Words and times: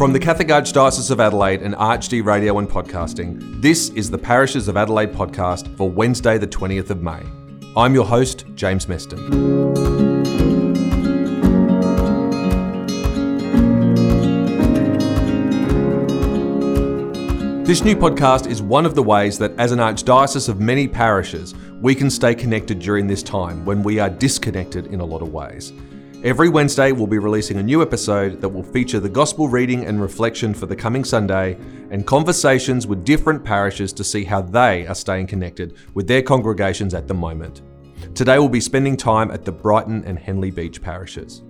From 0.00 0.14
the 0.14 0.18
Catholic 0.18 0.48
Archdiocese 0.48 1.10
of 1.10 1.20
Adelaide 1.20 1.60
and 1.60 1.74
ArchD 1.74 2.24
Radio 2.24 2.56
and 2.58 2.66
Podcasting, 2.66 3.60
this 3.60 3.90
is 3.90 4.10
the 4.10 4.16
Parishes 4.16 4.66
of 4.66 4.78
Adelaide 4.78 5.12
podcast 5.12 5.76
for 5.76 5.90
Wednesday, 5.90 6.38
the 6.38 6.46
20th 6.46 6.88
of 6.88 7.02
May. 7.02 7.20
I'm 7.76 7.92
your 7.92 8.06
host, 8.06 8.46
James 8.54 8.86
Meston. 8.86 9.18
This 17.66 17.84
new 17.84 17.94
podcast 17.94 18.46
is 18.46 18.62
one 18.62 18.86
of 18.86 18.94
the 18.94 19.02
ways 19.02 19.38
that, 19.38 19.52
as 19.58 19.70
an 19.70 19.80
archdiocese 19.80 20.48
of 20.48 20.60
many 20.60 20.88
parishes, 20.88 21.54
we 21.82 21.94
can 21.94 22.08
stay 22.08 22.34
connected 22.34 22.78
during 22.78 23.06
this 23.06 23.22
time 23.22 23.66
when 23.66 23.82
we 23.82 23.98
are 23.98 24.08
disconnected 24.08 24.86
in 24.86 25.00
a 25.00 25.04
lot 25.04 25.20
of 25.20 25.30
ways. 25.30 25.74
Every 26.22 26.50
Wednesday, 26.50 26.92
we'll 26.92 27.06
be 27.06 27.16
releasing 27.16 27.56
a 27.56 27.62
new 27.62 27.80
episode 27.80 28.42
that 28.42 28.48
will 28.50 28.62
feature 28.62 29.00
the 29.00 29.08
gospel 29.08 29.48
reading 29.48 29.86
and 29.86 30.02
reflection 30.02 30.52
for 30.52 30.66
the 30.66 30.76
coming 30.76 31.02
Sunday 31.02 31.56
and 31.90 32.06
conversations 32.06 32.86
with 32.86 33.06
different 33.06 33.42
parishes 33.42 33.90
to 33.94 34.04
see 34.04 34.24
how 34.24 34.42
they 34.42 34.86
are 34.86 34.94
staying 34.94 35.28
connected 35.28 35.78
with 35.94 36.06
their 36.06 36.20
congregations 36.20 36.92
at 36.92 37.08
the 37.08 37.14
moment. 37.14 37.62
Today, 38.14 38.38
we'll 38.38 38.50
be 38.50 38.60
spending 38.60 38.98
time 38.98 39.30
at 39.30 39.46
the 39.46 39.52
Brighton 39.52 40.04
and 40.04 40.18
Henley 40.18 40.50
Beach 40.50 40.82
parishes. 40.82 41.40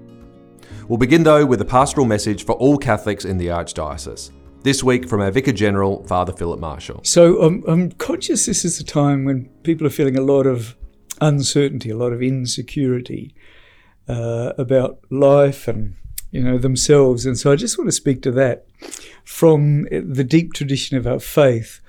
We'll 0.86 0.98
begin 0.98 1.24
though 1.24 1.44
with 1.44 1.60
a 1.60 1.64
pastoral 1.64 2.06
message 2.06 2.44
for 2.44 2.52
all 2.52 2.78
Catholics 2.78 3.24
in 3.24 3.38
the 3.38 3.48
Archdiocese. 3.48 4.30
This 4.62 4.84
week 4.84 5.08
from 5.08 5.20
our 5.20 5.32
Vicar 5.32 5.50
General, 5.50 6.04
Father 6.04 6.32
Philip 6.32 6.60
Marshall. 6.60 7.00
So 7.02 7.42
um, 7.42 7.64
I'm 7.66 7.90
conscious 7.90 8.46
this 8.46 8.64
is 8.64 8.78
a 8.78 8.84
time 8.84 9.24
when 9.24 9.46
people 9.64 9.84
are 9.88 9.90
feeling 9.90 10.16
a 10.16 10.22
lot 10.22 10.46
of 10.46 10.76
uncertainty, 11.20 11.90
a 11.90 11.96
lot 11.96 12.12
of 12.12 12.22
insecurity 12.22 13.34
uh, 14.10 14.52
about 14.58 14.98
life 15.10 15.68
and 15.68 15.94
you 16.32 16.42
know 16.42 16.58
themselves, 16.58 17.26
and 17.26 17.38
so 17.38 17.52
I 17.52 17.56
just 17.56 17.78
want 17.78 17.88
to 17.88 17.92
speak 17.92 18.22
to 18.22 18.32
that 18.32 18.66
from 19.24 19.84
the 19.90 20.24
deep 20.24 20.52
tradition 20.52 20.96
of 20.96 21.06
our 21.06 21.20
faith 21.20 21.80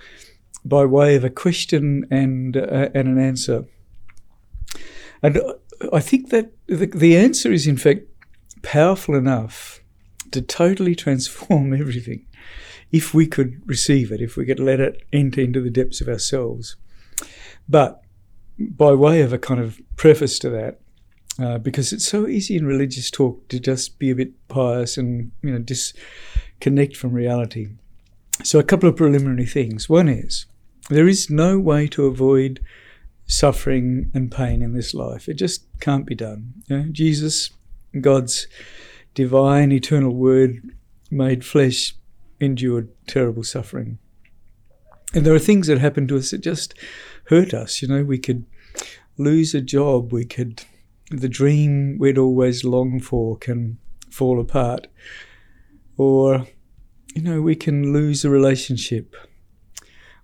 by 0.64 0.86
way 0.86 1.16
of 1.16 1.23
a 1.23 1.30
question 1.30 2.06
and 2.12 2.58
uh, 2.58 2.90
and 2.94 3.08
an 3.08 3.20
answer. 3.20 3.66
And 5.23 5.40
I 5.94 6.00
think 6.00 6.30
that 6.30 6.52
the, 6.68 6.88
the 6.88 7.18
answer 7.18 7.52
is 7.52 7.68
in 7.68 7.78
fact 7.78 8.02
powerful 8.62 9.16
enough 9.16 9.81
to 10.31 10.42
totally 10.42 10.96
transform 10.96 11.74
everything 11.81 12.26
if 12.92 13.14
we 13.14 13.26
could 13.26 13.62
receive 13.66 14.12
it, 14.12 14.22
if 14.22 14.36
we 14.36 14.46
could 14.46 14.59
let 14.59 14.80
it 14.80 15.02
enter 15.14 15.42
into 15.42 15.62
the 15.62 15.70
depths 15.70 16.02
of 16.02 16.09
ourselves. 16.09 16.76
But 17.70 18.02
by 18.59 18.92
way 18.94 19.22
of 19.22 19.31
a 19.31 19.40
kind 19.40 19.62
of 19.62 19.80
preface 19.96 20.38
to 20.40 20.50
that, 20.50 20.81
uh, 21.40 21.58
because 21.58 21.94
it's 21.94 22.08
so 22.08 22.28
easy 22.28 22.56
in 22.56 22.66
religious 22.66 23.10
talk 23.10 23.48
to 23.50 23.60
just 23.60 24.00
be 24.00 24.10
a 24.10 24.16
bit 24.16 24.32
pious 24.48 24.98
and 24.98 25.32
you 25.42 25.52
know 25.52 25.60
disconnect 25.60 26.96
from 26.96 27.14
reality. 27.14 27.70
So 28.44 28.60
a 28.60 28.64
couple 28.64 28.90
of 28.90 28.96
preliminary 28.96 29.46
things. 29.46 29.88
One 29.88 30.09
is 30.09 30.46
there 30.90 31.08
is 31.08 31.30
no 31.30 31.59
way 31.59 31.88
to 31.88 32.06
avoid 32.06 32.59
suffering 33.26 34.12
and 34.14 34.32
pain 34.32 34.62
in 34.62 34.74
this 34.74 34.94
life. 34.94 35.30
It 35.30 35.36
just 35.36 35.66
can't 35.80 36.06
be 36.06 36.16
done. 36.16 36.54
You 36.68 36.78
know, 36.78 36.86
Jesus, 36.92 37.52
God's 38.00 38.48
divine 39.14 39.72
eternal 39.72 40.14
word 40.14 40.76
made 41.09 41.46
flesh 41.46 41.96
endured 42.40 42.90
terrible 43.08 43.44
suffering. 43.44 44.00
And 45.14 45.26
there 45.26 45.34
are 45.34 45.40
things 45.40 45.68
that 45.68 45.78
happen 45.78 46.08
to 46.08 46.18
us 46.18 46.32
that 46.32 46.40
just 46.40 46.74
hurt 47.26 47.54
us. 47.54 47.82
You 47.82 47.88
know, 47.88 48.04
we 48.04 48.18
could 48.18 48.46
lose 49.18 49.54
a 49.54 49.62
job, 49.62 50.12
we 50.12 50.26
could, 50.26 50.64
the 51.12 51.30
dream 51.30 51.98
we'd 52.00 52.17
always 52.17 52.64
longed 52.64 53.06
for 53.06 53.38
can 53.38 53.78
fall 54.09 54.40
apart. 54.40 54.88
Or, 55.98 56.48
you 57.14 57.22
know, 57.22 57.42
we 57.42 57.56
can 57.56 57.94
lose 57.94 58.26
a 58.26 58.30
relationship 58.30 59.16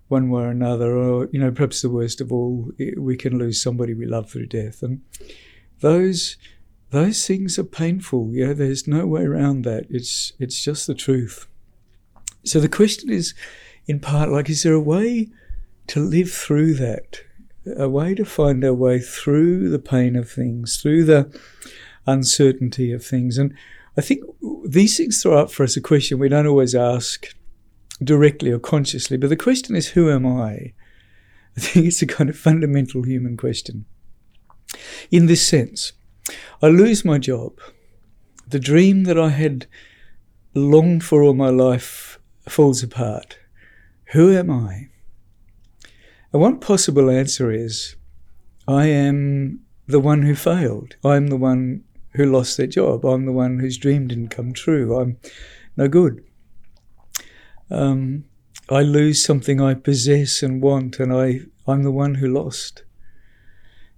one 0.08 0.30
way 0.30 0.42
or 0.42 0.48
another. 0.48 0.96
Or, 0.96 1.28
you 1.32 1.38
know, 1.38 1.50
perhaps 1.50 1.82
the 1.82 1.90
worst 1.90 2.20
of 2.20 2.32
all, 2.32 2.72
we 2.96 3.16
can 3.16 3.38
lose 3.38 3.62
somebody 3.62 3.94
we 3.94 4.06
love 4.06 4.30
through 4.30 4.46
death. 4.46 4.82
And 4.82 5.02
those 5.80 6.36
those 6.90 7.26
things 7.26 7.58
are 7.58 7.64
painful. 7.64 8.30
You 8.32 8.46
know, 8.46 8.54
there's 8.54 8.88
no 8.88 9.06
way 9.06 9.22
around 9.22 9.62
that. 9.62 9.86
It's 9.90 10.32
it's 10.38 10.62
just 10.62 10.86
the 10.86 10.94
truth. 10.94 11.46
So 12.44 12.60
the 12.60 12.68
question 12.68 13.10
is, 13.10 13.34
in 13.86 14.00
part, 14.00 14.30
like, 14.30 14.48
is 14.48 14.62
there 14.62 14.74
a 14.74 14.80
way 14.80 15.28
to 15.88 16.00
live 16.00 16.30
through 16.30 16.74
that? 16.74 17.20
A 17.76 17.88
way 17.88 18.14
to 18.14 18.24
find 18.24 18.64
our 18.64 18.74
way 18.74 19.00
through 19.00 19.68
the 19.68 19.78
pain 19.78 20.16
of 20.16 20.30
things, 20.30 20.80
through 20.80 21.04
the 21.04 21.40
uncertainty 22.06 22.92
of 22.92 23.04
things. 23.04 23.38
And 23.38 23.54
I 23.96 24.00
think 24.00 24.24
these 24.64 24.96
things 24.96 25.22
throw 25.22 25.38
up 25.38 25.50
for 25.50 25.64
us 25.64 25.76
a 25.76 25.80
question 25.80 26.18
we 26.18 26.28
don't 26.28 26.46
always 26.46 26.74
ask 26.74 27.26
directly 28.02 28.50
or 28.50 28.58
consciously, 28.58 29.16
but 29.16 29.28
the 29.28 29.36
question 29.36 29.74
is, 29.74 29.88
who 29.88 30.10
am 30.10 30.26
I? 30.26 30.72
I 31.56 31.60
think 31.60 31.86
it's 31.86 32.02
a 32.02 32.06
kind 32.06 32.30
of 32.30 32.38
fundamental 32.38 33.02
human 33.02 33.36
question. 33.36 33.84
In 35.10 35.26
this 35.26 35.46
sense, 35.46 35.92
I 36.62 36.68
lose 36.68 37.04
my 37.04 37.18
job. 37.18 37.58
The 38.46 38.60
dream 38.60 39.04
that 39.04 39.18
I 39.18 39.30
had 39.30 39.66
longed 40.54 41.04
for 41.04 41.22
all 41.22 41.34
my 41.34 41.50
life 41.50 42.18
falls 42.48 42.82
apart. 42.82 43.38
Who 44.12 44.32
am 44.34 44.50
I? 44.50 44.90
And 46.32 46.42
one 46.42 46.60
possible 46.60 47.10
answer 47.10 47.50
is 47.50 47.96
I 48.66 48.86
am 48.86 49.60
the 49.86 50.00
one 50.00 50.22
who 50.22 50.34
failed. 50.34 50.96
I'm 51.04 51.28
the 51.28 51.36
one 51.36 51.84
who 52.12 52.26
lost 52.26 52.56
their 52.56 52.66
job. 52.66 53.04
I'm 53.04 53.24
the 53.24 53.32
one 53.32 53.58
whose 53.58 53.78
dream 53.78 54.08
didn't 54.08 54.28
come 54.28 54.52
true. 54.52 54.98
I'm 54.98 55.18
no 55.76 55.88
good. 55.88 56.24
Um, 57.70 58.24
I 58.68 58.82
lose 58.82 59.24
something 59.24 59.60
I 59.60 59.74
possess 59.74 60.42
and 60.42 60.62
want, 60.62 60.98
and 61.00 61.12
I, 61.12 61.40
I'm 61.66 61.82
the 61.82 61.90
one 61.90 62.16
who 62.16 62.28
lost. 62.28 62.82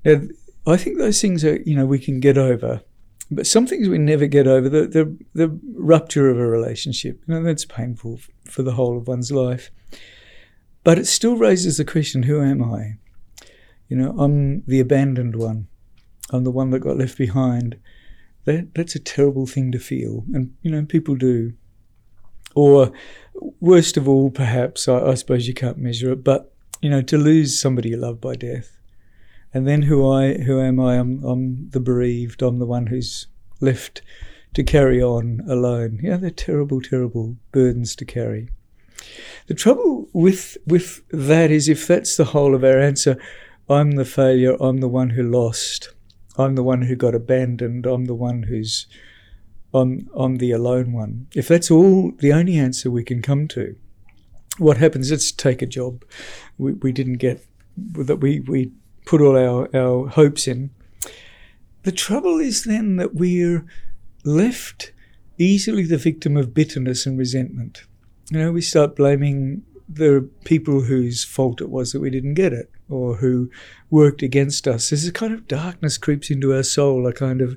Now, 0.05 0.23
I 0.67 0.77
think 0.77 0.99
those 0.99 1.21
things 1.21 1.45
are, 1.45 1.57
you 1.63 1.75
know, 1.75 1.87
we 1.87 1.99
can 1.99 2.21
get 2.21 2.39
over. 2.39 2.83
But 3.33 3.47
some 3.47 3.67
things 3.67 3.89
we 3.89 3.99
never 3.99 4.27
get 4.27 4.47
over 4.47 4.69
the, 4.69 4.87
the, 4.87 5.17
the 5.35 5.61
rupture 5.75 6.29
of 6.29 6.39
a 6.39 6.47
relationship. 6.47 7.21
You 7.27 7.35
know, 7.35 7.43
that's 7.43 7.65
painful 7.65 8.21
for 8.45 8.63
the 8.63 8.73
whole 8.73 8.99
of 8.99 9.09
one's 9.09 9.33
life. 9.33 9.71
But 10.83 10.99
it 10.99 11.07
still 11.07 11.37
raises 11.37 11.77
the 11.77 11.85
question 11.85 12.25
who 12.25 12.43
am 12.43 12.63
I? 12.63 12.97
You 13.89 13.97
know, 13.97 14.19
I'm 14.19 14.63
the 14.67 14.81
abandoned 14.81 15.37
one, 15.37 15.69
I'm 16.31 16.45
the 16.45 16.51
one 16.51 16.71
that 16.71 16.81
got 16.81 16.97
left 16.97 17.19
behind. 17.19 17.79
That, 18.45 18.75
that's 18.75 18.95
a 18.95 19.01
terrible 19.01 19.47
thing 19.47 19.71
to 19.73 19.79
feel. 19.79 20.25
And, 20.33 20.55
you 20.63 20.71
know, 20.71 20.85
people 20.85 21.15
do. 21.15 21.53
Or, 22.55 22.91
worst 23.61 23.99
of 23.99 24.09
all, 24.09 24.31
perhaps, 24.31 24.89
I, 24.89 25.11
I 25.11 25.15
suppose 25.15 25.47
you 25.47 25.53
can't 25.53 25.77
measure 25.77 26.13
it, 26.13 26.25
but, 26.25 26.53
you 26.81 26.89
know, 26.89 27.03
to 27.03 27.19
lose 27.19 27.61
somebody 27.61 27.91
you 27.91 27.99
love 27.99 28.21
by 28.21 28.35
death 28.35 28.81
and 29.53 29.67
then 29.67 29.83
who 29.83 30.11
I 30.11 30.35
who 30.35 30.61
am 30.61 30.79
I? 30.81 30.97
I'm, 30.97 31.25
I'm 31.25 31.71
the 31.71 31.81
bereaved. 31.81 32.43
I'm 32.43 32.59
the 32.59 32.67
one 32.67 32.87
who's 32.87 33.27
left 33.61 34.03
to 34.55 34.63
carry 34.63 35.03
on 35.03 35.41
alone. 35.49 36.01
Yeah, 36.03 36.17
they're 36.17 36.31
terrible, 36.31 36.81
terrible 36.81 37.37
burdens 37.53 37.97
to 37.97 38.05
carry. 38.05 38.51
The 39.51 39.57
trouble 39.57 40.09
with 40.13 40.59
with 40.65 41.03
that 41.09 41.51
is 41.51 41.69
if 41.69 41.85
that's 41.89 42.17
the 42.17 42.27
whole 42.27 42.55
of 42.55 42.63
our 42.63 42.79
answer, 42.79 43.21
I'm 43.69 43.91
the 43.97 44.05
failure. 44.05 44.57
I'm 44.61 44.77
the 44.77 44.87
one 44.87 45.11
who 45.11 45.25
lost. 45.25 45.93
I'm 46.39 46.55
the 46.55 46.63
one 46.63 46.83
who 46.83 46.95
got 46.95 47.17
abandoned. 47.17 47.85
I'm 47.85 48.05
the 48.05 48.15
one 48.15 48.45
who's 48.45 48.87
I'm 49.75 50.09
I'm 50.17 50.37
the 50.37 50.53
alone 50.53 50.93
one. 50.93 51.27
If 51.35 51.49
that's 51.49 51.69
all 51.69 52.13
the 52.13 52.33
only 52.33 52.59
answer 52.59 52.93
we 52.93 53.03
can 53.03 53.23
come 53.23 53.49
to, 53.49 53.75
what 54.59 54.77
happens? 54.77 55.11
Let's 55.11 55.33
take 55.33 55.63
a 55.63 55.67
job 55.67 56.05
we, 56.57 56.75
we 56.75 56.93
didn't 56.93 57.19
get 57.19 57.45
that 57.77 58.21
we 58.21 58.39
we 58.39 58.71
put 59.05 59.21
all 59.21 59.37
our, 59.37 59.69
our 59.75 60.07
hopes 60.11 60.47
in. 60.47 60.71
The 61.83 61.91
trouble 61.91 62.39
is 62.39 62.63
then 62.63 62.99
that 62.99 63.17
we're 63.17 63.67
left 64.25 64.93
easily 65.39 65.87
the 65.87 65.99
victim 65.99 66.37
of 66.37 66.55
bitterness 66.55 67.05
and 67.05 67.19
resentment. 67.19 67.83
You 68.31 68.39
know, 68.39 68.53
we 68.53 68.63
start 68.63 68.97
blaming 68.97 69.63
the 69.89 70.29
people 70.45 70.83
whose 70.83 71.25
fault 71.25 71.61
it 71.61 71.69
was 71.69 71.93
that 71.93 72.01
we 72.01 72.11
didn't 72.11 72.35
get 72.35 72.53
it 72.53 72.71
or 72.89 73.17
who 73.17 73.51
worked 73.91 74.23
against 74.23 74.69
us. 74.69 74.91
There's 74.91 75.07
a 75.07 75.13
kind 75.13 75.35
of 75.35 75.49
darkness 75.49 75.99
creeps 75.99 76.31
into 76.31 76.55
our 76.55 76.63
soul, 76.63 77.07
a 77.07 77.13
kind 77.13 77.41
of 77.41 77.57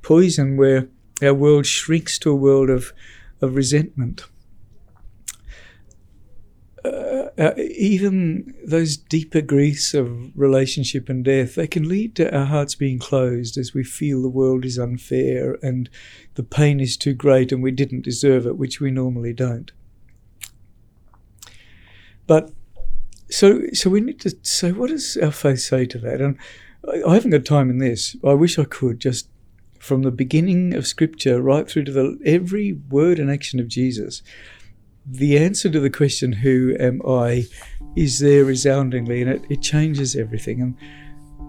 poison 0.00 0.56
where 0.56 0.88
our 1.22 1.34
world 1.34 1.66
shrinks 1.66 2.18
to 2.20 2.30
a 2.30 2.34
world 2.34 2.70
of, 2.70 2.92
of 3.40 3.54
resentment 3.54 4.24
uh, 6.84 7.28
uh, 7.38 7.54
even 7.56 8.54
those 8.64 8.96
deeper 8.96 9.40
griefs 9.40 9.94
of 9.94 10.36
relationship 10.36 11.08
and 11.08 11.24
death, 11.24 11.54
they 11.54 11.66
can 11.66 11.88
lead 11.88 12.16
to 12.16 12.36
our 12.36 12.46
hearts 12.46 12.74
being 12.74 12.98
closed 12.98 13.56
as 13.56 13.72
we 13.72 13.84
feel 13.84 14.20
the 14.20 14.28
world 14.28 14.64
is 14.64 14.78
unfair 14.78 15.58
and 15.62 15.88
the 16.34 16.42
pain 16.42 16.80
is 16.80 16.96
too 16.96 17.14
great 17.14 17.52
and 17.52 17.62
we 17.62 17.70
didn't 17.70 18.02
deserve 18.02 18.46
it, 18.46 18.56
which 18.56 18.80
we 18.80 18.90
normally 18.90 19.32
don't. 19.32 19.70
But 22.26 22.50
so, 23.30 23.62
so 23.72 23.90
we 23.90 24.00
need 24.00 24.20
to 24.20 24.36
say, 24.42 24.72
what 24.72 24.90
does 24.90 25.16
our 25.16 25.30
faith 25.30 25.60
say 25.60 25.86
to 25.86 25.98
that? 25.98 26.20
And 26.20 26.38
I, 27.06 27.14
haven't 27.14 27.30
got 27.30 27.44
time 27.44 27.70
in 27.70 27.78
this. 27.78 28.16
I 28.24 28.34
wish 28.34 28.58
I 28.58 28.64
could 28.64 29.00
just 29.00 29.28
from 29.78 30.02
the 30.02 30.10
beginning 30.12 30.74
of 30.74 30.86
Scripture 30.86 31.42
right 31.42 31.68
through 31.68 31.84
to 31.84 31.92
the 31.92 32.18
every 32.24 32.74
word 32.88 33.18
and 33.18 33.30
action 33.30 33.58
of 33.58 33.66
Jesus, 33.66 34.22
the 35.04 35.36
answer 35.36 35.68
to 35.68 35.80
the 35.80 35.90
question, 35.90 36.32
Who 36.32 36.76
am 36.78 37.02
I? 37.06 37.46
is 37.96 38.20
there 38.20 38.44
resoundingly, 38.44 39.20
and 39.22 39.30
it, 39.30 39.44
it 39.50 39.60
changes 39.60 40.16
everything. 40.16 40.62
And 40.62 40.76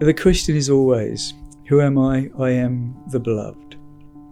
the 0.00 0.12
question 0.12 0.56
is 0.56 0.68
always, 0.68 1.32
Who 1.68 1.80
am 1.80 1.96
I? 1.98 2.30
I 2.38 2.50
am 2.50 2.94
the 3.08 3.20
beloved. 3.20 3.76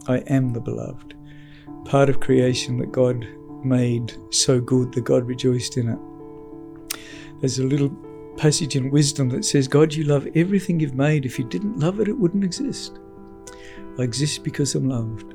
I 0.08 0.18
am 0.26 0.52
the 0.52 0.60
beloved. 0.60 1.14
Part 1.84 2.08
of 2.10 2.20
creation 2.20 2.78
that 2.78 2.92
God 2.92 3.26
made 3.64 4.12
so 4.30 4.60
good 4.60 4.92
that 4.94 5.04
God 5.04 5.26
rejoiced 5.26 5.76
in 5.76 5.88
it. 5.88 5.98
There's 7.42 7.58
a 7.58 7.66
little 7.66 7.90
passage 8.36 8.76
in 8.76 8.92
wisdom 8.92 9.28
that 9.30 9.44
says, 9.44 9.66
God, 9.66 9.92
you 9.92 10.04
love 10.04 10.28
everything 10.36 10.78
you've 10.78 10.94
made. 10.94 11.26
If 11.26 11.40
you 11.40 11.44
didn't 11.44 11.80
love 11.80 11.98
it, 11.98 12.06
it 12.06 12.16
wouldn't 12.16 12.44
exist. 12.44 13.00
I 13.98 14.02
exist 14.02 14.44
because 14.44 14.76
I'm 14.76 14.88
loved. 14.88 15.34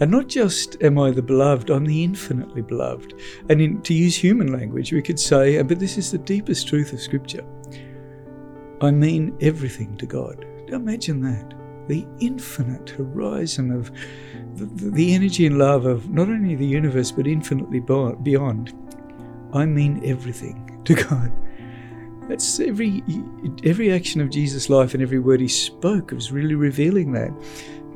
And 0.00 0.10
not 0.10 0.28
just 0.28 0.76
am 0.82 0.98
I 0.98 1.10
the 1.10 1.22
beloved, 1.22 1.70
I'm 1.70 1.86
the 1.86 2.04
infinitely 2.04 2.60
beloved. 2.60 3.14
And 3.48 3.62
in, 3.62 3.80
to 3.80 3.94
use 3.94 4.14
human 4.14 4.52
language, 4.52 4.92
we 4.92 5.00
could 5.00 5.18
say, 5.18 5.62
but 5.62 5.78
this 5.78 5.96
is 5.96 6.10
the 6.10 6.18
deepest 6.18 6.68
truth 6.68 6.92
of 6.92 7.00
Scripture 7.00 7.46
I 8.82 8.90
mean 8.90 9.34
everything 9.40 9.96
to 9.96 10.06
God. 10.06 10.46
Imagine 10.68 11.22
that. 11.22 11.54
The 11.88 12.06
infinite 12.20 12.90
horizon 12.90 13.72
of 13.72 13.90
the, 14.54 14.90
the 14.90 15.14
energy 15.14 15.46
and 15.46 15.58
love 15.58 15.86
of 15.86 16.10
not 16.10 16.28
only 16.28 16.56
the 16.56 16.66
universe, 16.66 17.10
but 17.10 17.26
infinitely 17.26 17.80
beyond. 17.80 18.74
I 19.54 19.64
mean 19.64 20.02
everything 20.04 20.69
to 20.84 20.94
God. 20.94 21.32
That's 22.28 22.60
every 22.60 23.02
every 23.64 23.92
action 23.92 24.20
of 24.20 24.30
Jesus' 24.30 24.70
life 24.70 24.94
and 24.94 25.02
every 25.02 25.18
word 25.18 25.40
he 25.40 25.48
spoke 25.48 26.12
was 26.12 26.30
really 26.30 26.54
revealing 26.54 27.12
that 27.12 27.32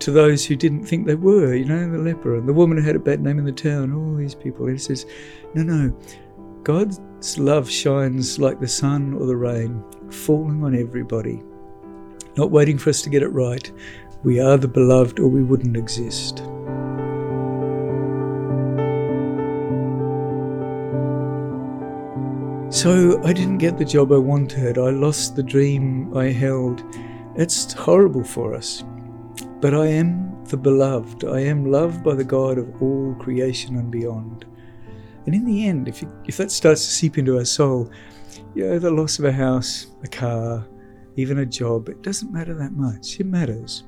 to 0.01 0.11
those 0.11 0.45
who 0.45 0.57
didn't 0.57 0.85
think 0.85 1.07
they 1.07 1.15
were, 1.15 1.55
you 1.55 1.65
know, 1.65 1.91
the 1.91 1.99
leper 1.99 2.37
and 2.37 2.49
the 2.49 2.53
woman 2.53 2.77
who 2.77 2.85
had 2.85 2.97
a 2.97 3.01
bad 3.01 3.21
name 3.21 3.39
in 3.39 3.45
the 3.45 3.53
town, 3.53 3.93
all 3.93 4.17
these 4.17 4.35
people. 4.35 4.67
He 4.67 4.77
says, 4.77 5.07
No, 5.55 5.63
no, 5.63 5.97
God's 6.65 7.01
love 7.39 7.71
shines 7.71 8.39
like 8.39 8.61
the 8.61 8.69
sun 8.69 9.15
or 9.15 9.27
the 9.27 9.37
rain, 9.37 9.85
falling 10.11 10.65
on 10.65 10.75
everybody, 10.75 11.43
not 12.37 12.51
waiting 12.51 12.77
for 12.77 12.91
us 12.91 13.03
to 13.03 13.11
get 13.11 13.23
it 13.23 13.29
right. 13.29 13.71
We 14.25 14.41
are 14.41 14.57
the 14.57 14.69
beloved, 14.69 15.21
or 15.21 15.29
we 15.29 15.43
wouldn't 15.43 15.77
exist. 15.77 16.43
So 22.85 23.19
I 23.25 23.33
didn't 23.33 23.57
get 23.57 23.79
the 23.79 23.85
job 23.87 24.13
I 24.13 24.19
wanted. 24.19 24.77
I 24.77 24.91
lost 24.91 25.37
the 25.37 25.43
dream 25.43 26.15
I 26.15 26.27
held. 26.27 26.83
It's 27.35 27.73
horrible 27.73 28.23
for 28.23 28.55
us. 28.55 28.85
But 29.63 29.73
I 29.73 29.87
am 29.87 30.45
the 30.45 30.59
beloved. 30.59 31.25
I 31.25 31.41
am 31.41 31.65
loved 31.65 32.05
by 32.05 32.15
the 32.15 32.25
God 32.25 32.59
of 32.59 32.83
all 32.83 33.17
creation 33.19 33.77
and 33.77 33.91
beyond. 33.91 34.45
And 35.25 35.35
in 35.35 35.47
the 35.47 35.67
end, 35.67 35.89
if, 35.89 36.03
you, 36.03 36.13
if 36.27 36.37
that 36.37 36.51
starts 36.51 36.85
to 36.85 36.93
seep 36.93 37.17
into 37.17 37.39
our 37.39 37.47
soul, 37.47 37.91
you 38.55 38.69
know, 38.69 38.79
the 38.79 38.91
loss 38.91 39.19
of 39.19 39.25
a 39.25 39.33
house, 39.33 39.87
a 40.03 40.07
car, 40.07 40.67
even 41.17 41.39
a 41.39 41.47
job, 41.47 41.89
it 41.89 42.03
doesn't 42.03 42.35
matter 42.35 42.53
that 42.53 42.73
much. 42.73 43.19
It 43.19 43.25
matters. 43.25 43.85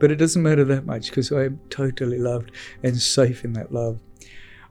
But 0.00 0.10
it 0.10 0.16
doesn't 0.16 0.42
matter 0.42 0.64
that 0.64 0.86
much 0.86 1.10
because 1.10 1.30
I 1.30 1.44
am 1.44 1.60
totally 1.70 2.18
loved 2.18 2.50
and 2.82 3.00
safe 3.00 3.44
in 3.44 3.52
that 3.52 3.72
love. 3.72 4.00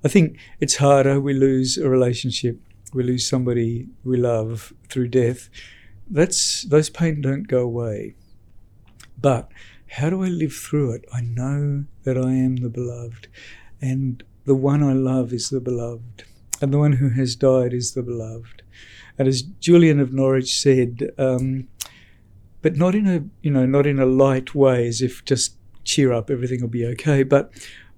I 0.03 0.09
think 0.09 0.37
it's 0.59 0.75
harder. 0.75 1.21
We 1.21 1.33
lose 1.33 1.77
a 1.77 1.87
relationship, 1.87 2.59
we 2.93 3.03
lose 3.03 3.27
somebody 3.27 3.87
we 4.03 4.17
love 4.17 4.73
through 4.89 5.09
death. 5.09 5.49
That's 6.09 6.63
those 6.63 6.89
pain 6.89 7.21
don't 7.21 7.47
go 7.47 7.61
away. 7.61 8.15
But 9.19 9.51
how 9.89 10.09
do 10.09 10.23
I 10.23 10.27
live 10.27 10.53
through 10.53 10.93
it? 10.93 11.05
I 11.13 11.21
know 11.21 11.85
that 12.03 12.17
I 12.17 12.31
am 12.31 12.57
the 12.57 12.69
beloved, 12.69 13.27
and 13.81 14.23
the 14.45 14.55
one 14.55 14.83
I 14.83 14.93
love 14.93 15.33
is 15.33 15.49
the 15.49 15.59
beloved, 15.59 16.23
and 16.61 16.73
the 16.73 16.77
one 16.79 16.93
who 16.93 17.09
has 17.09 17.35
died 17.35 17.73
is 17.73 17.93
the 17.93 18.03
beloved. 18.03 18.63
And 19.17 19.27
as 19.27 19.41
Julian 19.41 19.99
of 19.99 20.13
Norwich 20.13 20.59
said, 20.59 21.11
um, 21.17 21.67
but 22.61 22.75
not 22.75 22.95
in 22.95 23.07
a 23.07 23.23
you 23.41 23.51
know 23.51 23.65
not 23.65 23.85
in 23.85 23.99
a 23.99 24.05
light 24.05 24.55
way, 24.55 24.87
as 24.87 25.01
if 25.01 25.23
just 25.25 25.55
cheer 25.83 26.13
up, 26.13 26.29
everything 26.29 26.61
will 26.61 26.69
be 26.69 26.85
okay. 26.85 27.23
But 27.23 27.51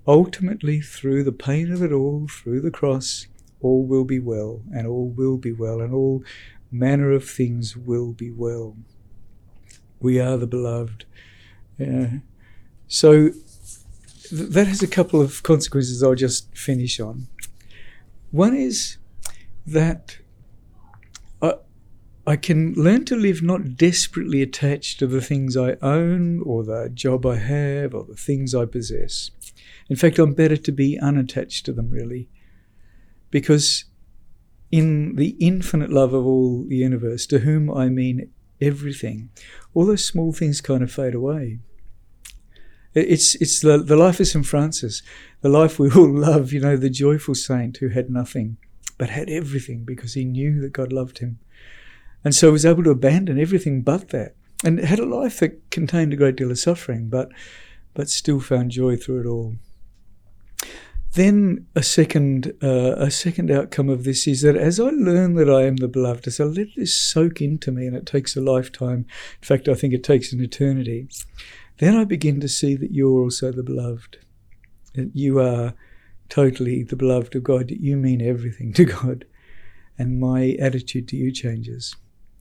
ultimately, 0.07 0.81
through 0.81 1.23
the 1.23 1.31
pain 1.31 1.71
of 1.71 1.83
it 1.83 1.91
all, 1.91 2.27
through 2.27 2.61
the 2.61 2.71
cross, 2.71 3.27
all 3.61 3.85
will 3.85 4.05
be 4.05 4.19
well, 4.19 4.61
and 4.73 4.87
all 4.87 5.09
will 5.09 5.37
be 5.37 5.51
well, 5.51 5.81
and 5.81 5.93
all 5.93 6.23
manner 6.71 7.11
of 7.11 7.27
things 7.27 7.75
will 7.75 8.13
be 8.13 8.31
well. 8.31 8.77
We 9.99 10.19
are 10.19 10.37
the 10.37 10.47
beloved. 10.47 11.05
Yeah. 11.77 12.19
So 12.87 13.29
th- 13.29 14.49
that 14.49 14.67
has 14.67 14.81
a 14.81 14.87
couple 14.87 15.21
of 15.21 15.43
consequences 15.43 16.01
I'll 16.01 16.15
just 16.15 16.55
finish 16.57 16.99
on. 16.99 17.27
One 18.31 18.55
is 18.55 18.97
that 19.65 20.17
I, 21.41 21.55
I 22.25 22.35
can 22.35 22.73
learn 22.73 23.05
to 23.05 23.15
live 23.15 23.41
not 23.41 23.75
desperately 23.75 24.41
attached 24.41 24.99
to 24.99 25.07
the 25.07 25.21
things 25.21 25.57
I 25.57 25.75
own 25.81 26.41
or 26.41 26.63
the 26.63 26.89
job 26.93 27.25
I 27.25 27.37
have 27.37 27.93
or 27.93 28.05
the 28.05 28.15
things 28.15 28.55
I 28.55 28.65
possess. 28.65 29.31
In 29.89 29.95
fact, 29.95 30.19
I'm 30.19 30.33
better 30.33 30.57
to 30.57 30.71
be 30.71 30.97
unattached 30.97 31.65
to 31.65 31.73
them, 31.73 31.89
really, 31.89 32.29
because 33.31 33.85
in 34.71 35.15
the 35.15 35.35
infinite 35.39 35.89
love 35.89 36.13
of 36.13 36.25
all 36.25 36.65
the 36.67 36.77
universe, 36.77 37.25
to 37.27 37.39
whom 37.39 37.71
I 37.71 37.89
mean 37.89 38.31
everything, 38.61 39.29
all 39.73 39.85
those 39.85 40.05
small 40.05 40.31
things 40.31 40.61
kind 40.61 40.83
of 40.83 40.91
fade 40.91 41.15
away. 41.15 41.59
It's 42.93 43.35
it's 43.35 43.61
the, 43.61 43.77
the 43.77 43.95
life 43.95 44.19
of 44.19 44.27
St. 44.27 44.45
Francis, 44.45 45.01
the 45.41 45.49
life 45.49 45.79
we 45.79 45.89
all 45.95 46.11
love, 46.13 46.53
you 46.53 46.59
know, 46.59 46.77
the 46.77 46.89
joyful 46.89 47.35
saint 47.35 47.77
who 47.77 47.89
had 47.89 48.09
nothing 48.09 48.57
but 48.97 49.09
had 49.09 49.29
everything 49.29 49.83
because 49.83 50.13
he 50.13 50.25
knew 50.25 50.61
that 50.61 50.73
God 50.73 50.93
loved 50.93 51.19
him. 51.19 51.39
And 52.23 52.35
so 52.35 52.51
was 52.51 52.65
able 52.65 52.83
to 52.83 52.91
abandon 52.91 53.39
everything 53.39 53.81
but 53.81 54.09
that. 54.09 54.35
And 54.63 54.79
had 54.79 54.99
a 54.99 55.05
life 55.05 55.39
that 55.39 55.71
contained 55.71 56.13
a 56.13 56.17
great 56.17 56.35
deal 56.35 56.51
of 56.51 56.59
suffering, 56.59 57.09
but 57.09 57.29
but 57.93 58.09
still 58.09 58.39
found 58.39 58.71
joy 58.71 58.95
through 58.95 59.21
it 59.21 59.25
all. 59.25 59.55
Then 61.13 61.67
a 61.75 61.83
second 61.83 62.53
uh, 62.63 62.95
a 62.97 63.11
second 63.11 63.51
outcome 63.51 63.89
of 63.89 64.05
this 64.05 64.27
is 64.27 64.41
that 64.41 64.55
as 64.55 64.79
I 64.79 64.89
learn 64.91 65.33
that 65.35 65.49
I 65.49 65.63
am 65.63 65.75
the 65.77 65.89
beloved, 65.89 66.25
as 66.27 66.39
I 66.39 66.45
let 66.45 66.67
this 66.75 66.95
soak 66.95 67.41
into 67.41 67.71
me, 67.71 67.85
and 67.85 67.95
it 67.95 68.05
takes 68.05 68.37
a 68.37 68.41
lifetime. 68.41 69.05
In 69.41 69.45
fact, 69.45 69.67
I 69.67 69.73
think 69.73 69.93
it 69.93 70.05
takes 70.05 70.31
an 70.31 70.41
eternity. 70.41 71.09
Then 71.79 71.97
I 71.97 72.05
begin 72.05 72.39
to 72.41 72.47
see 72.47 72.75
that 72.75 72.93
you're 72.93 73.19
also 73.19 73.51
the 73.51 73.63
beloved. 73.63 74.19
That 74.93 75.11
you 75.13 75.39
are 75.39 75.73
totally 76.29 76.83
the 76.83 76.95
beloved 76.95 77.35
of 77.35 77.43
God. 77.43 77.67
That 77.67 77.81
you 77.81 77.97
mean 77.97 78.21
everything 78.21 78.71
to 78.73 78.85
God, 78.85 79.25
and 79.97 80.19
my 80.19 80.55
attitude 80.61 81.09
to 81.09 81.17
you 81.17 81.33
changes. 81.33 81.93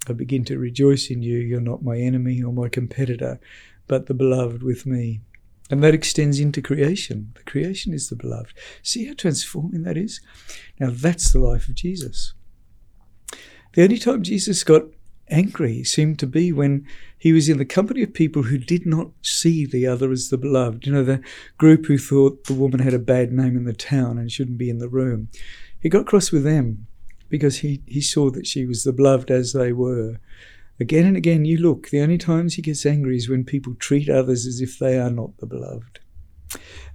I 0.09 0.13
begin 0.13 0.45
to 0.45 0.59
rejoice 0.59 1.11
in 1.11 1.23
you. 1.23 1.39
You're 1.39 1.61
not 1.61 1.83
my 1.83 1.99
enemy 1.99 2.41
or 2.41 2.53
my 2.53 2.69
competitor, 2.69 3.41
but 3.89 4.07
the 4.07 4.15
beloved 4.15 4.63
with 4.63 4.87
me. 4.87 5.23
And 5.71 5.83
that 5.83 5.95
extends 5.95 6.41
into 6.41 6.61
creation. 6.61 7.33
The 7.37 7.45
creation 7.45 7.95
is 7.95 8.09
the 8.09 8.17
beloved. 8.17 8.53
See 8.83 9.07
how 9.07 9.15
transforming 9.15 9.85
that 9.85 9.97
is? 9.97 10.21
Now, 10.81 10.91
that's 10.93 11.33
the 11.33 11.39
life 11.39 11.69
of 11.69 11.77
Jesus. 11.77 12.35
The 13.75 13.85
only 13.85 13.99
time 13.99 14.25
Jesus 14.25 14.65
got 14.65 14.83
angry 15.29 15.85
seemed 15.85 16.19
to 16.19 16.27
be 16.27 16.53
when 16.53 16.85
he 17.17 17.33
was 17.33 17.49
in 17.49 17.59
the 17.59 17.65
company 17.65 18.03
of 18.03 18.13
people 18.13 18.45
who 18.45 18.59
did 18.59 18.85
not 18.85 19.11
see 19.23 19.65
the 19.65 19.87
other 19.87 20.11
as 20.11 20.29
the 20.29 20.39
beloved. 20.39 20.87
You 20.87 20.93
know, 20.93 21.05
the 21.05 21.23
group 21.57 21.87
who 21.87 21.99
thought 21.99 22.45
the 22.45 22.55
woman 22.55 22.81
had 22.81 22.95
a 22.95 22.99
bad 22.99 23.33
name 23.33 23.57
in 23.57 23.65
the 23.65 23.73
town 23.73 24.19
and 24.19 24.31
shouldn't 24.31 24.59
be 24.59 24.71
in 24.71 24.79
the 24.79 24.89
room. 24.89 25.29
He 25.79 25.89
got 25.89 26.07
cross 26.07 26.33
with 26.33 26.45
them 26.45 26.87
because 27.29 27.59
he, 27.59 27.83
he 27.87 28.01
saw 28.01 28.31
that 28.31 28.47
she 28.47 28.67
was 28.67 28.83
the 28.83 28.93
beloved 28.93 29.31
as 29.31 29.53
they 29.53 29.73
were. 29.73 30.17
Again 30.81 31.07
and 31.07 31.17
again, 31.17 31.45
you 31.45 31.59
look, 31.59 31.91
the 31.91 32.01
only 32.01 32.17
times 32.17 32.55
he 32.55 32.63
gets 32.63 32.87
angry 32.87 33.17
is 33.17 33.29
when 33.29 33.45
people 33.45 33.75
treat 33.75 34.09
others 34.09 34.47
as 34.47 34.63
if 34.63 34.79
they 34.79 34.99
are 34.99 35.11
not 35.11 35.37
the 35.37 35.47
beloved. 35.47 36.01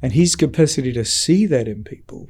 And 0.02 0.12
his 0.12 0.36
capacity 0.36 0.92
to 0.94 1.06
see 1.06 1.46
that 1.46 1.68
in 1.68 1.84
people 1.84 2.28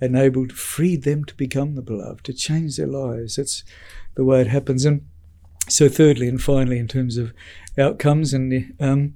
enabled, 0.00 0.52
freed 0.52 1.04
them 1.04 1.24
to 1.24 1.34
become 1.34 1.74
the 1.74 1.82
beloved, 1.82 2.24
to 2.24 2.32
change 2.32 2.76
their 2.76 2.86
lives. 2.86 3.36
That's 3.36 3.64
the 4.16 4.24
way 4.24 4.40
it 4.40 4.48
happens. 4.48 4.84
And 4.84 5.06
so, 5.68 5.88
thirdly 5.88 6.28
and 6.28 6.40
finally, 6.40 6.78
in 6.78 6.88
terms 6.88 7.16
of 7.16 7.32
outcomes, 7.78 8.34
and 8.34 8.74
um, 8.80 9.14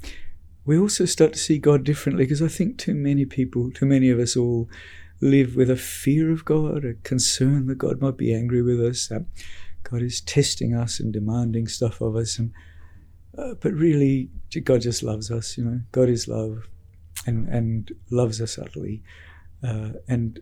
we 0.65 0.79
also 0.79 1.05
start 1.05 1.33
to 1.33 1.39
see 1.39 1.59
God 1.59 1.85
differently 1.85 2.25
because 2.25 2.43
I 2.43 2.49
think 2.49 2.79
too 2.79 2.95
many 2.95 3.25
people, 3.25 3.71
too 3.71 3.87
many 3.87 4.11
of 4.11 4.19
us 4.19 4.37
all, 4.37 4.69
live 5.21 5.57
with 5.57 5.71
a 5.71 5.77
fear 5.77 6.31
of 6.31 6.45
God, 6.45 6.85
a 6.85 6.95
concern 6.95 7.67
that 7.67 7.79
God 7.79 8.01
might 8.01 8.17
be 8.17 8.35
angry 8.35 8.63
with 8.63 8.81
us. 8.81 9.11
Um, 9.11 9.27
God 9.83 10.03
is 10.03 10.21
testing 10.21 10.75
us 10.75 11.01
and 11.01 11.13
demanding 11.13 11.67
stuff 11.69 12.01
of 12.01 12.17
us, 12.17 12.39
and 12.39 12.53
uh, 13.37 13.55
but 13.61 13.73
really, 13.73 14.31
God 14.65 14.83
just 14.83 15.03
loves 15.03 15.31
us. 15.31 15.57
You 15.57 15.65
know, 15.65 15.81
God 15.93 16.09
is 16.09 16.29
love, 16.29 16.69
and 17.27 17.49
and 17.49 17.91
loves 18.11 18.41
us 18.41 18.59
utterly, 18.59 19.03
uh, 19.63 19.91
and 20.09 20.41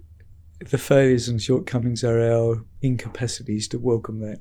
the 0.69 0.79
failures 0.79 1.29
and 1.29 1.41
shortcomings 1.41 2.05
are 2.05 2.21
our 2.21 2.65
incapacities 2.83 3.67
to 3.69 3.79
welcome 3.79 4.21
that. 4.21 4.41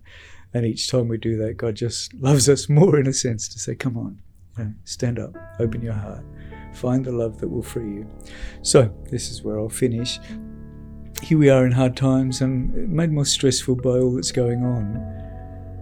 And 0.53 0.65
each 0.65 0.89
time 0.89 1.07
we 1.07 1.17
do 1.17 1.37
that, 1.37 1.57
God 1.57 1.75
just 1.75 2.13
loves 2.15 2.49
us 2.49 2.67
more 2.67 2.99
in 2.99 3.07
a 3.07 3.13
sense 3.13 3.47
to 3.49 3.59
say, 3.59 3.75
"Come 3.75 3.97
on, 3.97 4.19
stand 4.83 5.19
up, 5.19 5.35
open 5.59 5.81
your 5.81 5.93
heart, 5.93 6.23
find 6.73 7.05
the 7.05 7.11
love 7.11 7.39
that 7.39 7.47
will 7.47 7.63
free 7.63 7.95
you. 7.95 8.07
So, 8.61 8.93
this 9.09 9.31
is 9.31 9.43
where 9.43 9.59
I'll 9.59 9.69
finish. 9.69 10.19
Here 11.21 11.37
we 11.37 11.49
are 11.49 11.65
in 11.65 11.71
hard 11.71 11.95
times 11.97 12.41
and 12.41 12.89
made 12.89 13.11
more 13.11 13.25
stressful 13.25 13.75
by 13.75 13.99
all 13.99 14.13
that's 14.13 14.31
going 14.31 14.63
on. 14.63 14.95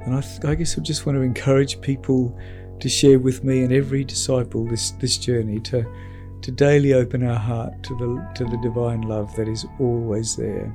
And 0.02 0.16
I, 0.16 0.22
th- 0.22 0.44
I 0.44 0.56
guess 0.56 0.78
I 0.78 0.82
just 0.82 1.06
want 1.06 1.18
to 1.18 1.22
encourage 1.22 1.80
people 1.80 2.38
to 2.80 2.90
share 2.90 3.20
with 3.20 3.44
me 3.44 3.64
and 3.64 3.72
every 3.72 4.04
disciple 4.04 4.66
this, 4.66 4.92
this 4.92 5.18
journey 5.18 5.60
to, 5.62 5.86
to 6.42 6.52
daily 6.52 6.94
open 6.94 7.24
our 7.24 7.38
heart 7.38 7.82
to 7.84 7.96
the, 7.96 8.32
to 8.36 8.46
the 8.46 8.58
divine 8.62 9.02
love 9.02 9.36
that 9.36 9.48
is 9.48 9.66
always 9.80 10.36
there 10.36 10.74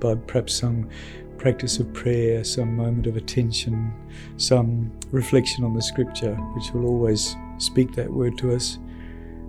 by 0.00 0.14
perhaps 0.14 0.54
some 0.54 0.88
practice 1.36 1.78
of 1.78 1.92
prayer, 1.92 2.44
some 2.44 2.76
moment 2.76 3.06
of 3.06 3.16
attention, 3.16 3.92
some 4.36 4.92
reflection 5.10 5.64
on 5.64 5.74
the 5.74 5.82
scripture, 5.82 6.34
which 6.54 6.70
will 6.72 6.86
always 6.86 7.34
speak 7.58 7.94
that 7.94 8.12
word 8.12 8.38
to 8.38 8.54
us. 8.54 8.78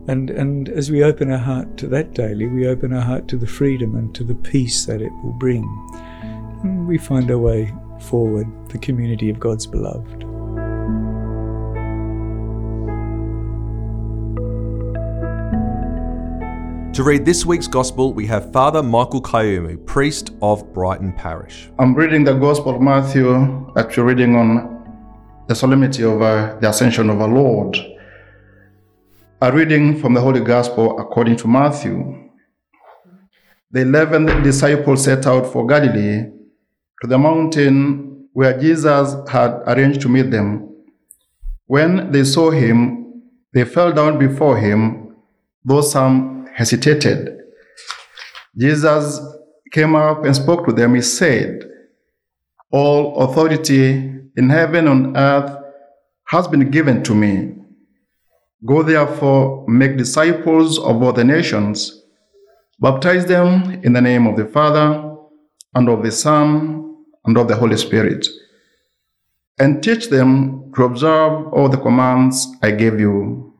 And, 0.10 0.32
and 0.32 0.70
as 0.70 0.89
we 0.89 1.04
open 1.04 1.32
our 1.32 1.38
heart 1.38 1.78
to 1.78 1.88
that 1.89 2.16
daily, 2.16 2.48
we 2.48 2.68
open 2.68 2.94
our 2.94 3.01
heart 3.01 3.28
to 3.28 3.38
the 3.38 3.46
freedom 3.46 3.96
and 3.96 4.16
to 4.16 4.24
the 4.24 4.34
peace 4.34 4.88
that 4.88 5.04
it 5.04 5.12
will 5.24 5.34
bring. 5.34 5.63
And 6.63 6.88
we 6.88 6.98
find 6.98 7.30
our 7.30 7.38
way 7.38 7.72
forward, 8.00 8.48
the 8.70 8.80
community 8.80 9.30
of 9.30 9.39
God's 9.39 9.68
beloved. 9.68 10.22
To 16.96 17.04
read 17.04 17.24
this 17.24 17.46
week's 17.46 17.68
Gospel, 17.68 18.12
we 18.12 18.25
have 18.25 18.51
Father 18.51 18.82
Michael 18.82 19.22
Kayumu, 19.22 19.86
priest 19.86 20.32
of 20.42 20.74
Brighton 20.74 21.13
Parish. 21.13 21.70
I'm 21.78 21.94
reading 21.94 22.24
the 22.24 22.34
Gospel 22.34 22.74
of 22.74 22.82
Matthew, 22.82 23.72
actually 23.78 24.04
reading 24.06 24.36
on 24.36 25.04
the 25.46 25.54
solemnity 25.54 26.04
of 26.04 26.20
uh, 26.24 26.58
the 26.60 26.70
Ascension 26.70 27.12
of 27.12 27.22
our 27.22 27.30
Lord. 27.30 27.78
A 29.41 29.50
reading 29.53 29.98
from 29.98 30.13
the 30.13 30.19
Holy 30.19 30.41
Gospel 30.41 31.00
according 31.00 31.38
to 31.38 31.48
Matthew. 31.48 32.29
The 33.72 33.84
eleven 33.84 34.43
disciples 34.43 35.05
set 35.05 35.25
out 35.25 35.48
for 35.48 35.65
Galilee 35.65 36.29
to 37.01 37.08
the 37.08 37.17
mountain 37.17 38.27
where 38.34 38.60
Jesus 38.60 39.15
had 39.29 39.62
arranged 39.65 40.01
to 40.01 40.10
meet 40.10 40.29
them. 40.29 40.69
When 41.67 42.12
they 42.12 42.25
saw 42.25 42.51
him, 42.51 43.22
they 43.53 43.63
fell 43.63 43.93
down 43.93 44.19
before 44.19 44.58
him, 44.58 45.15
though 45.63 45.84
some 45.84 46.48
hesitated. 46.53 47.38
Jesus 48.58 49.22
came 49.72 49.96
up 49.96 50.25
and 50.25 50.36
spoke 50.36 50.65
to 50.67 50.74
them. 50.74 50.96
He 50.96 51.01
said, 51.01 51.63
All 52.72 53.17
authority 53.19 53.91
in 54.36 54.50
heaven 54.50 54.89
and 54.89 55.15
earth 55.15 55.55
has 56.25 56.46
been 56.50 56.69
given 56.69 57.03
to 57.03 57.15
me. 57.15 57.55
Go 58.66 58.84
therefore, 58.84 59.66
make 59.68 59.98
disciples 59.98 60.78
of 60.80 61.01
all 61.01 61.13
the 61.13 61.24
nations, 61.24 62.04
baptize 62.80 63.25
them 63.25 63.80
in 63.84 63.94
the 63.94 64.01
name 64.01 64.28
of 64.28 64.36
the 64.36 64.46
Father, 64.46 65.16
and 65.75 65.88
of 65.88 66.04
the 66.04 66.12
Son, 66.12 66.96
and 67.25 67.38
of 67.38 67.48
the 67.48 67.56
Holy 67.56 67.78
Spirit, 67.78 68.28
and 69.60 69.82
teach 69.82 70.10
them 70.10 70.72
to 70.75 70.84
observe 70.84 71.54
all 71.54 71.70
the 71.70 71.78
commands 71.78 72.48
I 72.62 72.72
gave 72.72 73.00
you. 73.00 73.54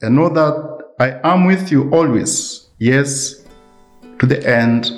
And 0.00 0.16
know 0.16 0.28
that 0.30 0.78
I 0.98 1.20
am 1.22 1.44
with 1.44 1.70
you 1.70 1.90
always, 1.90 2.68
yes, 2.78 3.44
to 4.18 4.26
the 4.26 4.46
end 4.48 4.90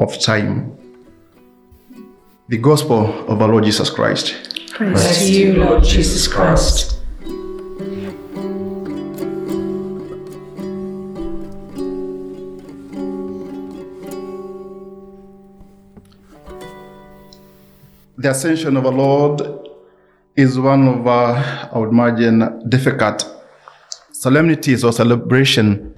of 0.00 0.18
time. 0.20 0.76
The 2.48 2.58
Gospel 2.58 3.28
of 3.28 3.40
our 3.40 3.48
Lord 3.48 3.64
Jesus 3.64 3.88
Christ. 3.88 4.58
Praise 4.72 5.18
to 5.18 5.32
you, 5.32 5.64
Lord 5.64 5.84
Jesus 5.84 6.26
Christ. 6.26 6.93
The 18.16 18.30
ascension 18.30 18.76
of 18.76 18.86
our 18.86 18.92
Lord 18.92 19.42
is 20.36 20.56
one 20.56 20.86
of, 20.86 21.06
uh, 21.06 21.68
I 21.72 21.78
would 21.78 21.88
imagine, 21.88 22.68
difficult 22.68 23.28
solemnities 24.12 24.84
or 24.84 24.92
celebration 24.92 25.92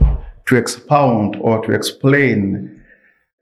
to 0.47 0.57
expound 0.57 1.37
or 1.43 1.63
to 1.67 1.73
explain. 1.73 2.83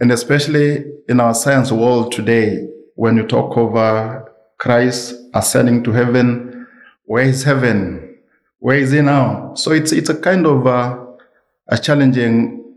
And 0.00 0.10
especially 0.10 0.86
in 1.08 1.20
our 1.20 1.34
science 1.34 1.70
world 1.70 2.10
today, 2.10 2.66
when 2.96 3.16
you 3.16 3.24
talk 3.24 3.56
over 3.56 4.32
Christ 4.58 5.14
ascending 5.34 5.84
to 5.84 5.92
heaven, 5.92 6.66
where 7.04 7.24
is 7.24 7.44
heaven? 7.44 8.16
Where 8.58 8.78
is 8.78 8.90
he 8.90 9.02
now? 9.02 9.54
So 9.54 9.70
it's, 9.70 9.92
it's 9.92 10.08
a 10.08 10.16
kind 10.16 10.46
of 10.46 10.66
uh, 10.66 10.98
a 11.68 11.78
challenging 11.78 12.74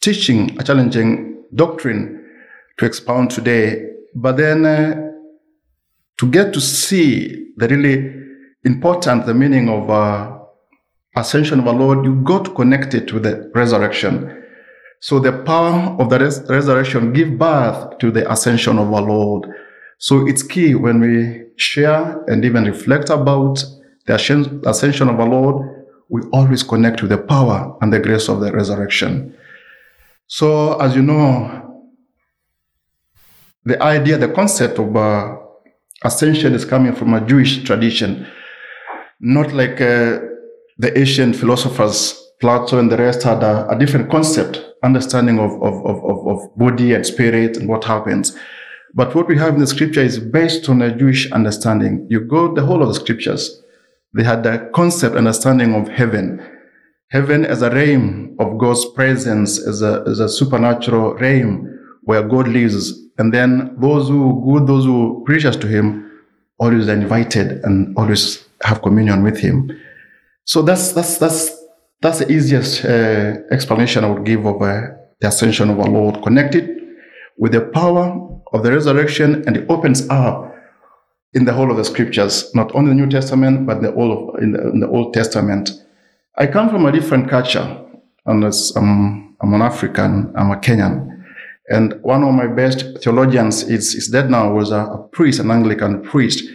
teaching, 0.00 0.56
a 0.60 0.62
challenging 0.62 1.42
doctrine 1.56 2.24
to 2.78 2.86
expound 2.86 3.32
today. 3.32 3.94
But 4.18 4.38
then 4.38 4.64
uh, 4.64 5.12
to 6.16 6.26
get 6.30 6.54
to 6.54 6.60
see 6.60 7.52
the 7.58 7.68
really 7.68 8.14
important, 8.64 9.26
the 9.26 9.34
meaning 9.34 9.68
of 9.68 9.90
uh, 9.90 10.38
ascension 11.14 11.60
of 11.60 11.68
our 11.68 11.74
Lord, 11.74 12.06
you 12.06 12.14
got 12.22 12.54
connected 12.54 13.06
to 13.08 13.20
the 13.20 13.50
resurrection. 13.54 14.42
So 15.00 15.18
the 15.18 15.32
power 15.32 15.94
of 16.00 16.08
the 16.08 16.18
res- 16.18 16.40
resurrection 16.48 17.12
give 17.12 17.38
birth 17.38 17.98
to 17.98 18.10
the 18.10 18.30
ascension 18.32 18.78
of 18.78 18.90
our 18.90 19.02
Lord. 19.02 19.48
So 19.98 20.26
it's 20.26 20.42
key 20.42 20.74
when 20.74 20.98
we 21.00 21.44
share 21.56 22.24
and 22.26 22.42
even 22.42 22.64
reflect 22.64 23.10
about 23.10 23.62
the 24.06 24.14
ascension 24.14 25.08
of 25.10 25.20
our 25.20 25.28
Lord, 25.28 25.86
we 26.08 26.22
always 26.32 26.62
connect 26.62 27.00
to 27.00 27.06
the 27.06 27.18
power 27.18 27.76
and 27.82 27.92
the 27.92 28.00
grace 28.00 28.28
of 28.30 28.40
the 28.40 28.50
resurrection. 28.50 29.36
So 30.26 30.80
as 30.80 30.96
you 30.96 31.02
know, 31.02 31.65
the 33.66 33.82
idea, 33.82 34.16
the 34.16 34.28
concept 34.28 34.78
of 34.78 34.96
uh, 34.96 35.36
ascension 36.04 36.54
is 36.54 36.64
coming 36.64 36.94
from 36.94 37.12
a 37.14 37.20
Jewish 37.20 37.64
tradition, 37.64 38.26
not 39.20 39.52
like 39.52 39.80
uh, 39.80 40.20
the 40.78 40.92
ancient 40.94 41.34
philosophers, 41.34 42.22
Plato 42.40 42.78
and 42.78 42.92
the 42.92 42.96
rest, 42.96 43.24
had 43.24 43.42
a, 43.42 43.68
a 43.68 43.78
different 43.78 44.08
concept, 44.08 44.62
understanding 44.84 45.40
of, 45.40 45.50
of, 45.62 45.84
of, 45.84 46.28
of 46.28 46.56
body 46.56 46.94
and 46.94 47.04
spirit 47.04 47.56
and 47.56 47.68
what 47.68 47.82
happens. 47.82 48.38
But 48.94 49.14
what 49.14 49.26
we 49.26 49.36
have 49.36 49.54
in 49.54 49.60
the 49.60 49.66
scripture 49.66 50.02
is 50.02 50.20
based 50.20 50.68
on 50.68 50.80
a 50.80 50.94
Jewish 50.94 51.32
understanding. 51.32 52.06
You 52.08 52.20
go 52.20 52.54
the 52.54 52.64
whole 52.64 52.82
of 52.82 52.88
the 52.88 52.94
scriptures. 52.94 53.62
They 54.14 54.22
had 54.22 54.46
a 54.46 54.70
concept, 54.70 55.16
understanding 55.16 55.74
of 55.74 55.88
heaven. 55.88 56.46
Heaven 57.10 57.44
as 57.44 57.62
a 57.62 57.70
realm 57.70 58.36
of 58.38 58.58
God's 58.58 58.84
presence, 58.92 59.58
as 59.66 59.82
a, 59.82 60.04
as 60.06 60.20
a 60.20 60.28
supernatural 60.28 61.14
realm 61.14 61.75
where 62.06 62.22
God 62.22 62.48
lives. 62.48 62.92
And 63.18 63.34
then 63.34 63.76
those 63.78 64.08
who 64.08 64.42
good, 64.46 64.66
those 64.66 64.84
who 64.84 65.22
precious 65.26 65.56
to 65.56 65.66
Him, 65.66 66.10
always 66.58 66.88
are 66.88 66.94
invited 66.94 67.64
and 67.64 67.96
always 67.98 68.46
have 68.62 68.80
communion 68.80 69.22
with 69.22 69.38
Him. 69.38 69.70
So 70.44 70.62
that's 70.62 70.92
that's 70.92 71.18
that's 71.18 71.50
that's 72.00 72.18
the 72.20 72.30
easiest 72.30 72.84
uh, 72.84 73.34
explanation 73.50 74.04
I 74.04 74.10
would 74.10 74.24
give 74.24 74.46
of 74.46 74.62
uh, 74.62 74.82
the 75.20 75.28
ascension 75.28 75.70
of 75.70 75.80
our 75.80 75.88
Lord, 75.88 76.22
connected 76.22 76.64
with 77.38 77.52
the 77.52 77.62
power 77.62 78.04
of 78.52 78.62
the 78.62 78.72
resurrection, 78.72 79.44
and 79.46 79.56
it 79.56 79.66
opens 79.68 80.08
up 80.08 80.54
in 81.34 81.44
the 81.44 81.52
whole 81.52 81.70
of 81.70 81.76
the 81.76 81.84
scriptures, 81.84 82.54
not 82.54 82.74
only 82.74 82.90
the 82.90 82.94
New 82.94 83.10
Testament 83.10 83.66
but 83.66 83.82
the 83.82 83.92
all 83.92 84.12
of, 84.12 84.42
in, 84.42 84.52
the, 84.52 84.70
in 84.70 84.80
the 84.80 84.88
Old 84.88 85.12
Testament. 85.12 85.70
I 86.38 86.46
come 86.46 86.70
from 86.70 86.86
a 86.86 86.92
different 86.92 87.28
culture, 87.28 87.66
and 88.26 88.44
I'm, 88.44 89.36
I'm 89.40 89.54
an 89.54 89.62
African, 89.62 90.32
I'm 90.36 90.50
a 90.52 90.56
Kenyan, 90.56 91.15
and 91.68 92.00
one 92.02 92.22
of 92.22 92.34
my 92.34 92.46
best 92.46 93.02
theologians 93.02 93.62
is, 93.64 93.94
is 93.94 94.08
dead 94.08 94.30
now, 94.30 94.52
was 94.52 94.70
a, 94.70 94.84
a 94.84 95.08
priest, 95.08 95.40
an 95.40 95.50
Anglican 95.50 96.02
priest 96.02 96.48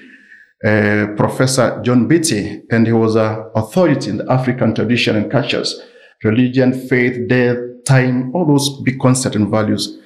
uh, 0.63 1.07
Professor 1.17 1.81
John 1.83 2.07
Mbiti, 2.07 2.61
and 2.71 2.85
he 2.85 2.93
was 2.93 3.15
an 3.15 3.45
authority 3.55 4.09
in 4.11 4.17
the 4.17 4.31
African 4.31 4.75
tradition 4.75 5.15
and 5.15 5.31
cultures, 5.31 5.81
religion, 6.23 6.87
faith, 6.87 7.27
death, 7.27 7.57
time, 7.85 8.33
all 8.35 8.45
those 8.45 8.81
big 8.83 8.99
concepts 8.99 9.35
and 9.35 9.49
values. 9.49 9.97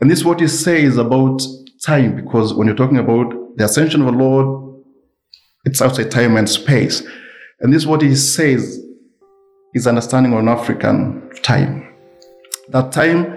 And 0.00 0.08
this 0.08 0.20
is 0.20 0.24
what 0.24 0.40
he 0.40 0.46
says 0.46 0.98
about 0.98 1.42
time, 1.82 2.14
because 2.14 2.54
when 2.54 2.68
you're 2.68 2.76
talking 2.76 2.98
about 2.98 3.56
the 3.56 3.64
ascension 3.64 4.02
of 4.02 4.06
the 4.06 4.12
Lord, 4.12 4.84
it's 5.64 5.82
outside 5.82 6.10
time 6.10 6.36
and 6.36 6.48
space. 6.48 7.02
And 7.60 7.72
this 7.72 7.82
is 7.82 7.86
what 7.86 8.02
he 8.02 8.14
says 8.14 8.80
is 9.74 9.86
understanding 9.86 10.32
on 10.32 10.48
African 10.48 11.28
time. 11.42 11.92
That 12.68 12.92
time, 12.92 13.36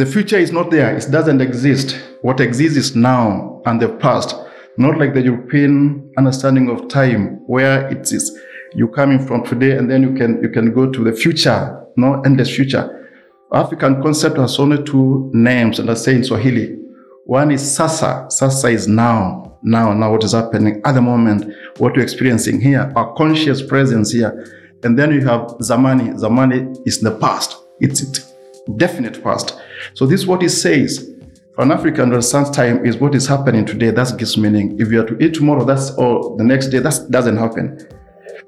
the 0.00 0.06
future 0.06 0.38
is 0.38 0.50
not 0.50 0.70
there, 0.70 0.96
it 0.96 1.06
doesn't 1.10 1.42
exist. 1.42 2.00
What 2.22 2.40
exists 2.40 2.78
is 2.78 2.96
now 2.96 3.60
and 3.66 3.80
the 3.80 3.90
past 3.90 4.34
not 4.78 4.96
like 4.96 5.12
the 5.12 5.20
European 5.20 6.10
understanding 6.16 6.70
of 6.70 6.88
time 6.88 7.46
where 7.46 7.86
it 7.88 8.10
is 8.10 8.34
you 8.74 8.88
coming 8.88 9.18
from 9.26 9.44
today 9.44 9.72
and 9.72 9.90
then 9.90 10.02
you 10.02 10.14
can 10.14 10.42
you 10.42 10.48
can 10.48 10.72
go 10.72 10.90
to 10.90 11.04
the 11.04 11.12
future, 11.12 11.84
no 11.96 12.22
endless 12.22 12.48
future. 12.54 13.08
African 13.52 14.00
concept 14.00 14.38
has 14.38 14.58
only 14.58 14.82
two 14.84 15.30
names 15.34 15.78
and 15.78 15.90
I 15.90 15.94
say 15.94 16.14
in 16.14 16.24
Swahili. 16.24 16.78
One 17.26 17.50
is 17.50 17.60
sasa, 17.76 18.26
sasa 18.30 18.68
is 18.68 18.88
now. 18.88 19.58
now, 19.62 19.92
now 19.92 20.12
what 20.12 20.24
is 20.24 20.32
happening 20.32 20.80
at 20.86 20.92
the 20.92 21.02
moment, 21.02 21.52
what 21.76 21.94
we're 21.94 22.02
experiencing 22.02 22.58
here, 22.58 22.90
our 22.96 23.12
conscious 23.16 23.60
presence 23.60 24.12
here. 24.12 24.32
And 24.82 24.98
then 24.98 25.12
you 25.12 25.20
have 25.26 25.42
Zamani. 25.60 26.18
Zamani 26.18 26.74
is 26.86 27.02
the 27.02 27.10
past. 27.18 27.58
It's, 27.80 28.00
it's 28.00 28.32
definite 28.78 29.22
past. 29.22 29.60
So 29.94 30.06
this 30.06 30.20
is 30.20 30.26
what 30.26 30.42
it 30.42 30.50
says. 30.50 31.10
An 31.58 31.70
African 31.72 32.10
Renaissance 32.10 32.48
time 32.50 32.86
is 32.86 32.96
what 32.96 33.14
is 33.14 33.26
happening 33.26 33.64
today. 33.64 33.90
That 33.90 34.16
gives 34.16 34.38
meaning. 34.38 34.80
If 34.80 34.90
you 34.90 35.02
are 35.02 35.06
to 35.06 35.18
eat 35.22 35.34
tomorrow, 35.34 35.64
that's 35.64 35.90
or 35.92 36.36
the 36.36 36.44
next 36.44 36.68
day, 36.68 36.78
that 36.78 37.10
doesn't 37.10 37.36
happen. 37.36 37.86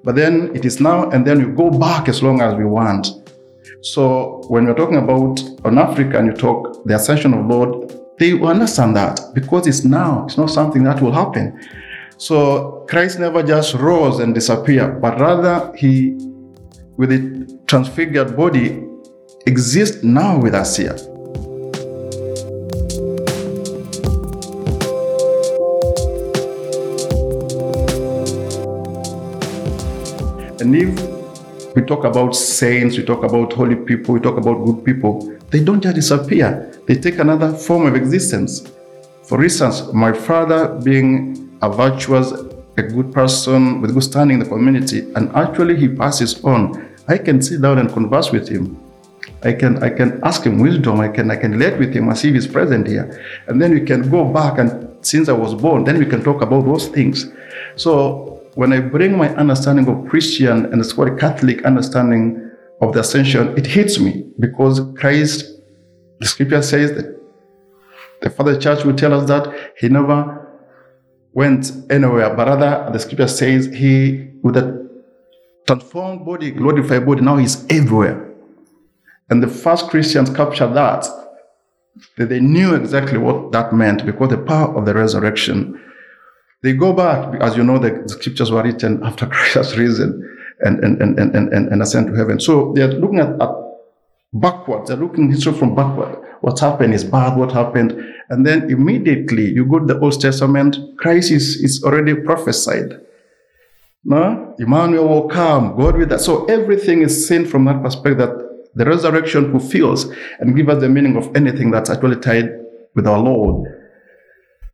But 0.05 0.17
then 0.17 0.55
it 0.55 0.65
is 0.65 0.81
now, 0.81 1.11
and 1.11 1.27
then 1.27 1.41
you 1.41 1.53
go 1.53 1.71
back 1.71 2.09
as 2.09 2.23
long 2.23 2.41
as 2.41 2.55
we 2.55 2.65
want. 2.65 3.09
So 3.83 4.43
when 4.49 4.65
you're 4.65 4.75
talking 4.75 4.97
about 4.97 5.41
an 5.65 5.79
African, 5.79 6.27
you 6.27 6.33
talk 6.33 6.85
the 6.85 6.95
ascension 6.95 7.35
of 7.35 7.47
Lord, 7.47 7.93
they 8.19 8.41
understand 8.41 8.97
that 8.97 9.21
because 9.35 9.67
it's 9.67 9.85
now, 9.85 10.25
it's 10.25 10.39
not 10.39 10.51
something 10.51 10.85
that 10.85 11.03
will 11.03 11.13
happen. 11.13 11.61
So 12.17 12.87
Christ 12.89 13.19
never 13.19 13.43
just 13.43 13.75
rose 13.75 14.21
and 14.21 14.35
disappeared, 14.35 15.03
but 15.03 15.19
rather 15.19 15.75
he, 15.77 16.17
with 16.97 17.11
a 17.11 17.61
transfigured 17.67 18.37
body, 18.37 18.85
exists 19.47 20.05
now 20.05 20.39
with 20.39 20.55
us 20.55 20.77
here. 20.77 20.97
And 30.63 30.77
if 30.77 31.75
we 31.75 31.83
talk 31.83 32.05
about 32.05 32.37
saints, 32.37 32.97
we 32.97 33.03
talk 33.03 33.25
about 33.25 33.53
holy 33.53 33.75
people, 33.75 34.15
we 34.15 34.21
talk 34.21 34.37
about 34.37 34.65
good 34.65 34.85
people, 34.85 35.37
they 35.51 35.59
don't 35.59 35.83
just 35.83 35.97
disappear, 35.97 36.73
they 36.87 36.95
take 36.95 37.19
another 37.19 37.53
form 37.53 37.85
of 37.85 37.97
existence. 37.97 38.71
For 39.25 39.43
instance, 39.43 39.93
my 39.93 40.13
father 40.13 40.79
being 40.85 41.59
a 41.63 41.69
virtuous, 41.69 42.31
a 42.77 42.83
good 42.83 43.13
person 43.13 43.81
with 43.81 43.93
good 43.93 44.05
standing 44.05 44.35
in 44.35 44.45
the 44.45 44.49
community, 44.49 45.01
and 45.17 45.35
actually 45.35 45.77
he 45.77 45.89
passes 45.89 46.45
on. 46.45 46.89
I 47.09 47.19
can 47.19 47.43
sit 47.43 47.61
down 47.61 47.79
and 47.79 47.93
converse 47.93 48.31
with 48.31 48.49
him. 48.49 48.81
I 49.43 49.55
can 49.55 49.83
I 49.83 49.91
can 49.91 50.21
ask 50.23 50.45
him 50.45 50.61
wisdom. 50.61 51.01
I 51.01 51.09
can 51.09 51.29
I 51.33 51.35
can 51.35 51.51
relate 51.59 51.77
with 51.77 51.93
him 51.93 52.09
as 52.09 52.25
if 52.25 52.35
he's 52.35 52.47
present 52.47 52.87
here, 52.87 53.21
and 53.49 53.61
then 53.61 53.73
we 53.73 53.81
can 53.81 54.09
go 54.09 54.25
back 54.25 54.59
and 54.59 54.89
since 55.05 55.29
I 55.29 55.33
was 55.33 55.55
born, 55.55 55.83
then 55.83 55.99
we 55.99 56.07
can 56.07 56.23
talk 56.23 56.41
about 56.41 56.65
those 56.65 56.87
things. 56.87 57.27
So 57.75 58.32
when 58.55 58.73
I 58.73 58.81
bring 58.81 59.17
my 59.17 59.29
understanding 59.35 59.89
of 59.89 60.09
Christian 60.09 60.67
and 60.67 60.81
it's 60.81 60.93
called 60.93 61.19
Catholic 61.19 61.65
understanding 61.65 62.51
of 62.81 62.93
the 62.93 63.01
ascension, 63.01 63.57
it 63.57 63.67
hits 63.67 63.99
me 63.99 64.27
because 64.39 64.81
Christ, 64.97 65.47
the 66.21 66.27
scripture 66.27 66.63
says 66.63 66.93
that 66.93 67.21
the 68.21 68.31
Father 68.31 68.59
Church 68.59 68.85
will 68.85 68.95
tell 68.95 69.15
us 69.15 69.27
that 69.29 69.73
he 69.79 69.89
never 69.89 70.39
went 71.33 71.73
anywhere, 71.91 72.35
but 72.35 72.47
rather 72.47 72.91
the 72.93 72.99
scripture 72.99 73.29
says 73.29 73.67
he, 73.67 74.31
with 74.43 74.57
a 74.57 74.89
transformed 75.67 76.25
body, 76.25 76.51
glorified 76.51 77.07
body, 77.07 77.23
now 77.23 77.37
he's 77.37 77.65
everywhere. 77.71 78.31
And 79.31 79.43
the 79.43 79.49
first 79.49 79.89
Christians 79.89 80.31
captured. 80.31 80.75
That 80.75 81.09
they 82.17 82.41
knew 82.41 82.75
exactly 82.75 83.19
what 83.19 83.53
that 83.53 83.75
meant 83.75 84.07
because 84.07 84.31
the 84.31 84.39
power 84.39 84.75
of 84.77 84.87
the 84.87 84.95
resurrection 84.95 85.79
they 86.63 86.73
go 86.73 86.93
back, 86.93 87.41
as 87.41 87.57
you 87.57 87.65
know, 87.65 87.79
the, 87.79 88.09
scriptures 88.09 88.51
were 88.51 88.63
written 88.63 89.03
after 89.03 89.27
Christ 89.35 89.55
has 89.55 89.77
risen 89.77 90.39
and, 90.61 90.83
and, 90.85 91.03
and, 91.03 91.19
and, 91.19 91.35
and, 91.35 91.69
and 91.69 91.83
ascend 91.83 92.07
to 92.09 92.15
heaven. 92.15 92.39
So 92.41 92.73
they're 92.75 92.89
looking 92.89 93.19
at, 93.19 93.41
at 93.41 93.51
backwards, 94.33 94.89
they're 94.89 94.97
looking 94.97 95.31
history 95.31 95.53
from 95.53 95.75
backward. 95.75 96.19
What 96.41 96.59
happened 96.59 96.95
is 96.95 97.05
bad, 97.05 97.37
what 97.37 97.53
happened. 97.53 97.93
And 98.31 98.47
then 98.47 98.71
immediately 98.71 99.51
you 99.51 99.67
go 99.67 99.81
to 99.81 99.87
the 99.87 99.99
Old 100.01 100.21
Testament, 100.21 100.77
Christ 100.99 101.31
is, 101.33 101.57
is 101.57 101.83
already 101.85 102.15
prophesied. 102.15 103.01
No? 104.05 104.55
Emmanuel 104.59 105.09
will 105.09 105.29
come, 105.29 105.77
God 105.77 105.97
with 105.97 106.13
us. 106.13 106.25
So 106.25 106.45
everything 106.47 107.03
is 107.03 107.27
seen 107.29 107.45
from 107.45 107.65
that 107.67 107.83
perspective 107.83 108.19
that 108.19 108.71
the 108.75 108.85
resurrection 108.85 109.51
fulfills 109.51 110.07
and 110.39 110.57
give 110.57 110.69
us 110.69 110.81
the 110.81 110.89
meaning 110.89 111.17
of 111.17 111.35
anything 111.37 111.71
that's 111.71 111.91
actually 111.91 112.17
tied 112.17 112.51
with 112.95 113.07
our 113.07 113.19
Lord. 113.19 113.82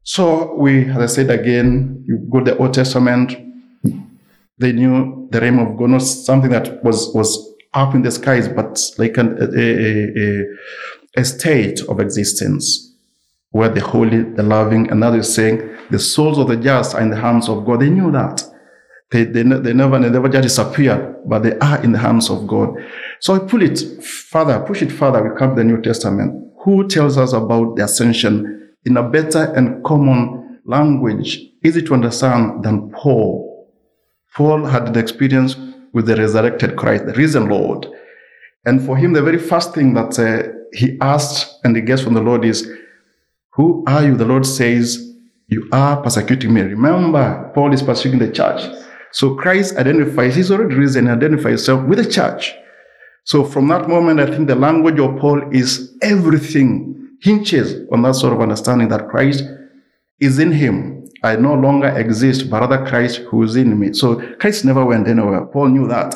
So 0.03 0.55
we, 0.55 0.89
as 0.91 0.99
I 0.99 1.07
said 1.07 1.31
again, 1.31 2.05
you 2.07 2.27
go 2.31 2.41
to 2.41 2.53
the 2.53 2.59
Old 2.59 2.75
Testament, 2.75 3.37
they 4.59 4.73
knew 4.73 5.29
the 5.31 5.41
realm 5.41 5.59
of 5.59 5.77
God, 5.77 5.91
not 5.91 6.03
something 6.03 6.51
that 6.51 6.83
was, 6.83 7.15
was 7.15 7.55
up 7.75 7.95
in 7.95 8.03
the 8.03 8.11
skies, 8.11 8.49
but 8.49 8.81
like 8.99 9.17
an, 9.19 9.37
a, 9.41 11.21
a, 11.21 11.21
a, 11.21 11.25
state 11.25 11.81
of 11.89 12.01
existence 12.01 12.97
where 13.51 13.69
the 13.69 13.81
holy, 13.81 14.23
the 14.23 14.43
loving, 14.43 14.85
they're 14.85 15.23
saying 15.23 15.77
the 15.91 15.99
souls 15.99 16.39
of 16.39 16.49
the 16.49 16.57
just 16.57 16.95
are 16.95 17.01
in 17.01 17.11
the 17.11 17.17
hands 17.17 17.49
of 17.49 17.65
God. 17.65 17.81
They 17.81 17.91
knew 17.91 18.11
that. 18.13 18.43
They, 19.11 19.25
they, 19.25 19.43
they 19.43 19.73
never, 19.73 19.99
they 19.99 20.11
never 20.11 20.29
just 20.29 20.43
disappeared, 20.43 21.17
but 21.27 21.43
they 21.43 21.59
are 21.59 21.83
in 21.83 21.93
the 21.93 21.99
hands 21.99 22.29
of 22.29 22.47
God. 22.47 22.75
So 23.21 23.35
I 23.35 23.39
pull 23.39 23.63
it 23.63 23.79
further, 24.03 24.61
push 24.61 24.83
it 24.83 24.91
further. 24.91 25.23
We 25.23 25.39
come 25.39 25.51
to 25.51 25.57
the 25.57 25.65
New 25.65 25.81
Testament. 25.81 26.53
Who 26.65 26.87
tells 26.89 27.17
us 27.17 27.33
about 27.33 27.77
the 27.77 27.85
ascension 27.85 28.58
in 28.85 28.97
a 28.97 29.03
better 29.03 29.53
and 29.55 29.85
common 29.85 30.61
language, 30.65 31.41
easy 31.65 31.83
to 31.83 31.95
understand 31.95 32.63
than 32.63 32.91
Paul. 32.91 33.69
Paul 34.35 34.65
had 34.67 34.95
the 34.95 35.01
experience 35.01 35.57
with 35.93 36.07
the 36.07 36.17
resurrected 36.17 36.77
Christ, 36.77 37.07
the 37.07 37.15
risen 37.15 37.49
Lord. 37.49 37.87
And 38.67 38.85
for 38.85 38.97
him, 38.97 39.13
the 39.15 39.23
very 39.23 39.39
first 39.39 39.75
thing 39.75 39.95
that 39.95 40.19
uh, 40.19 40.53
he 40.73 40.99
asked 41.01 41.59
and 41.65 41.75
he 41.75 41.83
gets 41.83 42.03
from 42.03 42.15
the 42.15 42.21
Lord 42.21 42.45
is, 42.45 42.71
Who 43.55 43.85
are 43.87 44.05
you? 44.05 44.17
The 44.17 44.27
Lord 44.27 44.47
says, 44.47 45.15
You 45.49 45.69
are 45.73 46.01
persecuting 46.03 46.53
me. 46.53 46.63
Remember, 46.63 47.51
Paul 47.55 47.73
is 47.73 47.83
persecuting 47.83 48.21
the 48.21 48.33
church. 48.33 48.63
So 49.13 49.35
Christ 49.35 49.77
identifies, 49.77 50.37
he's 50.37 50.51
already 50.51 50.75
risen, 50.75 51.09
identifies 51.09 51.67
himself 51.67 51.87
with 51.87 51.99
the 51.99 52.11
church. 52.11 52.55
So 53.25 53.45
from 53.45 53.69
that 53.69 53.89
moment, 53.89 54.21
I 54.21 54.27
think 54.27 54.49
the 54.49 54.55
language 54.55 54.99
of 54.99 55.19
Paul 55.19 55.43
is 55.55 55.97
everything 56.03 56.98
hinges 57.21 57.89
on 57.93 58.03
that 58.03 58.15
sort 58.15 58.33
of 58.33 58.41
understanding 58.41 58.89
that 58.89 59.09
Christ 59.09 59.45
is 60.21 60.39
in 60.39 60.53
him. 60.53 61.09
I 61.23 61.37
no 61.37 61.55
longer 61.55 61.89
exist, 61.89 62.49
but 62.49 62.61
rather 62.61 62.87
Christ 62.87 63.19
who 63.29 63.43
is 63.43 63.57
in 63.57 63.79
me. 63.79 63.93
So 63.93 64.37
Christ 64.37 64.65
never 64.65 64.85
went 64.85 65.09
anywhere. 65.09 65.47
Paul 65.47 65.69
knew 65.69 65.89
that. 65.89 66.15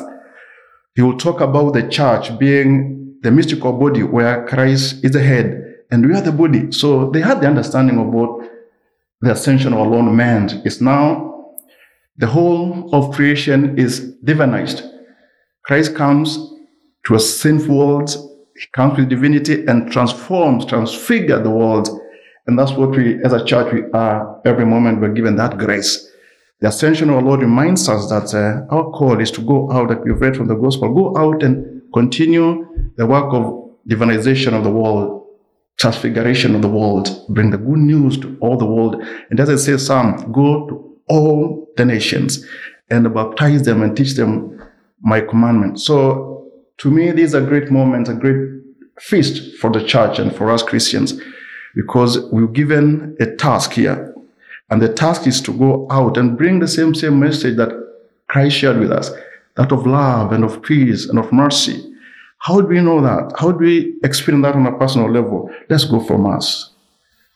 He 0.95 1.01
will 1.01 1.17
talk 1.17 1.41
about 1.41 1.73
the 1.73 1.87
church 1.87 2.37
being 2.37 3.17
the 3.21 3.31
mystical 3.31 3.73
body 3.73 4.03
where 4.03 4.45
Christ 4.47 5.03
is 5.03 5.11
the 5.11 5.23
head 5.23 5.75
and 5.91 6.05
we 6.05 6.13
are 6.15 6.21
the 6.21 6.31
body. 6.31 6.71
So 6.71 7.09
they 7.09 7.21
had 7.21 7.41
the 7.41 7.47
understanding 7.47 7.99
of 7.99 8.07
what 8.07 8.49
the 9.21 9.31
ascension 9.31 9.73
of 9.73 9.79
alone 9.79 10.15
meant. 10.15 10.53
It's 10.65 10.81
now 10.81 11.55
the 12.17 12.27
whole 12.27 12.93
of 12.93 13.13
creation 13.13 13.77
is 13.77 14.15
divinized. 14.23 14.89
Christ 15.65 15.95
comes 15.95 16.37
to 17.05 17.15
a 17.15 17.19
sinful 17.19 17.77
world 17.77 18.15
he 18.55 18.67
comes 18.73 18.97
with 18.97 19.09
divinity 19.09 19.65
and 19.65 19.91
transforms, 19.91 20.65
transfigures 20.65 21.43
the 21.43 21.49
world. 21.49 21.89
And 22.45 22.57
that's 22.59 22.73
what 22.73 22.91
we, 22.91 23.23
as 23.23 23.33
a 23.33 23.43
church, 23.43 23.73
we 23.73 23.83
are 23.93 24.41
every 24.45 24.65
moment 24.65 25.01
we're 25.01 25.13
given 25.13 25.35
that 25.37 25.57
grace. 25.57 26.09
The 26.59 26.67
ascension 26.67 27.09
of 27.09 27.15
our 27.15 27.21
Lord 27.21 27.41
reminds 27.41 27.89
us 27.89 28.09
that 28.09 28.33
uh, 28.33 28.73
our 28.73 28.91
call 28.91 29.19
is 29.19 29.31
to 29.31 29.41
go 29.41 29.71
out, 29.71 29.89
like 29.89 30.03
we've 30.03 30.19
read 30.19 30.37
from 30.37 30.47
the 30.47 30.55
gospel, 30.55 30.93
go 30.93 31.17
out 31.17 31.43
and 31.43 31.81
continue 31.93 32.91
the 32.95 33.05
work 33.05 33.33
of 33.33 33.71
divinization 33.89 34.53
of 34.53 34.63
the 34.63 34.71
world, 34.71 35.25
transfiguration 35.77 36.55
of 36.55 36.61
the 36.61 36.69
world, 36.69 37.25
bring 37.29 37.49
the 37.49 37.57
good 37.57 37.79
news 37.79 38.17
to 38.19 38.37
all 38.39 38.57
the 38.57 38.65
world. 38.65 39.03
And 39.29 39.39
as 39.39 39.49
it 39.49 39.57
says, 39.59 39.85
some 39.85 40.31
go 40.31 40.67
to 40.67 40.97
all 41.09 41.67
the 41.75 41.85
nations 41.85 42.45
and 42.89 43.13
baptize 43.13 43.63
them 43.63 43.81
and 43.81 43.95
teach 43.97 44.13
them 44.13 44.61
my 45.01 45.21
commandment. 45.21 45.79
So 45.79 46.42
to 46.77 46.91
me, 46.91 47.11
this 47.11 47.29
is 47.29 47.33
a 47.33 47.41
great 47.41 47.71
moment, 47.71 48.09
a 48.09 48.13
great 48.13 48.61
feast 48.99 49.57
for 49.57 49.71
the 49.71 49.83
church 49.83 50.19
and 50.19 50.35
for 50.35 50.51
us 50.51 50.63
Christians, 50.63 51.19
because 51.75 52.19
we're 52.31 52.47
given 52.47 53.15
a 53.19 53.35
task 53.35 53.73
here. 53.73 54.13
And 54.69 54.81
the 54.81 54.91
task 54.91 55.27
is 55.27 55.41
to 55.41 55.57
go 55.57 55.87
out 55.91 56.17
and 56.17 56.37
bring 56.37 56.59
the 56.59 56.67
same, 56.67 56.95
same 56.95 57.19
message 57.19 57.57
that 57.57 57.71
Christ 58.27 58.57
shared 58.57 58.79
with 58.79 58.91
us, 58.91 59.11
that 59.55 59.71
of 59.71 59.85
love 59.85 60.31
and 60.31 60.43
of 60.43 60.61
peace 60.63 61.07
and 61.07 61.19
of 61.19 61.31
mercy. 61.31 61.93
How 62.39 62.59
do 62.59 62.67
we 62.67 62.81
know 62.81 63.01
that? 63.01 63.33
How 63.37 63.51
do 63.51 63.59
we 63.59 63.99
experience 64.03 64.43
that 64.43 64.55
on 64.55 64.65
a 64.65 64.77
personal 64.77 65.09
level? 65.09 65.49
Let's 65.69 65.85
go 65.85 65.99
for 65.99 66.17
Mass. 66.17 66.71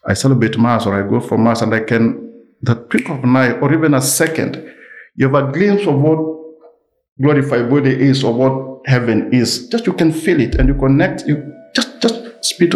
I 0.06 0.14
celebrate 0.14 0.58
Mass 0.58 0.86
or 0.86 0.94
I 0.94 1.08
go 1.08 1.20
for 1.20 1.38
Mass 1.38 1.62
and 1.62 1.74
I 1.74 1.82
can, 1.82 2.34
the 2.62 2.76
trick 2.76 3.10
of 3.10 3.24
an 3.24 3.36
eye 3.36 3.52
or 3.60 3.74
even 3.74 3.94
a 3.94 4.02
second, 4.02 4.74
you 5.16 5.30
have 5.30 5.50
a 5.50 5.52
glimpse 5.52 5.86
of 5.88 6.00
what 6.00 6.37
glorified 7.22 7.70
body 7.70 7.92
is 7.92 8.24
or 8.24 8.34
what 8.34 8.82
heaven 8.86 9.34
is. 9.34 9.68
Just 9.70 9.86
you 9.86 9.94
can 9.94 10.12
feel 10.12 10.40
it 10.40 10.56
and 10.56 10.68
you 10.68 10.76
connect. 10.76 11.26
You 11.28 11.54
just 11.74 12.02
just 12.02 12.46
speed 12.46 12.74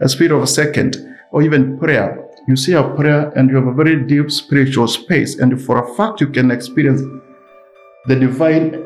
a 0.00 0.08
speed 0.08 0.30
of 0.30 0.42
a 0.42 0.46
second, 0.46 0.96
or 1.32 1.42
even 1.42 1.78
prayer. 1.78 2.24
You 2.46 2.56
see 2.56 2.72
a 2.72 2.82
prayer 2.82 3.30
and 3.36 3.50
you 3.50 3.56
have 3.56 3.66
a 3.66 3.74
very 3.74 4.04
deep 4.06 4.30
spiritual 4.30 4.88
space, 4.88 5.38
and 5.38 5.60
for 5.60 5.78
a 5.78 5.94
fact 5.94 6.20
you 6.20 6.28
can 6.28 6.50
experience 6.50 7.02
the 8.06 8.16
divine 8.16 8.84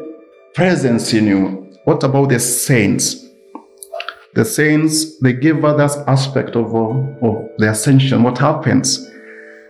presence 0.54 1.12
in 1.12 1.26
you. 1.26 1.70
What 1.84 2.02
about 2.02 2.28
the 2.30 2.38
saints? 2.38 3.26
The 4.34 4.44
saints 4.44 5.18
they 5.18 5.34
give 5.34 5.64
others 5.64 5.96
aspect 6.06 6.56
of, 6.56 6.74
of 6.74 7.48
the 7.58 7.70
ascension. 7.70 8.22
What 8.22 8.38
happens? 8.38 9.08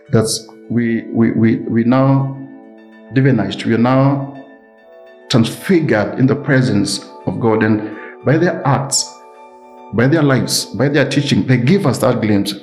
That's 0.09 0.47
we, 0.69 1.01
we, 1.11 1.31
we, 1.31 1.57
we 1.57 1.83
now 1.83 2.37
divinized, 3.13 3.65
we 3.65 3.73
are 3.73 3.77
now 3.77 4.32
transfigured 5.33 6.19
in 6.19 6.27
the 6.27 6.35
presence 6.35 7.09
of 7.25 7.39
God. 7.39 7.63
And 7.63 7.97
by 8.23 8.37
their 8.37 8.65
acts, 8.67 9.11
by 9.93 10.05
their 10.05 10.21
lives, 10.21 10.65
by 10.65 10.89
their 10.89 11.09
teaching, 11.09 11.47
they 11.47 11.57
give 11.57 11.87
us 11.87 11.97
that 11.99 12.21
glimpse. 12.21 12.53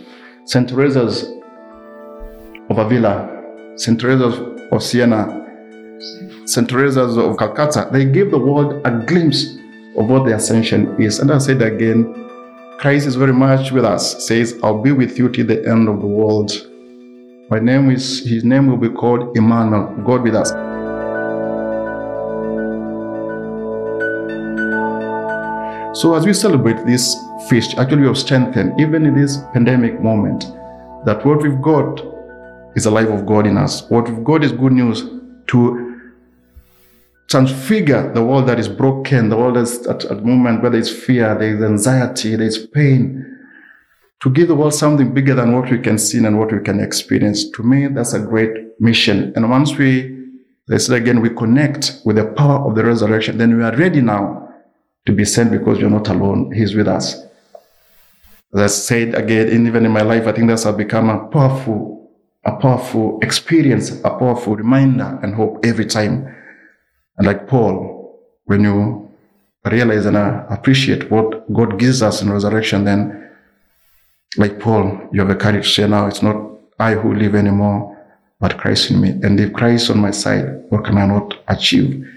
St. 0.44 0.68
Teresa's 0.68 1.24
of 2.70 2.78
Avila, 2.78 3.74
St. 3.74 4.00
Teresa's 4.00 4.38
of 4.70 4.82
Siena, 4.84 5.20
St. 6.46 6.68
Teresa's 6.68 7.16
of 7.16 7.36
Calcutta, 7.38 7.88
they 7.90 8.04
give 8.04 8.30
the 8.30 8.38
world 8.38 8.80
a 8.86 9.04
glimpse 9.04 9.56
of 9.96 10.08
what 10.08 10.24
the 10.24 10.36
ascension 10.36 10.94
is. 11.02 11.18
And 11.18 11.32
I 11.32 11.38
said 11.38 11.62
again, 11.62 12.14
Christ 12.78 13.04
is 13.08 13.16
very 13.16 13.32
much 13.32 13.72
with 13.72 13.84
us, 13.84 14.24
says, 14.28 14.56
I'll 14.62 14.80
be 14.80 14.92
with 14.92 15.18
you 15.18 15.28
till 15.28 15.46
the 15.46 15.68
end 15.68 15.88
of 15.88 15.98
the 16.00 16.06
world. 16.06 16.52
My 17.50 17.58
name 17.58 17.90
is, 17.90 18.24
his 18.24 18.44
name 18.44 18.68
will 18.68 18.76
be 18.76 18.90
called 18.90 19.36
Emmanuel, 19.36 19.92
God 20.04 20.22
with 20.22 20.36
us. 20.36 20.69
So 25.92 26.14
as 26.14 26.24
we 26.24 26.32
celebrate 26.32 26.86
this 26.86 27.16
feast, 27.48 27.76
actually 27.76 28.02
we 28.02 28.06
have 28.06 28.18
strengthened, 28.18 28.80
even 28.80 29.04
in 29.04 29.20
this 29.20 29.38
pandemic 29.52 30.00
moment, 30.00 30.42
that 31.04 31.26
what 31.26 31.42
we've 31.42 31.60
got 31.60 32.00
is 32.76 32.84
the 32.84 32.92
life 32.92 33.08
of 33.08 33.26
God 33.26 33.44
in 33.44 33.58
us. 33.58 33.90
What 33.90 34.08
we've 34.08 34.22
got 34.22 34.44
is 34.44 34.52
good 34.52 34.72
news 34.72 35.02
to 35.48 36.00
transfigure 37.28 38.12
the 38.12 38.22
world 38.22 38.46
that 38.46 38.60
is 38.60 38.68
broken, 38.68 39.30
the 39.30 39.36
world 39.36 39.56
that's 39.56 39.84
at, 39.88 40.04
at 40.04 40.24
moment 40.24 40.62
where 40.62 40.70
there's 40.70 40.88
fear, 40.88 41.36
there's 41.36 41.60
anxiety, 41.60 42.36
there's 42.36 42.68
pain, 42.68 43.26
to 44.20 44.30
give 44.30 44.46
the 44.46 44.54
world 44.54 44.74
something 44.74 45.12
bigger 45.12 45.34
than 45.34 45.52
what 45.52 45.72
we 45.72 45.78
can 45.78 45.98
see 45.98 46.18
and 46.18 46.38
what 46.38 46.52
we 46.52 46.60
can 46.60 46.78
experience. 46.78 47.50
To 47.50 47.64
me, 47.64 47.88
that's 47.88 48.12
a 48.12 48.20
great 48.20 48.80
mission. 48.80 49.32
And 49.34 49.50
once 49.50 49.76
we, 49.76 50.16
let's 50.68 50.86
say 50.86 50.98
again, 50.98 51.20
we 51.20 51.30
connect 51.30 52.00
with 52.04 52.14
the 52.14 52.26
power 52.26 52.64
of 52.64 52.76
the 52.76 52.84
resurrection, 52.84 53.38
then 53.38 53.56
we 53.56 53.64
are 53.64 53.76
ready 53.76 54.00
now 54.00 54.49
to 55.06 55.12
be 55.12 55.24
sent 55.24 55.50
because 55.50 55.78
you're 55.78 55.90
not 55.90 56.08
alone. 56.08 56.52
He's 56.52 56.74
with 56.74 56.88
us. 56.88 57.14
As 58.54 58.60
I 58.60 58.66
said 58.66 59.14
again, 59.14 59.66
even 59.66 59.86
in 59.86 59.92
my 59.92 60.02
life, 60.02 60.26
I 60.26 60.32
think 60.32 60.48
that's 60.48 60.64
have 60.64 60.76
become 60.76 61.08
a 61.08 61.28
powerful, 61.28 62.10
a 62.44 62.56
powerful 62.56 63.18
experience, 63.22 63.90
a 64.00 64.10
powerful 64.10 64.56
reminder 64.56 65.18
and 65.22 65.34
hope 65.34 65.64
every 65.64 65.86
time. 65.86 66.34
And 67.16 67.26
like 67.26 67.46
Paul, 67.46 68.18
when 68.44 68.64
you 68.64 69.08
realize 69.64 70.06
and 70.06 70.16
uh, 70.16 70.46
appreciate 70.50 71.10
what 71.10 71.52
God 71.52 71.78
gives 71.78 72.02
us 72.02 72.22
in 72.22 72.32
resurrection, 72.32 72.84
then 72.84 73.30
like 74.36 74.58
Paul, 74.58 75.08
you 75.12 75.20
have 75.20 75.28
the 75.28 75.36
courage 75.36 75.66
to 75.66 75.72
say, 75.82 75.88
now 75.88 76.06
it's 76.06 76.22
not 76.22 76.50
I 76.78 76.94
who 76.94 77.14
live 77.14 77.34
anymore, 77.34 77.96
but 78.40 78.58
Christ 78.58 78.90
in 78.90 79.00
me. 79.00 79.10
And 79.10 79.38
if 79.38 79.52
Christ 79.52 79.84
is 79.84 79.90
on 79.90 79.98
my 79.98 80.10
side, 80.10 80.64
what 80.70 80.84
can 80.84 80.96
I 80.98 81.06
not 81.06 81.38
achieve? 81.46 82.08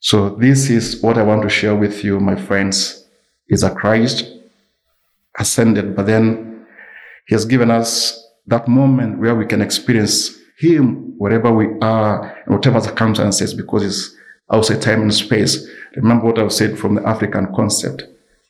So 0.00 0.30
this 0.30 0.70
is 0.70 1.02
what 1.02 1.18
I 1.18 1.22
want 1.22 1.42
to 1.42 1.48
share 1.48 1.74
with 1.74 2.04
you, 2.04 2.20
my 2.20 2.36
friends, 2.36 3.04
is 3.48 3.62
that 3.62 3.76
Christ 3.76 4.32
ascended, 5.38 5.96
but 5.96 6.06
then 6.06 6.66
he 7.26 7.34
has 7.34 7.44
given 7.44 7.70
us 7.70 8.24
that 8.46 8.68
moment 8.68 9.18
where 9.18 9.34
we 9.34 9.44
can 9.44 9.60
experience 9.60 10.38
him 10.58 11.14
wherever 11.18 11.52
we 11.52 11.66
are, 11.82 12.36
in 12.46 12.54
whatever 12.54 12.80
circumstances, 12.80 13.54
because 13.54 13.84
it's 13.84 14.16
outside 14.52 14.80
time 14.80 15.02
and 15.02 15.14
space. 15.14 15.68
Remember 15.96 16.26
what 16.26 16.38
I've 16.38 16.52
said 16.52 16.78
from 16.78 16.94
the 16.94 17.06
African 17.06 17.52
concept. 17.54 18.04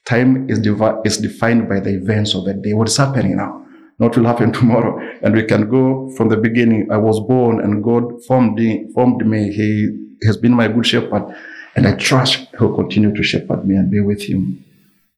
Time 0.04 0.48
is, 0.48 0.58
devi- 0.58 1.00
is 1.04 1.18
defined 1.18 1.68
by 1.68 1.80
the 1.80 1.90
events 1.90 2.34
of 2.34 2.44
the 2.44 2.54
day. 2.54 2.72
What 2.72 2.88
is 2.88 2.96
happening 2.96 3.36
now? 3.36 3.66
Not 3.98 4.16
will 4.16 4.26
happen 4.26 4.52
tomorrow. 4.60 5.00
And 5.22 5.34
we 5.34 5.44
can 5.44 5.68
go 5.68 6.10
from 6.16 6.28
the 6.28 6.36
beginning. 6.36 6.88
I 6.90 6.98
was 6.98 7.20
born 7.20 7.60
and 7.60 7.82
God 7.82 8.24
formed 8.26 8.54
me, 8.54 8.88
formed 8.94 9.26
me. 9.26 9.52
He 9.52 10.07
has 10.24 10.36
been 10.36 10.54
my 10.54 10.68
good 10.68 10.86
shepherd, 10.86 11.34
and 11.76 11.86
I 11.86 11.94
trust 11.94 12.48
He'll 12.58 12.74
continue 12.74 13.14
to 13.14 13.22
shepherd 13.22 13.66
me 13.66 13.76
and 13.76 13.90
be 13.90 14.00
with 14.00 14.22
Him. 14.22 14.64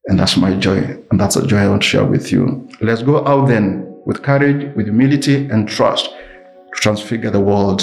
And 0.07 0.19
that's 0.19 0.37
my 0.37 0.55
joy, 0.57 0.79
and 1.11 1.21
that's 1.21 1.37
a 1.37 1.47
joy 1.47 1.59
I 1.59 1.69
want 1.69 1.83
to 1.83 1.89
share 1.89 2.05
with 2.05 2.33
you. 2.33 2.69
Let's 2.81 3.03
go 3.03 3.27
out 3.27 3.49
then 3.49 4.01
with 4.07 4.23
courage, 4.23 4.75
with 4.75 4.87
humility, 4.87 5.47
and 5.47 5.69
trust 5.69 6.07
to 6.07 6.81
transfigure 6.81 7.31
the 7.31 7.41
world 7.41 7.81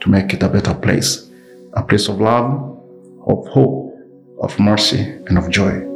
to 0.00 0.10
make 0.10 0.34
it 0.34 0.42
a 0.42 0.48
better 0.48 0.74
place, 0.74 1.30
a 1.74 1.82
place 1.82 2.08
of 2.08 2.20
love, 2.20 2.78
of 3.26 3.46
hope, 3.48 3.94
of 4.40 4.58
mercy, 4.60 5.00
and 5.00 5.38
of 5.38 5.50
joy. 5.50 5.95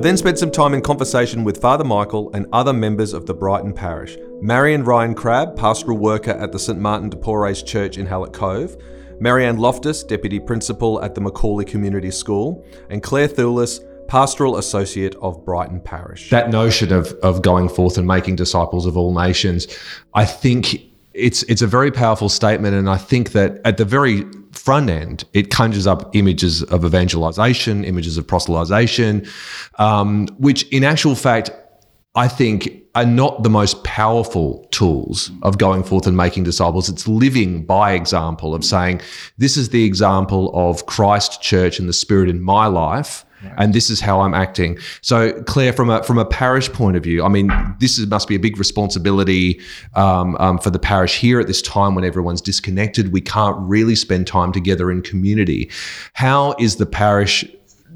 I 0.00 0.02
then 0.02 0.16
spent 0.16 0.38
some 0.38 0.50
time 0.50 0.72
in 0.72 0.80
conversation 0.80 1.44
with 1.44 1.60
Father 1.60 1.84
Michael 1.84 2.30
and 2.32 2.46
other 2.54 2.72
members 2.72 3.12
of 3.12 3.26
the 3.26 3.34
Brighton 3.34 3.74
Parish. 3.74 4.16
Marion 4.40 4.82
Ryan 4.82 5.14
Crabb, 5.14 5.56
pastoral 5.56 5.98
worker 5.98 6.30
at 6.30 6.52
the 6.52 6.58
St 6.58 6.78
Martin 6.78 7.10
de 7.10 7.18
Porres 7.18 7.62
Church 7.62 7.98
in 7.98 8.06
Hallett 8.06 8.32
Cove, 8.32 8.78
Marianne 9.20 9.58
Loftus, 9.58 10.02
Deputy 10.02 10.40
Principal 10.40 11.04
at 11.04 11.14
the 11.14 11.20
McAuley 11.20 11.66
Community 11.66 12.10
School, 12.10 12.64
and 12.88 13.02
Claire 13.02 13.28
Thulis, 13.28 13.80
Pastoral 14.08 14.56
Associate 14.56 15.14
of 15.16 15.44
Brighton 15.44 15.82
Parish. 15.82 16.30
That 16.30 16.48
notion 16.48 16.94
of, 16.94 17.12
of 17.22 17.42
going 17.42 17.68
forth 17.68 17.98
and 17.98 18.06
making 18.06 18.36
disciples 18.36 18.86
of 18.86 18.96
all 18.96 19.12
nations, 19.12 19.66
I 20.14 20.24
think 20.24 20.80
it's 21.20 21.42
it's 21.44 21.62
a 21.62 21.66
very 21.66 21.90
powerful 21.90 22.28
statement, 22.28 22.74
and 22.74 22.88
I 22.88 22.96
think 22.96 23.32
that 23.32 23.60
at 23.64 23.76
the 23.76 23.84
very 23.84 24.24
front 24.52 24.90
end, 24.90 25.24
it 25.32 25.50
conjures 25.50 25.86
up 25.86 26.14
images 26.14 26.62
of 26.64 26.84
evangelization, 26.84 27.84
images 27.84 28.18
of 28.18 28.26
proselytization, 28.26 29.28
um, 29.78 30.26
which 30.38 30.64
in 30.68 30.84
actual 30.84 31.14
fact, 31.14 31.50
I 32.14 32.26
think 32.28 32.80
are 32.94 33.06
not 33.06 33.44
the 33.44 33.50
most 33.50 33.84
powerful 33.84 34.66
tools 34.72 35.30
of 35.42 35.58
going 35.58 35.84
forth 35.84 36.06
and 36.06 36.16
making 36.16 36.42
disciples. 36.42 36.88
It's 36.88 37.06
living 37.06 37.64
by 37.64 37.92
example 37.92 38.52
of 38.52 38.64
saying, 38.64 39.00
this 39.38 39.56
is 39.56 39.68
the 39.68 39.84
example 39.84 40.50
of 40.54 40.86
Christ 40.86 41.40
Church 41.40 41.78
and 41.78 41.88
the 41.88 41.92
Spirit 41.92 42.28
in 42.28 42.42
my 42.42 42.66
life 42.66 43.24
and 43.58 43.74
this 43.74 43.90
is 43.90 44.00
how 44.00 44.20
I'm 44.20 44.34
acting. 44.34 44.78
So, 45.00 45.42
Claire, 45.44 45.72
from 45.72 45.90
a 45.90 46.02
from 46.02 46.18
a 46.18 46.24
parish 46.24 46.70
point 46.72 46.96
of 46.96 47.02
view, 47.02 47.24
I 47.24 47.28
mean, 47.28 47.50
this 47.78 47.98
is, 47.98 48.06
must 48.06 48.28
be 48.28 48.34
a 48.34 48.38
big 48.38 48.58
responsibility 48.58 49.60
um, 49.94 50.36
um, 50.38 50.58
for 50.58 50.70
the 50.70 50.78
parish 50.78 51.18
here 51.18 51.40
at 51.40 51.46
this 51.46 51.62
time 51.62 51.94
when 51.94 52.04
everyone's 52.04 52.40
disconnected. 52.40 53.12
We 53.12 53.20
can't 53.20 53.56
really 53.60 53.94
spend 53.94 54.26
time 54.26 54.52
together 54.52 54.90
in 54.90 55.02
community. 55.02 55.70
How 56.14 56.54
is 56.58 56.76
the 56.76 56.86
parish? 56.86 57.44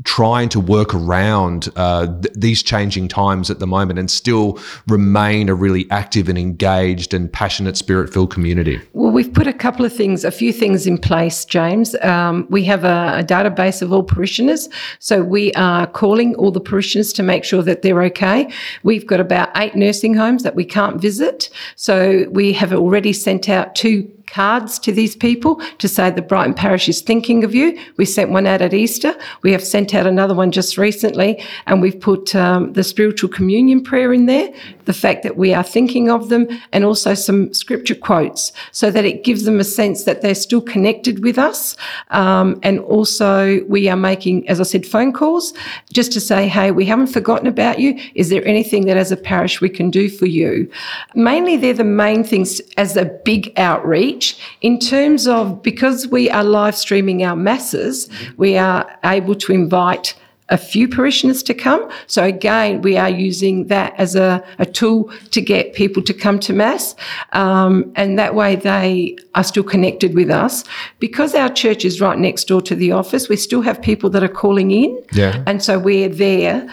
Trying 0.02 0.48
to 0.48 0.60
work 0.60 0.94
around 0.94 1.68
uh, 1.76 2.06
th- 2.20 2.34
these 2.34 2.62
changing 2.62 3.08
times 3.08 3.50
at 3.50 3.60
the 3.60 3.66
moment 3.66 3.98
and 3.98 4.10
still 4.10 4.58
remain 4.88 5.48
a 5.48 5.54
really 5.54 5.88
active 5.90 6.28
and 6.28 6.36
engaged 6.36 7.14
and 7.14 7.32
passionate 7.32 7.76
spirit 7.76 8.12
filled 8.12 8.32
community? 8.32 8.80
Well, 8.92 9.12
we've 9.12 9.32
put 9.32 9.46
a 9.46 9.52
couple 9.52 9.84
of 9.84 9.92
things, 9.92 10.24
a 10.24 10.30
few 10.30 10.52
things 10.52 10.86
in 10.86 10.98
place, 10.98 11.44
James. 11.44 11.94
Um, 12.02 12.46
we 12.50 12.64
have 12.64 12.84
a, 12.84 13.18
a, 13.20 13.24
database 13.24 13.82
of 13.82 13.92
all 13.92 14.02
parishioners. 14.02 14.68
So 14.98 15.22
we 15.22 15.52
are 15.54 15.86
calling 15.86 16.34
all 16.34 16.50
the 16.50 16.60
parishioners 16.60 17.12
to 17.14 17.22
make 17.22 17.44
sure 17.44 17.62
that 17.62 17.82
they're 17.82 18.02
okay. 18.04 18.50
We've 18.82 19.06
got 19.06 19.20
about 19.20 19.50
eight 19.56 19.74
nursing 19.74 20.14
homes 20.14 20.42
that 20.42 20.54
we 20.54 20.64
can't 20.64 21.00
visit. 21.00 21.50
So 21.76 22.26
we 22.30 22.52
have 22.54 22.72
already 22.72 23.12
sent 23.12 23.48
out 23.48 23.74
two 23.74 24.10
cards 24.34 24.80
to 24.80 24.90
these 24.90 25.14
people 25.14 25.60
to 25.78 25.86
say 25.86 26.10
the 26.10 26.20
Brighton 26.20 26.54
Parish 26.54 26.88
is 26.88 27.00
thinking 27.00 27.44
of 27.44 27.54
you. 27.54 27.78
We 27.98 28.04
sent 28.04 28.30
one 28.30 28.48
out 28.48 28.62
at 28.62 28.74
Easter. 28.74 29.14
We 29.42 29.52
have 29.52 29.62
sent 29.62 29.94
out 29.94 30.08
another 30.08 30.34
one 30.34 30.50
just 30.50 30.76
recently, 30.76 31.40
and 31.66 31.80
we've 31.80 32.00
put 32.00 32.34
um, 32.34 32.72
the 32.72 32.82
spiritual 32.82 33.30
communion 33.30 33.84
prayer 33.84 34.12
in 34.12 34.26
there, 34.26 34.52
the 34.86 34.92
fact 34.92 35.22
that 35.22 35.36
we 35.36 35.54
are 35.54 35.62
thinking 35.62 36.10
of 36.10 36.30
them, 36.30 36.48
and 36.72 36.84
also 36.84 37.14
some 37.14 37.54
scripture 37.54 37.94
quotes 37.94 38.52
so 38.72 38.90
that 38.90 39.04
it 39.04 39.22
gives 39.22 39.44
them 39.44 39.60
a 39.60 39.64
sense 39.64 40.02
that 40.04 40.20
they're 40.20 40.34
still 40.34 40.60
connected 40.60 41.22
with 41.22 41.38
us. 41.38 41.76
Um, 42.10 42.58
and 42.64 42.80
also, 42.80 43.62
we 43.66 43.88
are 43.88 43.96
making, 43.96 44.48
as 44.48 44.60
I 44.60 44.64
said, 44.64 44.84
phone 44.84 45.12
calls 45.12 45.54
just 45.92 46.12
to 46.12 46.20
say, 46.20 46.48
hey, 46.48 46.72
we 46.72 46.84
haven't 46.86 47.12
forgotten 47.18 47.46
about 47.46 47.78
you. 47.78 47.98
Is 48.16 48.30
there 48.30 48.44
anything 48.44 48.86
that 48.86 48.96
as 48.96 49.12
a 49.12 49.16
parish 49.16 49.60
we 49.60 49.68
can 49.68 49.90
do 49.90 50.08
for 50.08 50.26
you? 50.26 50.68
Mainly, 51.14 51.56
they're 51.56 51.72
the 51.72 51.84
main 51.84 52.24
things 52.24 52.60
as 52.76 52.96
a 52.96 53.04
big 53.24 53.52
outreach 53.56 54.23
in 54.60 54.78
terms 54.78 55.26
of 55.26 55.62
because 55.62 56.08
we 56.08 56.30
are 56.30 56.44
live 56.44 56.76
streaming 56.76 57.24
our 57.24 57.36
masses, 57.36 58.08
we 58.36 58.56
are 58.56 58.84
able 59.04 59.34
to 59.36 59.52
invite 59.52 60.14
a 60.50 60.58
few 60.58 60.86
parishioners 60.86 61.42
to 61.42 61.54
come. 61.54 61.90
So 62.06 62.22
again, 62.22 62.82
we 62.82 62.98
are 62.98 63.08
using 63.08 63.68
that 63.68 63.94
as 63.96 64.14
a, 64.14 64.44
a 64.58 64.66
tool 64.66 65.10
to 65.30 65.40
get 65.40 65.74
people 65.74 66.02
to 66.02 66.12
come 66.12 66.38
to 66.40 66.52
mass, 66.52 66.94
um, 67.32 67.90
and 67.96 68.18
that 68.18 68.34
way 68.34 68.56
they 68.56 69.16
are 69.34 69.44
still 69.44 69.64
connected 69.64 70.14
with 70.14 70.30
us. 70.30 70.64
Because 70.98 71.34
our 71.34 71.48
church 71.48 71.84
is 71.84 72.00
right 72.00 72.18
next 72.18 72.44
door 72.44 72.60
to 72.62 72.74
the 72.74 72.92
office, 72.92 73.28
we 73.28 73.36
still 73.36 73.62
have 73.62 73.80
people 73.80 74.10
that 74.10 74.22
are 74.22 74.28
calling 74.28 74.70
in, 74.70 75.02
yeah. 75.12 75.42
and 75.46 75.62
so 75.62 75.78
we're 75.78 76.10
there 76.10 76.68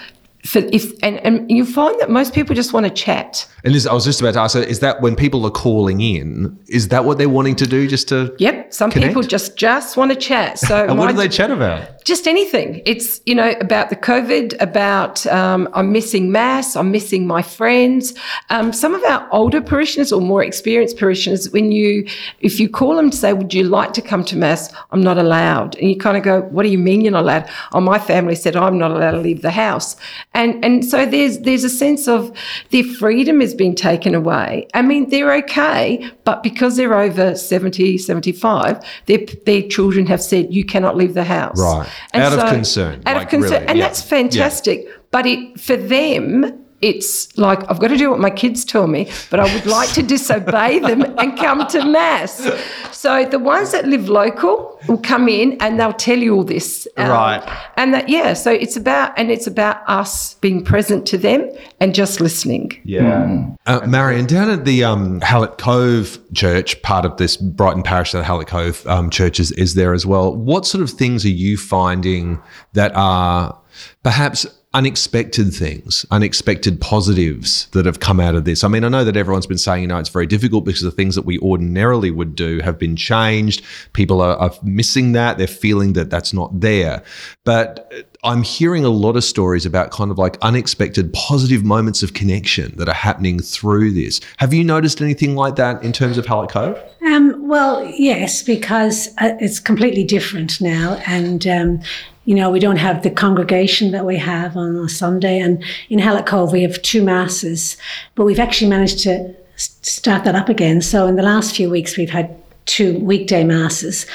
for 0.45 0.59
if 0.71 0.91
and, 1.03 1.17
and 1.19 1.49
you 1.51 1.65
find 1.65 1.99
that 1.99 2.09
most 2.09 2.33
people 2.33 2.55
just 2.55 2.73
want 2.73 2.85
to 2.85 2.89
chat. 2.91 3.47
And 3.63 3.75
is, 3.75 3.85
I 3.85 3.93
was 3.93 4.05
just 4.05 4.21
about 4.21 4.33
to 4.33 4.39
ask, 4.39 4.55
is 4.55 4.79
that 4.79 5.01
when 5.01 5.15
people 5.15 5.45
are 5.45 5.51
calling 5.51 6.01
in, 6.01 6.57
is 6.67 6.87
that 6.87 7.05
what 7.05 7.19
they're 7.19 7.29
wanting 7.29 7.55
to 7.57 7.67
do 7.67 7.87
just 7.87 8.07
to 8.09 8.35
Yep, 8.39 8.73
some 8.73 8.89
Connect? 8.89 9.09
people 9.11 9.21
just 9.21 9.55
just 9.55 9.97
want 9.97 10.11
to 10.11 10.17
chat. 10.17 10.57
So 10.57 10.85
And 10.89 10.97
what 10.97 11.11
do 11.11 11.17
they 11.17 11.29
chat 11.29 11.51
about? 11.51 12.03
just 12.03 12.27
anything. 12.27 12.81
It's 12.85 13.21
you 13.25 13.35
know 13.35 13.51
about 13.61 13.89
the 13.89 13.95
COVID, 13.95 14.59
about 14.59 15.25
um, 15.27 15.69
I'm 15.73 15.91
missing 15.91 16.31
mass, 16.31 16.75
I'm 16.75 16.91
missing 16.91 17.27
my 17.27 17.41
friends. 17.41 18.13
Um, 18.49 18.73
some 18.73 18.95
of 18.95 19.03
our 19.03 19.27
older 19.31 19.61
parishioners 19.61 20.11
or 20.11 20.21
more 20.21 20.43
experienced 20.43 20.97
parishioners, 20.97 21.51
when 21.51 21.71
you 21.71 22.07
if 22.39 22.59
you 22.59 22.67
call 22.69 22.95
them 22.95 23.11
to 23.11 23.17
say, 23.17 23.33
"Would 23.33 23.53
you 23.53 23.63
like 23.63 23.93
to 23.93 24.01
come 24.01 24.23
to 24.25 24.35
mass?" 24.37 24.73
I'm 24.91 25.03
not 25.03 25.17
allowed, 25.17 25.75
and 25.75 25.89
you 25.89 25.97
kind 25.97 26.17
of 26.17 26.23
go, 26.23 26.41
"What 26.41 26.63
do 26.63 26.69
you 26.69 26.79
mean 26.79 27.01
you're 27.01 27.11
not 27.11 27.23
allowed?" 27.23 27.47
Oh, 27.73 27.79
my 27.81 27.99
family 27.99 28.35
said 28.35 28.55
I'm 28.55 28.77
not 28.79 28.91
allowed 28.91 29.11
to 29.11 29.19
leave 29.19 29.41
the 29.43 29.51
house, 29.51 29.95
and 30.33 30.63
and 30.63 30.85
so 30.85 31.05
there's 31.05 31.39
there's 31.39 31.63
a 31.63 31.69
sense 31.69 32.07
of 32.07 32.31
their 32.69 32.83
freedom 32.83 33.41
has 33.41 33.53
been 33.53 33.75
taken 33.75 34.15
away. 34.15 34.67
I 34.73 34.81
mean, 34.81 35.09
they're 35.09 35.33
okay, 35.33 36.09
but 36.23 36.41
because 36.41 36.77
they're 36.77 36.97
over 36.97 37.35
70, 37.35 37.97
75, 37.97 38.83
their 39.07 39.19
their 39.45 39.63
children 39.63 40.05
have 40.05 40.21
said 40.21 40.53
you 40.53 40.63
cannot 40.63 40.95
leave 40.95 41.15
the 41.15 41.25
house. 41.25 41.59
Right. 41.59 41.89
Out 42.13 42.33
of 42.33 42.49
concern, 42.49 43.03
Out 43.05 43.17
like, 43.17 43.25
of 43.25 43.29
concern. 43.29 43.51
really, 43.51 43.67
and 43.67 43.77
yeah. 43.77 43.87
that's 43.87 44.01
fantastic. 44.01 44.87
But 45.11 45.25
it 45.25 45.59
for 45.59 45.75
them, 45.75 46.60
it's 46.81 47.37
like 47.37 47.59
I've 47.69 47.79
got 47.79 47.89
to 47.89 47.97
do 47.97 48.09
what 48.09 48.19
my 48.19 48.29
kids 48.29 48.65
tell 48.65 48.87
me, 48.87 49.09
but 49.29 49.39
I 49.39 49.53
would 49.53 49.65
like 49.65 49.91
to 49.93 50.03
disobey 50.03 50.79
them 50.79 51.01
and 51.17 51.37
come 51.37 51.67
to 51.67 51.85
mass. 51.85 52.49
So 52.91 53.25
the 53.25 53.39
ones 53.39 53.71
that 53.71 53.87
live 53.87 54.09
local 54.09 54.79
will 54.87 54.97
come 54.97 55.27
in 55.27 55.57
and 55.59 55.79
they'll 55.79 55.93
tell 55.93 56.17
you 56.17 56.35
all 56.35 56.43
this. 56.43 56.87
Um, 56.97 57.09
Right. 57.11 57.59
And 57.77 57.93
that 57.93 58.09
yeah, 58.09 58.33
so 58.33 58.51
it's 58.51 58.75
about 58.75 59.17
and 59.17 59.31
it's 59.31 59.47
about 59.47 59.77
us 59.87 60.35
being 60.35 60.63
present 60.63 61.05
to 61.07 61.17
them 61.17 61.49
and 61.79 61.93
just 61.93 62.21
listening. 62.21 62.79
Yeah. 62.83 63.49
Uh, 63.65 63.85
Marion, 63.87 64.25
down 64.25 64.49
at 64.49 64.65
the 64.65 64.83
um, 64.83 65.21
Hallett 65.21 65.57
Cove 65.57 66.19
Church, 66.33 66.81
part 66.81 67.05
of 67.05 67.17
this 67.17 67.37
Brighton 67.37 67.83
Parish, 67.83 68.11
the 68.11 68.23
Hallett 68.23 68.47
Cove 68.47 68.85
um, 68.87 69.09
Church 69.09 69.39
is, 69.39 69.51
is 69.53 69.75
there 69.75 69.93
as 69.93 70.05
well. 70.05 70.35
What 70.35 70.65
sort 70.65 70.83
of 70.83 70.89
things 70.89 71.25
are 71.25 71.29
you 71.29 71.57
finding 71.57 72.41
that 72.73 72.91
are 72.95 73.57
perhaps 74.03 74.45
unexpected 74.73 75.53
things, 75.53 76.05
unexpected 76.11 76.79
positives 76.79 77.67
that 77.73 77.85
have 77.85 77.99
come 77.99 78.19
out 78.19 78.35
of 78.35 78.45
this? 78.45 78.63
I 78.63 78.67
mean, 78.67 78.83
I 78.83 78.89
know 78.89 79.03
that 79.03 79.17
everyone's 79.17 79.47
been 79.47 79.57
saying, 79.57 79.81
you 79.81 79.87
know, 79.87 79.97
it's 79.97 80.09
very 80.09 80.27
difficult 80.27 80.63
because 80.63 80.81
the 80.81 80.91
things 80.91 81.15
that 81.15 81.25
we 81.25 81.39
ordinarily 81.39 82.11
would 82.11 82.35
do 82.35 82.59
have 82.59 82.79
been 82.79 82.95
changed. 82.95 83.63
People 83.93 84.21
are, 84.21 84.37
are 84.37 84.51
missing 84.63 85.11
that. 85.11 85.37
They're 85.37 85.47
feeling 85.47 85.93
that 85.93 86.09
that's 86.09 86.33
not 86.33 86.59
there. 86.59 87.03
But 87.43 87.91
I'm 88.23 88.43
hearing 88.43 88.85
a 88.85 88.89
lot 88.89 89.17
of 89.17 89.23
stories 89.23 89.65
about 89.65 89.91
kind 89.91 90.11
of 90.11 90.17
like 90.17 90.37
unexpected 90.41 91.11
positive 91.11 91.65
moments 91.65 92.03
of 92.03 92.13
connection 92.13 92.73
that 92.77 92.87
are 92.87 92.93
happening 92.93 93.39
through 93.39 93.91
this. 93.91 94.21
Have 94.37 94.53
you 94.53 94.63
noticed 94.63 95.01
anything 95.01 95.35
like 95.35 95.55
that 95.55 95.83
in 95.83 95.91
terms 95.91 96.17
of 96.17 96.25
Hallett 96.25 96.51
Cove? 96.51 96.79
Um, 97.05 97.47
well, 97.47 97.83
yes, 97.85 98.43
because 98.43 99.09
uh, 99.17 99.35
it's 99.39 99.59
completely 99.59 100.03
different 100.03 100.61
now, 100.61 101.01
and 101.07 101.47
um, 101.47 101.81
you 102.25 102.35
know 102.35 102.49
we 102.49 102.59
don't 102.59 102.77
have 102.77 103.01
the 103.03 103.09
congregation 103.11 103.91
that 103.91 104.05
we 104.05 104.17
have 104.17 104.55
on 104.57 104.75
a 104.75 104.89
Sunday, 104.89 105.39
and 105.39 105.63
in 105.89 105.99
Hallett 105.99 106.25
Cove 106.25 106.51
we 106.51 106.61
have 106.63 106.81
two 106.81 107.03
masses, 107.03 107.77
but 108.15 108.25
we've 108.25 108.39
actually 108.39 108.69
managed 108.69 108.99
to 109.03 109.35
start 109.55 110.23
that 110.23 110.35
up 110.35 110.49
again. 110.49 110.81
So 110.81 111.07
in 111.07 111.15
the 111.15 111.23
last 111.23 111.55
few 111.55 111.69
weeks 111.69 111.97
we've 111.97 112.09
had 112.09 112.35
two 112.65 112.99
weekday 112.99 113.43
masses, 113.43 114.05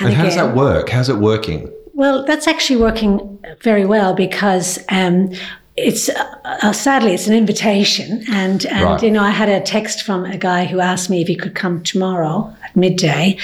And 0.00 0.14
how 0.14 0.24
does 0.24 0.36
that 0.36 0.54
work? 0.56 0.88
How's 0.90 1.08
it 1.08 1.16
working? 1.18 1.70
well, 1.94 2.24
that's 2.24 2.46
actually 2.48 2.80
working 2.80 3.38
very 3.60 3.84
well 3.84 4.14
because 4.14 4.78
um, 4.88 5.30
it's 5.76 6.08
uh, 6.08 6.24
uh, 6.44 6.72
sadly 6.72 7.12
it's 7.12 7.26
an 7.26 7.34
invitation, 7.34 8.24
and 8.30 8.64
and 8.66 8.84
Right. 8.84 9.02
you 9.02 9.10
know 9.10 9.22
I 9.22 9.30
had 9.30 9.48
a 9.48 9.60
text 9.60 10.02
from 10.02 10.24
a 10.24 10.38
guy 10.38 10.64
who 10.66 10.80
asked 10.80 11.10
me 11.10 11.20
if 11.20 11.28
he 11.28 11.36
could 11.36 11.54
come 11.54 11.82
tomorrow 11.82 12.54
at 12.64 12.74
midday, 12.74 13.36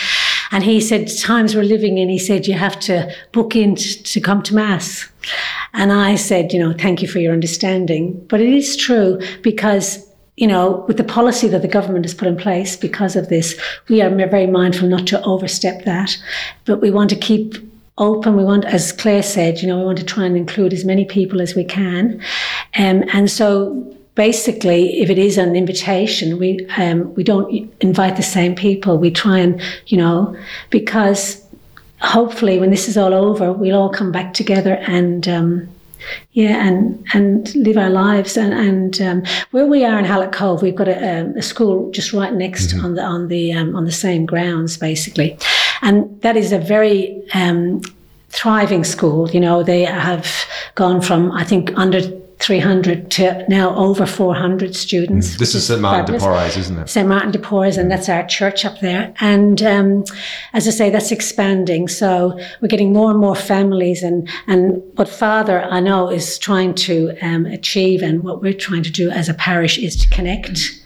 and 0.50 0.64
he 0.64 0.80
said 0.80 1.09
times 1.18 1.54
we're 1.54 1.62
living 1.62 1.98
in. 1.98 2.09
He 2.09 2.18
said 2.18 2.46
you 2.46 2.54
have 2.54 2.78
to 2.80 3.12
book 3.32 3.56
in 3.56 3.76
t- 3.76 4.02
to 4.02 4.20
come 4.20 4.42
to 4.44 4.54
mass, 4.54 5.09
and 5.74 5.92
I 5.92 6.16
said 6.16 6.52
you 6.52 6.59
know 6.59 6.72
thank 6.72 7.02
you 7.02 7.09
for 7.09 7.18
your 7.18 7.32
understanding, 7.32 8.24
but 8.28 8.40
it 8.40 8.52
is 8.52 8.76
true 8.76 9.20
because. 9.42 10.04
You 10.38 10.46
know, 10.46 10.85
with 10.87 10.98
the 10.98 11.02
policy 11.02 11.48
that 11.48 11.62
the 11.62 11.66
government 11.66 12.04
has 12.04 12.12
put 12.12 12.28
in 12.28 12.37
place 12.37 12.76
because 12.76 13.16
of 13.16 13.30
this, 13.30 13.59
we 13.88 14.02
are 14.02 14.11
very 14.11 14.46
mindful 14.46 14.87
not 14.87 15.06
to 15.06 15.22
overstep 15.24 15.87
that. 15.87 16.14
But 16.66 16.82
we 16.82 16.90
want 16.90 17.09
to 17.09 17.16
keep 17.16 17.54
open. 17.98 18.37
We 18.37 18.44
want, 18.44 18.64
as 18.66 18.92
Claire 18.92 19.22
said, 19.22 19.61
you 19.61 19.68
know, 19.68 19.78
we 19.78 19.85
want 19.85 19.98
to 19.98 20.04
try 20.04 20.26
and 20.26 20.37
include 20.37 20.72
as 20.72 20.85
many 20.85 21.04
people 21.04 21.40
as 21.40 21.54
we 21.54 21.64
can. 21.64 22.20
Um, 22.76 23.04
and 23.12 23.30
so 23.30 23.96
basically, 24.16 25.00
if 25.00 25.09
it 25.09 25.18
is 25.18 25.38
an 25.38 25.55
invitation, 25.55 26.38
we, 26.38 26.66
um, 26.76 27.14
we 27.14 27.22
don't 27.22 27.72
invite 27.81 28.16
the 28.16 28.22
same 28.22 28.57
people. 28.57 28.98
We 28.98 29.12
try 29.12 29.38
and, 29.38 29.62
you 29.87 29.98
know, 29.98 30.37
because 30.70 31.40
hopefully 32.00 32.59
when 32.59 32.70
this 32.70 32.88
is 32.88 32.96
all 32.96 33.14
over, 33.14 33.52
we'll 33.52 33.76
all 33.76 33.90
come 33.90 34.11
back 34.11 34.35
together 34.35 34.74
and, 34.87 35.29
um, 35.29 35.68
yeah, 36.33 36.66
and 36.66 37.05
and 37.14 37.55
live 37.55 37.76
our 37.76 37.90
lives. 37.90 38.37
And 38.37 38.52
and 38.52 39.00
um, 39.00 39.22
where 39.50 39.66
we 39.66 39.85
are 39.85 39.98
in 39.98 40.05
Hallett 40.05 40.33
Cove, 40.33 40.62
we've 40.62 40.74
got 40.74 40.88
a, 40.88 41.20
um, 41.20 41.37
a 41.37 41.42
school 41.42 41.90
just 41.90 42.12
right 42.12 42.33
next 42.33 42.74
on 42.74 42.94
the 42.94 43.02
on 43.02 43.29
the 43.29 43.52
um, 43.52 43.74
on 43.74 43.85
the 43.85 43.92
same 43.92 44.26
grounds, 44.26 44.76
basically, 44.76 45.37
and 45.83 46.20
that 46.22 46.37
is 46.37 46.52
a 46.52 46.59
very 46.59 47.22
um, 47.35 47.81
thriving 48.29 48.85
school. 48.85 49.31
You 49.31 49.40
know, 49.40 49.62
they 49.62 49.85
have 49.85 50.29
gone 50.74 51.00
from 51.00 51.33
I 51.33 51.44
think 51.44 51.76
under. 51.76 52.00
300 52.38 53.11
to 53.12 53.44
now 53.49 53.75
over 53.77 54.05
400 54.05 54.77
students. 54.77 55.38
This 55.38 55.55
is 55.55 55.66
St. 55.66 55.81
Martin 55.81 56.14
de. 56.14 56.20
Porres, 56.20 56.57
isn't 56.57 56.79
it? 56.79 56.88
St. 56.88 57.09
Martin 57.09 57.31
de 57.31 57.38
Porres, 57.38 57.79
and 57.79 57.90
that's 57.90 58.09
our 58.09 58.27
church 58.27 58.64
up 58.64 58.81
there. 58.81 59.14
And 59.20 59.62
um, 59.62 60.05
as 60.53 60.68
I 60.68 60.70
say, 60.70 60.90
that's 60.90 61.11
expanding. 61.11 61.88
So 61.88 62.38
we're 62.61 62.68
getting 62.68 62.92
more 62.92 63.11
and 63.11 63.18
more 63.18 63.35
families. 63.35 64.03
And, 64.03 64.29
and 64.46 64.83
what 64.96 65.09
Father, 65.09 65.64
I 65.64 65.81
know, 65.81 66.11
is 66.11 66.38
trying 66.38 66.75
to 66.75 67.16
um, 67.22 67.46
achieve, 67.46 68.03
and 68.03 68.22
what 68.22 68.42
we're 68.42 68.53
trying 68.53 68.83
to 68.83 68.92
do 68.92 69.11
as 69.11 69.29
a 69.29 69.35
parish 69.35 69.79
is 69.79 69.96
to 69.96 70.09
connect. 70.11 70.83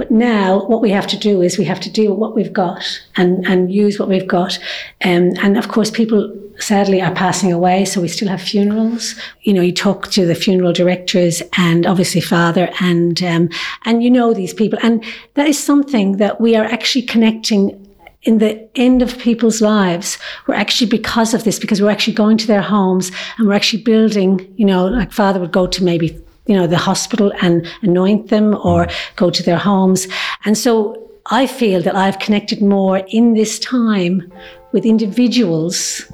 But 0.00 0.10
now, 0.10 0.64
what 0.64 0.80
we 0.80 0.88
have 0.92 1.06
to 1.08 1.18
do 1.18 1.42
is 1.42 1.58
we 1.58 1.66
have 1.66 1.80
to 1.80 1.90
deal 1.90 2.12
with 2.12 2.18
what 2.18 2.34
we've 2.34 2.54
got 2.54 2.82
and, 3.16 3.46
and 3.46 3.70
use 3.70 3.98
what 3.98 4.08
we've 4.08 4.26
got. 4.26 4.58
Um, 5.04 5.32
and 5.42 5.58
of 5.58 5.68
course, 5.68 5.90
people 5.90 6.34
sadly 6.58 7.02
are 7.02 7.14
passing 7.14 7.52
away, 7.52 7.84
so 7.84 8.00
we 8.00 8.08
still 8.08 8.28
have 8.28 8.40
funerals. 8.40 9.14
You 9.42 9.52
know, 9.52 9.60
you 9.60 9.74
talk 9.74 10.10
to 10.12 10.24
the 10.24 10.34
funeral 10.34 10.72
directors 10.72 11.42
and 11.58 11.84
obviously 11.84 12.22
Father, 12.22 12.70
and 12.80 13.22
um, 13.22 13.50
and 13.84 14.02
you 14.02 14.10
know 14.10 14.32
these 14.32 14.54
people, 14.54 14.78
and 14.82 15.04
that 15.34 15.46
is 15.46 15.62
something 15.62 16.16
that 16.16 16.40
we 16.40 16.56
are 16.56 16.64
actually 16.64 17.02
connecting 17.02 17.86
in 18.22 18.38
the 18.38 18.70
end 18.76 19.02
of 19.02 19.18
people's 19.18 19.60
lives, 19.60 20.16
we're 20.46 20.54
actually 20.54 20.88
because 20.88 21.34
of 21.34 21.44
this, 21.44 21.58
because 21.58 21.82
we're 21.82 21.90
actually 21.90 22.14
going 22.14 22.38
to 22.38 22.46
their 22.46 22.62
homes 22.62 23.12
and 23.36 23.46
we're 23.46 23.54
actually 23.54 23.82
building, 23.82 24.50
you 24.56 24.64
know, 24.64 24.86
like 24.86 25.12
father 25.12 25.40
would 25.40 25.52
go 25.52 25.66
to 25.66 25.84
maybe, 25.84 26.18
you 26.46 26.54
know, 26.54 26.66
the 26.66 26.78
hospital 26.78 27.32
and 27.42 27.66
anoint 27.82 28.28
them 28.28 28.56
or 28.64 28.88
go 29.16 29.30
to 29.30 29.42
their 29.42 29.58
homes. 29.58 30.08
And 30.44 30.56
so 30.56 30.96
I 31.26 31.46
feel 31.46 31.82
that 31.82 31.94
I've 31.94 32.18
connected 32.18 32.60
more 32.62 32.98
in 33.08 33.34
this 33.34 33.58
time 33.58 34.32
with 34.72 34.84
individuals 34.84 36.10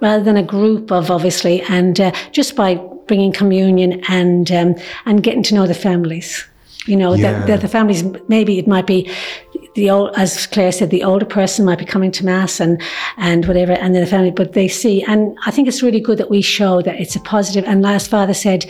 rather 0.00 0.22
than 0.22 0.36
a 0.36 0.42
group 0.42 0.90
of 0.92 1.10
obviously, 1.10 1.62
and 1.62 2.00
uh, 2.00 2.12
just 2.32 2.56
by 2.56 2.76
bringing 3.06 3.32
communion 3.32 4.02
and 4.08 4.50
um, 4.52 4.74
and 5.06 5.22
getting 5.22 5.42
to 5.44 5.54
know 5.54 5.66
the 5.66 5.74
families. 5.74 6.46
You 6.86 6.96
know, 6.96 7.12
Yeah. 7.14 7.32
that, 7.32 7.46
that 7.46 7.60
the 7.60 7.68
families, 7.68 8.02
maybe 8.28 8.58
it 8.58 8.66
might 8.66 8.86
be 8.86 9.10
the 9.74 9.90
old, 9.90 10.16
as 10.16 10.46
Claire 10.46 10.72
said, 10.72 10.90
the 10.90 11.04
older 11.04 11.26
person 11.26 11.64
might 11.66 11.78
be 11.78 11.84
coming 11.84 12.10
to 12.12 12.24
mass 12.24 12.58
and, 12.58 12.80
and 13.18 13.46
whatever, 13.46 13.72
and 13.72 13.94
then 13.94 14.02
the 14.02 14.08
family, 14.10 14.30
but 14.30 14.54
they 14.54 14.66
see, 14.66 15.02
and 15.04 15.36
I 15.44 15.50
think 15.50 15.68
it's 15.68 15.82
really 15.82 16.00
good 16.00 16.16
that 16.18 16.30
we 16.30 16.40
show 16.40 16.80
that 16.82 16.98
it's 16.98 17.14
a 17.14 17.20
positive. 17.20 17.64
And 17.68 17.82
last 17.82 18.08
father 18.08 18.32
said, 18.32 18.64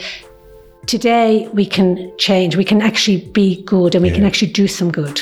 today 0.87 1.47
we 1.53 1.65
can 1.65 2.11
change, 2.17 2.55
we 2.55 2.65
can 2.65 2.81
actually 2.81 3.21
be 3.31 3.63
good 3.63 3.95
and 3.95 4.03
we 4.03 4.11
can 4.11 4.23
actually 4.23 4.51
do 4.51 4.67
some 4.67 4.91
good. 4.91 5.21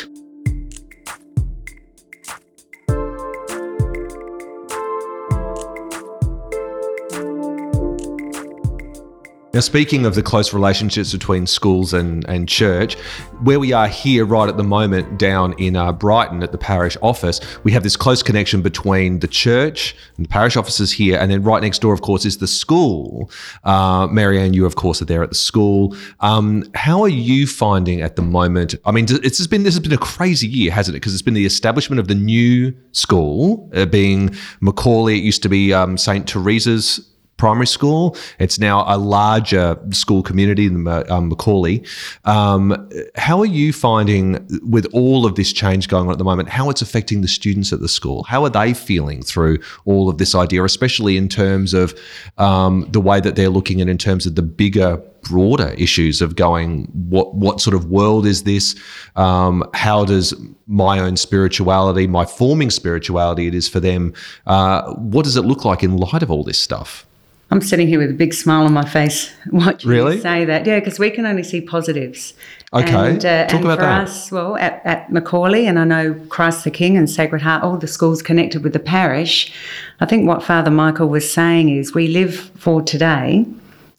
Now, 9.52 9.62
speaking 9.62 10.06
of 10.06 10.14
the 10.14 10.22
close 10.22 10.54
relationships 10.54 11.12
between 11.12 11.48
schools 11.48 11.92
and, 11.92 12.24
and 12.30 12.48
church, 12.48 12.94
where 13.42 13.60
we 13.60 13.74
are 13.74 13.88
here 13.88 14.24
right 14.24 14.48
at 14.48 14.58
the 14.58 14.64
moment 14.64 15.18
down 15.18 15.54
in 15.54 15.76
uh, 15.76 15.92
Brighton 15.92 16.44
at 16.44 16.52
the 16.52 16.60
parish 16.60 16.96
office, 17.02 17.42
we 17.64 17.72
have 17.72 17.82
this 17.82 17.96
close 17.96 18.22
connection 18.22 18.62
between 18.62 19.22
the 19.22 19.28
church 19.28 19.96
and 20.18 20.26
the 20.28 20.30
parish 20.30 20.56
offices 20.56 20.92
here, 20.92 21.18
and 21.18 21.32
then 21.32 21.42
right 21.42 21.64
next 21.64 21.80
door, 21.80 21.96
of 21.96 22.02
course, 22.02 22.26
is 22.26 22.38
the 22.38 22.46
school. 22.46 23.32
Uh, 23.64 24.06
Marianne, 24.12 24.54
you, 24.54 24.68
of 24.68 24.76
course, 24.76 25.02
are 25.02 25.06
there 25.06 25.24
at 25.24 25.30
the 25.30 25.36
school. 25.36 25.96
Um, 26.20 26.64
how 26.76 27.02
are 27.02 27.10
you 27.10 27.48
finding 27.48 28.02
at 28.02 28.18
the 28.18 28.22
moment? 28.22 28.76
I 28.86 28.92
mean, 28.92 29.08
it's 29.10 29.48
been 29.48 29.64
this 29.64 29.74
has 29.74 29.82
been 29.82 29.94
a 29.94 29.98
crazy 29.98 30.48
year, 30.48 30.72
hasn't 30.72 30.96
it? 30.96 31.00
Because 31.00 31.14
it's 31.14 31.24
been 31.24 31.34
the 31.34 31.48
establishment 31.48 32.00
of 32.00 32.08
the 32.08 32.14
new 32.14 32.72
school, 32.92 33.68
uh, 33.74 33.88
being 33.88 34.30
McAuley. 34.62 35.18
It 35.18 35.24
used 35.24 35.42
to 35.42 35.50
be 35.50 35.74
um, 35.74 35.98
St. 35.98 36.28
Teresa's 36.28 37.10
primary 37.40 37.66
school. 37.66 38.16
It's 38.38 38.60
now 38.60 38.84
a 38.88 38.98
larger 38.98 39.80
school 39.90 40.22
community 40.22 40.68
than 40.68 40.88
um, 40.88 41.32
McAuley. 41.32 41.88
Um, 42.26 42.90
how 43.16 43.40
are 43.40 43.48
you 43.48 43.74
finding, 43.74 44.46
with 44.62 44.86
all 44.94 45.26
of 45.26 45.34
this 45.36 45.52
change 45.52 45.88
going 45.88 46.06
on 46.06 46.12
at 46.12 46.20
the 46.20 46.24
moment, 46.24 46.50
how 46.50 46.70
it's 46.70 46.84
affecting 46.84 47.22
the 47.22 47.28
students 47.28 47.74
at 47.74 47.80
the 47.80 47.88
school? 47.88 48.24
How 48.24 48.44
are 48.44 48.50
they 48.50 48.74
feeling 48.74 49.24
through 49.24 49.58
all 49.86 50.10
of 50.10 50.20
this 50.20 50.36
idea, 50.36 50.64
especially 50.64 51.18
in 51.18 51.30
terms 51.30 51.74
of 51.74 51.98
um, 52.38 52.86
the 52.92 53.02
way 53.02 53.20
that 53.22 53.36
they're 53.36 53.50
looking 53.50 53.82
at 53.82 53.90
in 53.90 53.98
terms 53.98 54.28
of 54.28 54.36
the 54.36 54.44
bigger 54.44 55.02
broader 55.22 55.70
issues 55.78 56.22
of 56.22 56.38
going 56.38 56.86
what 56.94 57.36
what 57.36 57.60
sort 57.60 57.76
of 57.76 57.86
world 57.90 58.26
is 58.26 58.44
this 58.44 58.74
um, 59.18 59.70
how 59.74 60.06
does 60.06 60.34
my 60.66 60.98
own 60.98 61.18
spirituality 61.18 62.08
my 62.08 62.26
forming 62.26 62.70
spirituality 62.70 63.48
it 63.48 63.54
is 63.54 63.68
for 63.68 63.82
them 63.82 64.14
uh, 64.48 64.94
what 64.94 65.26
does 65.26 65.36
it 65.36 65.42
look 65.42 65.66
like 65.66 65.84
in 65.84 65.98
light 65.98 66.24
of 66.24 66.32
all 66.32 66.44
this 66.44 66.58
stuff 66.58 67.06
I'm 67.52 67.62
sitting 67.62 67.88
here 67.88 67.98
with 67.98 68.12
a 68.12 68.14
big 68.14 68.34
smile 68.34 68.66
on 68.66 68.74
my 68.74 68.86
face 68.86 69.34
watching 69.52 69.90
really? 69.90 70.16
you 70.18 70.22
say 70.22 70.46
that. 70.46 70.66
Yeah, 70.68 70.80
because 70.80 71.00
we 71.00 71.10
can 71.10 71.26
only 71.26 71.44
see 71.44 71.62
positives. 71.62 72.34
Okay. 72.74 72.94
And, 72.94 73.26
uh, 73.26 73.48
Talk 73.48 73.56
and 73.56 73.66
about 73.66 73.78
for 73.78 73.84
that. 73.84 74.02
us, 74.04 74.32
well, 74.32 74.56
at, 74.58 74.82
at 74.86 75.10
McAuley, 75.10 75.64
and 75.64 75.80
I 75.80 75.84
know 75.84 76.14
Christ 76.30 76.64
the 76.64 76.72
King 76.72 76.96
and 76.96 77.10
Sacred 77.10 77.42
Heart, 77.42 77.64
all 77.64 77.78
the 77.78 77.88
schools 77.88 78.22
connected 78.22 78.64
with 78.64 78.74
the 78.74 78.80
parish, 78.80 79.52
I 80.00 80.06
think 80.06 80.28
what 80.28 80.44
Father 80.44 80.70
Michael 80.70 81.10
was 81.10 81.32
saying 81.32 81.70
is 81.70 81.96
we 81.96 82.08
live 82.08 82.36
for 82.56 82.84
today 82.84 83.46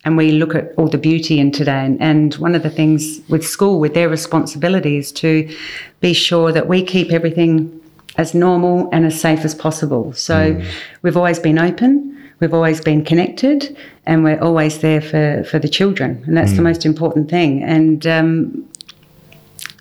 and 0.04 0.16
we 0.16 0.30
look 0.30 0.54
at 0.54 0.72
all 0.76 0.88
the 0.88 0.98
beauty 0.98 1.40
in 1.40 1.50
today. 1.50 1.84
And, 1.84 2.00
and 2.00 2.34
one 2.34 2.54
of 2.54 2.62
the 2.62 2.70
things 2.70 3.20
with 3.28 3.44
school, 3.44 3.80
with 3.80 3.94
their 3.94 4.08
responsibility, 4.08 4.96
is 4.96 5.10
to 5.12 5.52
be 6.00 6.12
sure 6.12 6.52
that 6.52 6.68
we 6.68 6.84
keep 6.84 7.10
everything 7.10 7.80
as 8.16 8.34
normal 8.34 8.88
and 8.92 9.04
as 9.04 9.20
safe 9.20 9.44
as 9.44 9.54
possible. 9.54 10.12
So 10.12 10.60
we've 11.02 11.16
always 11.16 11.38
been 11.38 11.58
open. 11.58 12.16
We've 12.40 12.54
always 12.54 12.80
been 12.80 13.04
connected 13.04 13.76
and 14.06 14.24
we're 14.24 14.40
always 14.40 14.80
there 14.80 15.00
for, 15.00 15.44
for 15.44 15.58
the 15.58 15.68
children. 15.68 16.22
And 16.26 16.36
that's 16.36 16.54
the 16.54 16.62
most 16.62 16.86
important 16.86 17.30
thing. 17.30 17.62
And 17.62 18.06
um, 18.06 18.68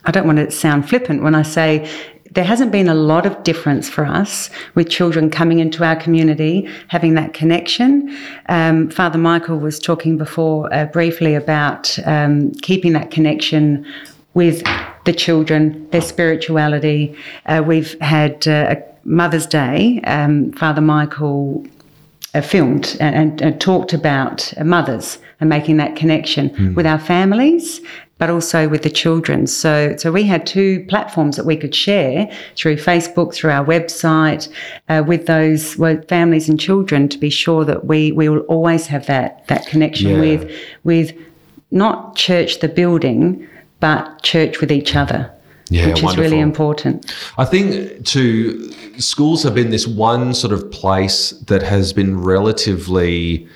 I 0.05 0.11
don't 0.11 0.27
want 0.27 0.39
to 0.39 0.51
sound 0.51 0.89
flippant 0.89 1.23
when 1.23 1.35
I 1.35 1.41
say 1.43 1.89
there 2.31 2.43
hasn't 2.43 2.71
been 2.71 2.87
a 2.87 2.93
lot 2.93 3.25
of 3.25 3.43
difference 3.43 3.89
for 3.89 4.05
us 4.05 4.49
with 4.75 4.89
children 4.89 5.29
coming 5.29 5.59
into 5.59 5.83
our 5.83 5.95
community, 5.95 6.69
having 6.89 7.15
that 7.15 7.33
connection. 7.33 8.15
Um, 8.49 8.89
Father 8.89 9.17
Michael 9.17 9.57
was 9.57 9.79
talking 9.79 10.17
before 10.17 10.71
uh, 10.73 10.85
briefly 10.85 11.35
about 11.35 11.97
um, 12.05 12.51
keeping 12.61 12.93
that 12.93 13.09
connection 13.09 13.85
with 14.35 14.63
the 15.05 15.13
children, 15.13 15.89
their 15.89 16.01
spirituality. 16.01 17.15
Uh, 17.45 17.63
we've 17.65 17.99
had 17.99 18.47
uh, 18.47 18.75
a 18.77 18.83
Mother's 19.05 19.47
Day. 19.47 20.01
Um, 20.03 20.51
Father 20.51 20.81
Michael 20.81 21.65
filmed 22.41 22.97
and, 22.99 23.15
and, 23.15 23.41
and 23.41 23.59
talked 23.61 23.93
about 23.93 24.53
uh, 24.57 24.63
mothers 24.63 25.17
and 25.39 25.49
making 25.49 25.77
that 25.77 25.95
connection 25.95 26.75
with 26.75 26.85
our 26.85 26.99
families, 26.99 27.79
but 28.17 28.29
also 28.29 28.67
with 28.67 28.83
the 28.83 28.89
children. 28.89 29.47
So, 29.47 29.95
so 29.97 30.11
we 30.11 30.23
had 30.23 30.45
two 30.45 30.85
platforms 30.89 31.37
that 31.37 31.45
we 31.45 31.55
could 31.55 31.73
share 31.73 32.29
through 32.57 32.75
Facebook, 32.75 33.33
through 33.33 33.51
our 33.51 33.65
website, 33.65 34.49
uh, 34.89 35.03
with 35.07 35.25
those 35.25 35.77
well, 35.77 36.01
families 36.09 36.49
and 36.49 36.59
children 36.59 37.07
to 37.09 37.17
be 37.17 37.29
sure 37.29 37.63
that 37.65 37.85
we 37.85 38.11
we 38.11 38.27
will 38.29 38.41
always 38.41 38.87
have 38.87 39.05
that 39.05 39.47
that 39.47 39.65
connection 39.65 40.09
Yeah. 40.11 40.19
with 40.19 40.51
with 40.83 41.13
not 41.71 42.15
church 42.15 42.59
the 42.59 42.67
building, 42.67 43.47
but 43.79 44.21
church 44.23 44.59
with 44.59 44.71
each 44.71 44.95
other. 44.95 45.31
Yeah, 45.69 45.87
which 45.87 46.03
is 46.03 46.17
really 46.17 46.39
important. 46.39 47.13
I 47.37 47.45
think 47.45 48.05
to 48.07 48.71
schools 48.99 49.43
have 49.43 49.53
been 49.53 49.69
this 49.69 49.87
one 49.87 50.33
sort 50.33 50.51
of 50.51 50.69
place 50.71 51.31
that 51.47 51.61
has 51.61 51.93
been 51.93 52.19
relatively 52.19 53.47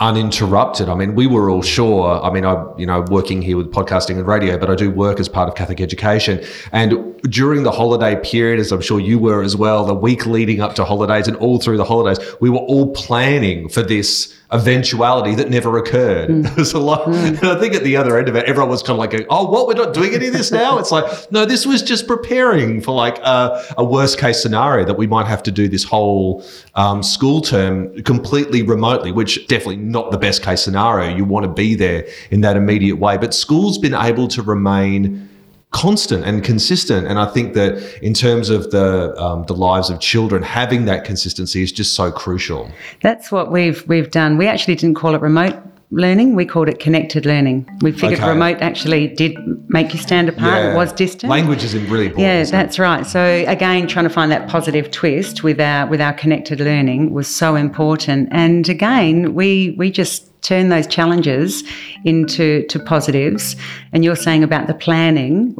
uninterrupted. 0.00 0.88
I 0.88 0.94
mean, 0.94 1.14
we 1.14 1.26
were 1.26 1.48
all 1.48 1.62
sure. 1.62 2.20
I 2.22 2.30
mean, 2.30 2.44
I 2.44 2.64
you 2.76 2.84
know 2.84 3.04
working 3.10 3.40
here 3.40 3.56
with 3.56 3.72
podcasting 3.72 4.18
and 4.18 4.26
radio, 4.26 4.58
but 4.58 4.68
I 4.70 4.74
do 4.74 4.90
work 4.90 5.20
as 5.20 5.28
part 5.28 5.48
of 5.48 5.54
Catholic 5.54 5.80
education. 5.80 6.44
And 6.72 7.20
during 7.22 7.62
the 7.62 7.70
holiday 7.70 8.20
period, 8.22 8.58
as 8.58 8.72
I'm 8.72 8.80
sure 8.80 9.00
you 9.00 9.18
were 9.18 9.42
as 9.42 9.56
well, 9.56 9.84
the 9.84 9.94
week 9.94 10.26
leading 10.26 10.60
up 10.60 10.74
to 10.74 10.84
holidays 10.84 11.28
and 11.28 11.36
all 11.38 11.58
through 11.58 11.76
the 11.76 11.84
holidays, 11.84 12.18
we 12.40 12.50
were 12.50 12.58
all 12.58 12.92
planning 12.92 13.68
for 13.68 13.82
this 13.82 14.34
eventuality 14.52 15.34
that 15.34 15.50
never 15.50 15.76
occurred. 15.78 16.30
It 16.54 16.56
was 16.56 16.72
a 16.72 16.78
lot. 16.78 17.08
And 17.08 17.42
I 17.44 17.58
think 17.58 17.74
at 17.74 17.82
the 17.82 17.96
other 17.96 18.16
end 18.18 18.28
of 18.28 18.36
it, 18.36 18.44
everyone 18.44 18.70
was 18.70 18.82
kind 18.82 18.92
of 18.92 18.98
like, 18.98 19.10
going, 19.10 19.26
"Oh, 19.28 19.46
what? 19.50 19.66
We're 19.66 19.74
not 19.74 19.92
doing 19.92 20.14
any 20.14 20.28
of 20.28 20.32
this 20.32 20.52
now." 20.52 20.78
It's 20.78 20.92
like, 20.92 21.04
no, 21.32 21.44
this 21.44 21.66
was 21.66 21.82
just 21.82 22.06
preparing 22.06 22.80
for 22.80 22.94
like 22.94 23.18
a, 23.18 23.64
a 23.76 23.84
worst 23.84 24.18
case 24.18 24.40
scenario 24.40 24.84
that 24.84 24.94
we 24.94 25.06
might 25.06 25.26
have 25.26 25.42
to 25.44 25.50
do 25.50 25.68
this 25.68 25.82
whole 25.82 26.44
um, 26.74 27.02
school 27.02 27.40
term 27.40 28.02
completely 28.02 28.62
remotely, 28.62 29.10
which 29.10 29.46
definitely 29.48 29.76
not 29.76 30.10
the 30.10 30.18
best 30.18 30.42
case 30.42 30.62
scenario. 30.62 31.14
You 31.14 31.24
want 31.24 31.44
to 31.44 31.52
be 31.52 31.74
there 31.74 32.06
in 32.30 32.42
that 32.42 32.56
immediate 32.56 32.96
way, 32.96 33.16
but 33.16 33.34
school's 33.34 33.78
been 33.78 33.94
able 33.94 34.28
to 34.28 34.42
remain 34.42 35.28
constant 35.74 36.24
and 36.24 36.42
consistent. 36.44 37.06
And 37.06 37.18
I 37.18 37.26
think 37.26 37.54
that 37.54 37.72
in 38.02 38.14
terms 38.14 38.48
of 38.48 38.70
the 38.70 39.14
um, 39.20 39.44
the 39.46 39.54
lives 39.54 39.90
of 39.90 40.00
children, 40.00 40.42
having 40.42 40.86
that 40.86 41.04
consistency 41.04 41.62
is 41.62 41.72
just 41.72 41.94
so 41.94 42.10
crucial. 42.10 42.70
That's 43.02 43.30
what 43.30 43.50
we've 43.50 43.86
we've 43.88 44.10
done. 44.10 44.38
We 44.38 44.46
actually 44.46 44.76
didn't 44.76 44.96
call 44.96 45.14
it 45.14 45.20
remote 45.20 45.56
learning. 45.90 46.34
We 46.34 46.44
called 46.44 46.68
it 46.68 46.78
connected 46.80 47.24
learning. 47.26 47.68
We 47.82 47.92
figured 47.92 48.20
Okay. 48.20 48.28
remote 48.28 48.58
actually 48.60 49.08
did 49.08 49.36
make 49.68 49.92
you 49.92 50.00
stand 50.00 50.28
apart. 50.28 50.64
It 50.64 50.76
was 50.76 50.92
distant. 50.92 51.30
Language 51.30 51.62
is 51.62 51.74
really 51.74 52.06
important. 52.06 52.18
Yeah, 52.20 52.40
isn't 52.40 52.54
it? 52.54 52.62
that's 52.62 52.78
right. 52.78 53.06
So 53.06 53.44
again, 53.46 53.86
trying 53.86 54.04
to 54.04 54.10
find 54.10 54.30
that 54.32 54.48
positive 54.48 54.90
twist 54.90 55.42
with 55.42 55.60
our 55.60 55.86
with 55.88 56.00
our 56.00 56.12
connected 56.12 56.60
learning 56.60 57.12
was 57.12 57.28
so 57.28 57.54
important. 57.56 58.28
And 58.30 58.68
again, 58.68 59.34
we 59.34 59.74
we 59.76 59.90
just 59.90 60.30
turn 60.44 60.68
those 60.68 60.86
challenges 60.86 61.64
into 62.04 62.66
to 62.66 62.78
positives. 62.78 63.56
And 63.92 64.04
you're 64.04 64.16
saying 64.16 64.44
about 64.44 64.66
the 64.66 64.74
planning, 64.74 65.54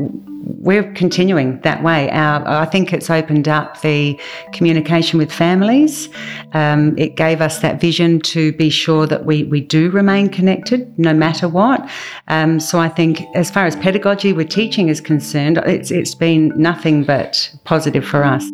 we're 0.65 0.93
continuing 0.93 1.61
that 1.61 1.83
way. 1.83 2.11
Our, 2.11 2.47
I 2.47 2.67
think 2.67 2.93
it's 2.93 3.11
opened 3.11 3.49
up 3.49 3.81
the 3.81 4.19
communication 4.53 5.19
with 5.19 5.33
families. 5.33 6.09
Um, 6.53 6.97
it 6.99 7.17
gave 7.17 7.41
us 7.41 7.61
that 7.61 7.81
vision 7.81 8.21
to 8.21 8.53
be 8.53 8.71
sure 8.71 9.07
that 9.07 9.25
we, 9.25 9.45
we 9.45 9.61
do 9.61 9.91
remain 9.91 10.29
connected 10.29 10.99
no 10.99 11.15
matter 11.15 11.49
what. 11.49 11.89
Um, 12.29 12.61
so 12.61 12.79
I 12.79 12.89
think 12.89 13.23
as 13.35 13.51
far 13.51 13.67
as 13.67 13.77
pedagogy 13.77 14.33
with 14.33 14.49
teaching 14.49 14.89
is 14.89 15.01
concerned, 15.01 15.59
it's, 15.67 15.91
it's 15.91 16.15
been 16.15 16.53
nothing 16.57 17.05
but 17.05 17.51
positive 17.65 18.05
for 18.05 18.25
us. 18.25 18.45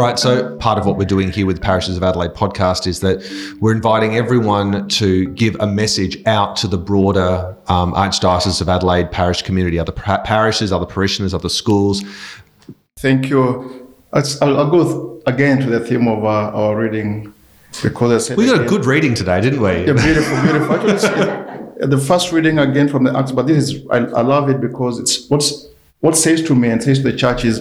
All 0.00 0.06
right, 0.06 0.18
so 0.18 0.56
part 0.56 0.78
of 0.78 0.86
what 0.86 0.96
we're 0.96 1.04
doing 1.04 1.30
here 1.30 1.44
with 1.44 1.60
Parishes 1.60 1.98
of 1.98 2.02
Adelaide 2.02 2.32
podcast 2.32 2.86
is 2.86 3.00
that 3.00 3.20
we're 3.60 3.74
inviting 3.74 4.16
everyone 4.16 4.88
to 4.88 5.28
give 5.34 5.54
a 5.60 5.66
message 5.66 6.16
out 6.24 6.56
to 6.56 6.66
the 6.66 6.78
broader 6.78 7.54
um, 7.66 7.92
Archdiocese 7.92 8.62
of 8.62 8.70
Adelaide 8.70 9.12
parish 9.12 9.42
community, 9.42 9.78
other 9.78 9.92
pa- 9.92 10.22
parishes, 10.22 10.72
other 10.72 10.86
parishioners, 10.86 11.34
other 11.34 11.50
schools. 11.50 12.02
Thank 12.96 13.28
you. 13.28 13.94
I'll, 14.14 14.24
I'll 14.40 14.70
go 14.70 14.84
th- 15.18 15.22
again 15.26 15.60
to 15.60 15.66
the 15.66 15.80
theme 15.80 16.08
of 16.08 16.24
our, 16.24 16.50
our 16.50 16.78
reading 16.78 17.34
because 17.82 18.30
We 18.30 18.46
got 18.46 18.62
a 18.62 18.64
good 18.64 18.86
reading 18.86 19.12
today, 19.12 19.42
didn't 19.42 19.60
we? 19.60 19.84
Yeah, 19.84 19.92
beautiful, 19.92 20.40
beautiful. 20.40 20.90
Actually, 20.90 21.30
uh, 21.82 21.86
the 21.86 21.98
first 21.98 22.32
reading 22.32 22.58
again 22.58 22.88
from 22.88 23.04
the 23.04 23.14
Acts, 23.14 23.32
but 23.32 23.46
this 23.46 23.68
is 23.70 23.86
I, 23.90 23.98
I 23.98 24.22
love 24.22 24.48
it 24.48 24.62
because 24.62 24.98
it's 24.98 25.28
what's 25.28 25.66
what 26.00 26.16
says 26.16 26.42
to 26.44 26.54
me 26.54 26.70
and 26.70 26.82
says 26.82 27.00
to 27.00 27.12
the 27.12 27.18
church 27.18 27.44
is 27.44 27.60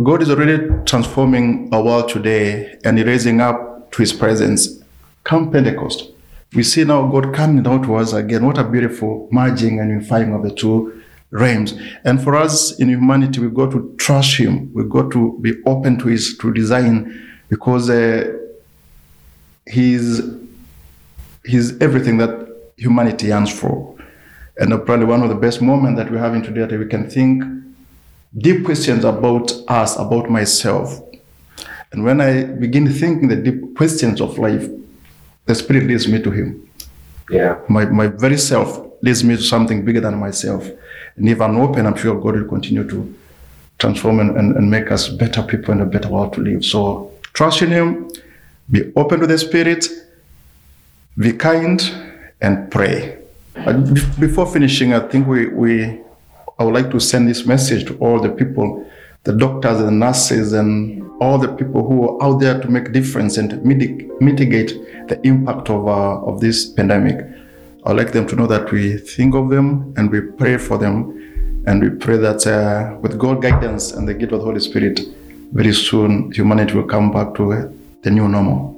God 0.00 0.22
is 0.22 0.30
already 0.30 0.68
transforming 0.86 1.68
our 1.70 1.82
world 1.82 2.08
today 2.08 2.78
and 2.82 2.98
raising 2.98 3.42
up 3.42 3.92
to 3.92 3.98
His 3.98 4.12
presence. 4.12 4.82
Come 5.24 5.50
Pentecost, 5.50 6.10
we 6.54 6.62
see 6.62 6.84
now 6.84 7.06
God 7.08 7.34
coming 7.34 7.62
down 7.62 7.82
to 7.82 7.96
us 7.96 8.14
again. 8.14 8.46
What 8.46 8.56
a 8.56 8.64
beautiful 8.64 9.28
merging 9.30 9.80
and 9.80 9.90
unifying 9.90 10.32
of 10.32 10.44
the 10.44 10.50
two 10.50 11.02
realms. 11.30 11.74
And 12.04 12.22
for 12.22 12.34
us 12.34 12.78
in 12.80 12.88
humanity, 12.88 13.40
we've 13.40 13.52
got 13.52 13.70
to 13.72 13.94
trust 13.98 14.38
Him. 14.38 14.72
We've 14.72 14.88
got 14.88 15.12
to 15.12 15.38
be 15.42 15.54
open 15.66 15.98
to 15.98 16.08
His 16.08 16.38
to 16.38 16.54
design 16.54 17.38
because 17.50 17.90
uh, 17.90 18.32
He's 19.66 20.22
He's 21.44 21.78
everything 21.82 22.16
that 22.16 22.48
humanity 22.78 23.26
yearns 23.26 23.52
for. 23.52 23.94
And 24.56 24.70
probably 24.86 25.04
one 25.04 25.22
of 25.22 25.28
the 25.28 25.34
best 25.34 25.60
moments 25.60 25.98
that 25.98 26.10
we're 26.10 26.18
having 26.18 26.42
today 26.42 26.64
that 26.64 26.78
we 26.78 26.86
can 26.86 27.10
think 27.10 27.44
deep 28.36 28.64
questions 28.64 29.04
about 29.04 29.52
us, 29.68 29.96
about 29.98 30.30
myself. 30.30 31.00
And 31.92 32.04
when 32.04 32.20
I 32.20 32.44
begin 32.44 32.90
thinking 32.90 33.28
the 33.28 33.36
deep 33.36 33.76
questions 33.76 34.20
of 34.20 34.38
life, 34.38 34.68
the 35.46 35.54
Spirit 35.54 35.84
leads 35.84 36.08
me 36.08 36.22
to 36.22 36.30
Him. 36.30 36.68
Yeah. 37.30 37.58
My, 37.68 37.84
my 37.86 38.06
very 38.06 38.38
self 38.38 38.80
leads 39.02 39.22
me 39.24 39.36
to 39.36 39.42
something 39.42 39.84
bigger 39.84 40.00
than 40.00 40.18
myself. 40.18 40.68
And 41.16 41.28
if 41.28 41.40
I'm 41.40 41.58
open, 41.58 41.86
I'm 41.86 41.96
sure 41.96 42.14
God 42.18 42.36
will 42.36 42.48
continue 42.48 42.88
to 42.88 43.14
transform 43.78 44.20
and, 44.20 44.36
and, 44.36 44.56
and 44.56 44.70
make 44.70 44.90
us 44.90 45.08
better 45.08 45.42
people 45.42 45.72
and 45.72 45.82
a 45.82 45.86
better 45.86 46.08
world 46.08 46.32
to 46.34 46.40
live. 46.40 46.64
So 46.64 47.12
trust 47.34 47.62
in 47.62 47.70
Him, 47.70 48.10
be 48.70 48.92
open 48.96 49.20
to 49.20 49.26
the 49.26 49.36
Spirit, 49.36 49.88
be 51.18 51.32
kind, 51.32 51.82
and 52.40 52.70
pray. 52.70 53.18
Uh, 53.56 53.72
Before 54.18 54.46
finishing, 54.46 54.94
I 54.94 55.00
think 55.00 55.26
we, 55.26 55.48
we 55.48 56.00
I 56.58 56.64
would 56.64 56.74
like 56.74 56.90
to 56.90 57.00
send 57.00 57.28
this 57.28 57.46
message 57.46 57.86
to 57.86 57.96
all 57.98 58.20
the 58.20 58.30
people 58.30 58.86
the 59.24 59.32
doctors 59.32 59.80
and 59.80 60.00
nurses 60.00 60.52
and 60.52 61.08
all 61.20 61.38
the 61.38 61.48
people 61.48 61.86
who 61.86 62.08
are 62.08 62.22
out 62.24 62.40
there 62.40 62.60
to 62.60 62.68
make 62.68 62.92
difference 62.92 63.38
and 63.38 63.52
mitig- 63.64 64.20
mitigate 64.20 64.70
the 65.08 65.20
impact 65.24 65.70
of, 65.70 65.86
uh, 65.86 66.20
of 66.22 66.40
this 66.40 66.66
pandemic. 66.68 67.24
I'd 67.84 67.96
like 67.96 68.12
them 68.12 68.26
to 68.28 68.36
know 68.36 68.46
that 68.48 68.72
we 68.72 68.96
think 68.96 69.34
of 69.34 69.48
them 69.48 69.94
and 69.96 70.10
we 70.10 70.20
pray 70.20 70.56
for 70.56 70.78
them. 70.78 71.18
And 71.66 71.80
we 71.80 71.90
pray 71.90 72.16
that 72.16 72.44
uh, 72.44 72.98
with 73.00 73.18
God 73.18 73.40
guidance 73.40 73.92
and 73.92 74.08
the 74.08 74.14
gift 74.14 74.32
of 74.32 74.40
the 74.40 74.44
Holy 74.44 74.58
Spirit, 74.58 75.00
very 75.52 75.72
soon 75.72 76.32
humanity 76.32 76.74
will 76.74 76.88
come 76.88 77.12
back 77.12 77.34
to 77.36 77.72
the 78.02 78.10
new 78.10 78.26
normal. 78.26 78.71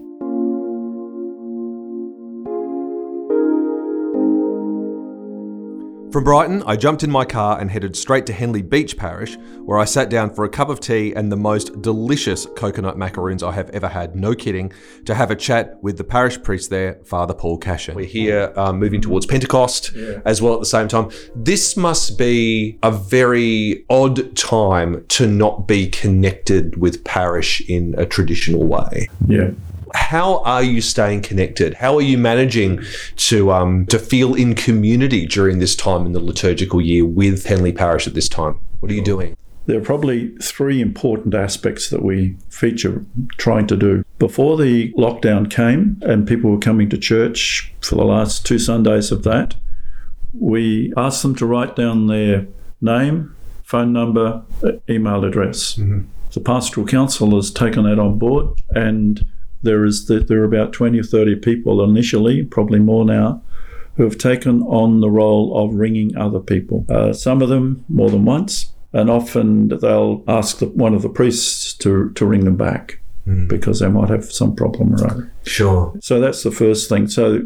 From 6.15 6.23
Brighton, 6.23 6.62
I 6.65 6.77
jumped 6.77 7.03
in 7.03 7.11
my 7.11 7.25
car 7.25 7.61
and 7.61 7.69
headed 7.69 7.97
straight 7.97 8.25
to 8.27 8.33
Henley 8.33 8.62
Beach 8.62 8.97
Parish, 8.97 9.37
where 9.65 9.81
I 9.81 9.85
sat 9.85 10.09
down 10.09 10.33
for 10.33 10.45
a 10.45 10.49
cup 10.49 10.69
of 10.69 10.79
tea 10.79 11.12
and 11.12 11.33
the 11.33 11.37
most 11.37 11.83
delicious 11.83 12.47
coconut 12.55 12.97
macaroons 12.97 13.43
I 13.43 13.51
have 13.51 13.69
ever 13.71 13.89
had, 13.89 14.15
no 14.15 14.33
kidding, 14.33 14.73
to 15.07 15.15
have 15.17 15.33
a 15.33 15.35
chat 15.35 15.77
with 15.83 15.99
the 15.99 16.05
parish 16.05 16.41
priest 16.41 16.71
there, 16.71 17.01
Father 17.05 17.35
Paul 17.35 17.59
Cashin. 17.59 17.97
We're 17.97 18.05
here 18.05 18.53
um, 18.55 18.79
moving 18.79 19.01
towards 19.01 19.27
Pentecost 19.27 19.93
as 20.25 20.41
well 20.41 20.55
at 20.55 20.61
the 20.61 20.67
same 20.67 20.87
time. 20.87 21.11
This 21.35 21.77
must 21.77 22.17
be 22.17 22.79
a 22.85 22.93
very 22.93 23.85
odd 23.91 24.37
time 24.37 25.05
to 25.09 25.27
not 25.27 25.67
be 25.67 25.89
connected 25.89 26.77
with 26.77 27.03
parish 27.03 27.61
in 27.69 27.93
a 27.99 28.07
traditional 28.07 28.62
way 28.62 29.09
Yeah. 29.27 29.51
How 29.95 30.38
are 30.40 30.62
you 30.62 30.80
staying 30.80 31.22
connected? 31.22 31.74
How 31.74 31.97
are 31.97 32.03
you 32.03 32.18
managing 32.18 32.82
to 33.16 33.53
um, 33.53 33.86
to 33.86 33.99
feel 33.99 34.34
in 34.34 34.55
community 34.55 35.26
during 35.26 35.61
this 35.61 35.74
time 35.74 36.05
in 36.05 36.12
the 36.12 36.20
liturgical 36.20 36.80
year 36.80 37.05
with 37.05 37.47
Henley 37.47 37.72
Parish 37.72 38.07
at 38.07 38.14
this 38.14 38.28
time? 38.28 38.59
What 38.80 38.90
are 38.90 38.95
you 38.95 39.05
doing? 39.05 39.36
There 39.66 39.78
are 39.78 39.84
probably 39.84 40.28
three 40.42 40.82
important 40.82 41.34
aspects 41.34 41.88
that 41.88 42.03
we 42.03 42.36
feature 42.51 43.05
trying 43.38 43.66
to 43.68 43.76
do. 43.76 44.05
Before 44.18 44.59
the 44.59 44.92
lockdown 44.92 45.51
came 45.51 45.99
and 46.03 46.28
people 46.28 46.51
were 46.51 46.59
coming 46.59 46.90
to 46.90 46.99
church 46.99 47.72
for 47.80 47.95
the 47.95 48.05
last 48.05 48.45
two 48.45 48.59
Sundays 48.59 49.11
of 49.11 49.22
that, 49.22 49.55
we 50.38 50.92
asked 50.99 51.22
them 51.22 51.34
to 51.36 51.47
write 51.47 51.76
down 51.76 52.09
their 52.09 52.47
name, 52.82 53.34
phone 53.62 53.95
number, 53.95 54.42
uh, 54.62 54.72
email 54.90 55.24
address. 55.24 55.76
The 56.32 56.40
pastoral 56.40 56.86
council 56.86 57.34
has 57.36 57.51
taken 57.51 57.84
that 57.84 57.99
on 57.99 58.18
board, 58.18 58.61
and 58.70 59.24
there 59.65 59.85
is 59.85 60.07
the, 60.07 60.21
there 60.21 60.41
are 60.41 60.45
about 60.45 60.73
20 60.73 60.99
or 61.01 61.03
30 61.03 61.37
people 61.37 61.83
initially, 61.83 62.45
probably 62.45 62.79
more 62.79 63.05
now, 63.05 63.43
who 63.97 64.05
have 64.05 64.19
taken 64.19 64.62
on 64.62 65.01
the 65.01 65.11
role 65.11 65.57
of 65.59 65.75
ringing 65.75 66.17
other 66.17 66.41
people. 66.41 66.85
Uh, 66.89 67.12
some 67.12 67.43
of 67.43 67.49
them 67.49 67.85
more 67.89 68.11
than 68.11 68.25
once, 68.25 68.73
and 68.93 69.11
often 69.11 69.69
they'll 69.69 70.23
ask 70.29 70.59
the, 70.59 70.67
one 70.67 70.95
of 70.95 71.03
the 71.03 71.09
priests 71.09 71.75
to, 71.75 72.11
to 72.12 72.25
ring 72.25 72.45
them 72.45 72.57
back 72.57 73.01
because 73.47 73.81
they 73.81 73.89
might 73.89 74.11
have 74.11 74.25
some 74.25 74.55
problem 74.55 74.95
or 74.95 75.07
other. 75.07 75.33
Sure. 75.45 75.95
So 76.01 76.21
that's 76.21 76.43
the 76.43 76.51
first 76.51 76.89
thing. 76.89 77.09
So 77.09 77.41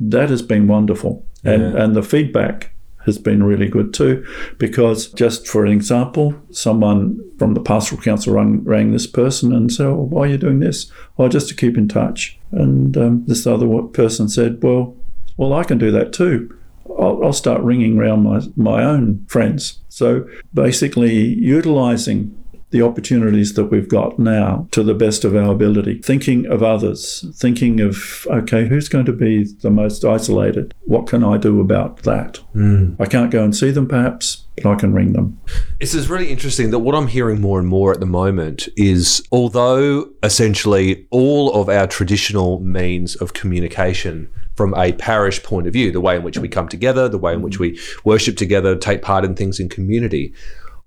that 0.00 0.30
has 0.30 0.42
been 0.42 0.68
wonderful, 0.68 1.26
and 1.42 1.76
and 1.76 1.96
the 1.96 2.02
feedback 2.02 2.73
has 3.04 3.18
been 3.18 3.42
really 3.42 3.68
good 3.68 3.92
too, 3.94 4.24
because 4.58 5.08
just 5.08 5.46
for 5.46 5.64
an 5.64 5.72
example, 5.72 6.34
someone 6.50 7.20
from 7.38 7.54
the 7.54 7.60
pastoral 7.60 8.00
council 8.00 8.34
rang, 8.34 8.64
rang 8.64 8.92
this 8.92 9.06
person 9.06 9.52
and 9.52 9.72
said, 9.72 9.86
oh, 9.86 9.94
"Why 9.94 10.22
are 10.22 10.30
you 10.30 10.38
doing 10.38 10.60
this?" 10.60 10.90
Oh, 11.18 11.28
just 11.28 11.48
to 11.48 11.54
keep 11.54 11.76
in 11.76 11.88
touch. 11.88 12.38
And 12.52 12.96
um, 12.96 13.24
this 13.26 13.46
other 13.46 13.66
person 13.82 14.28
said, 14.28 14.62
"Well, 14.62 14.96
well, 15.36 15.52
I 15.52 15.64
can 15.64 15.78
do 15.78 15.90
that 15.90 16.12
too." 16.12 16.56
I'll, 16.98 17.24
I'll 17.24 17.32
start 17.32 17.62
ringing 17.62 17.98
around 17.98 18.22
my, 18.22 18.40
my 18.56 18.84
own 18.84 19.24
friends. 19.28 19.80
So 19.88 20.28
basically, 20.52 21.14
utilizing 21.14 22.36
the 22.74 22.82
opportunities 22.82 23.54
that 23.54 23.66
we've 23.66 23.88
got 23.88 24.18
now 24.18 24.66
to 24.72 24.82
the 24.82 24.94
best 24.94 25.24
of 25.24 25.36
our 25.36 25.52
ability, 25.52 26.02
thinking 26.02 26.44
of 26.46 26.60
others, 26.60 27.24
thinking 27.36 27.80
of, 27.80 28.26
okay, 28.26 28.66
who's 28.66 28.88
going 28.88 29.04
to 29.04 29.12
be 29.12 29.44
the 29.44 29.70
most 29.70 30.04
isolated? 30.04 30.74
What 30.80 31.06
can 31.06 31.22
I 31.22 31.36
do 31.36 31.60
about 31.60 31.98
that? 31.98 32.38
Hmm. 32.52 32.94
I 32.98 33.06
can't 33.06 33.30
go 33.30 33.44
and 33.44 33.54
see 33.54 33.70
them 33.70 33.86
perhaps, 33.86 34.44
but 34.56 34.66
I 34.66 34.74
can 34.74 34.92
ring 34.92 35.12
them. 35.12 35.38
This 35.78 35.94
is 35.94 36.10
really 36.10 36.32
interesting 36.32 36.72
that 36.72 36.80
what 36.80 36.96
I'm 36.96 37.06
hearing 37.06 37.40
more 37.40 37.60
and 37.60 37.68
more 37.68 37.92
at 37.92 38.00
the 38.00 38.06
moment 38.06 38.68
is 38.76 39.22
although 39.30 40.10
essentially 40.24 41.06
all 41.12 41.54
of 41.54 41.68
our 41.68 41.86
traditional 41.86 42.58
means 42.58 43.14
of 43.14 43.34
communication 43.34 44.28
from 44.56 44.74
a 44.74 44.94
parish 44.94 45.40
point 45.44 45.68
of 45.68 45.72
view, 45.72 45.92
the 45.92 46.00
way 46.00 46.16
in 46.16 46.24
which 46.24 46.38
we 46.38 46.48
come 46.48 46.66
together, 46.66 47.08
the 47.08 47.18
way 47.18 47.34
in 47.34 47.42
which 47.42 47.60
we 47.60 47.78
worship 48.02 48.36
together, 48.36 48.74
take 48.74 49.00
part 49.00 49.24
in 49.24 49.36
things 49.36 49.60
in 49.60 49.68
community, 49.68 50.34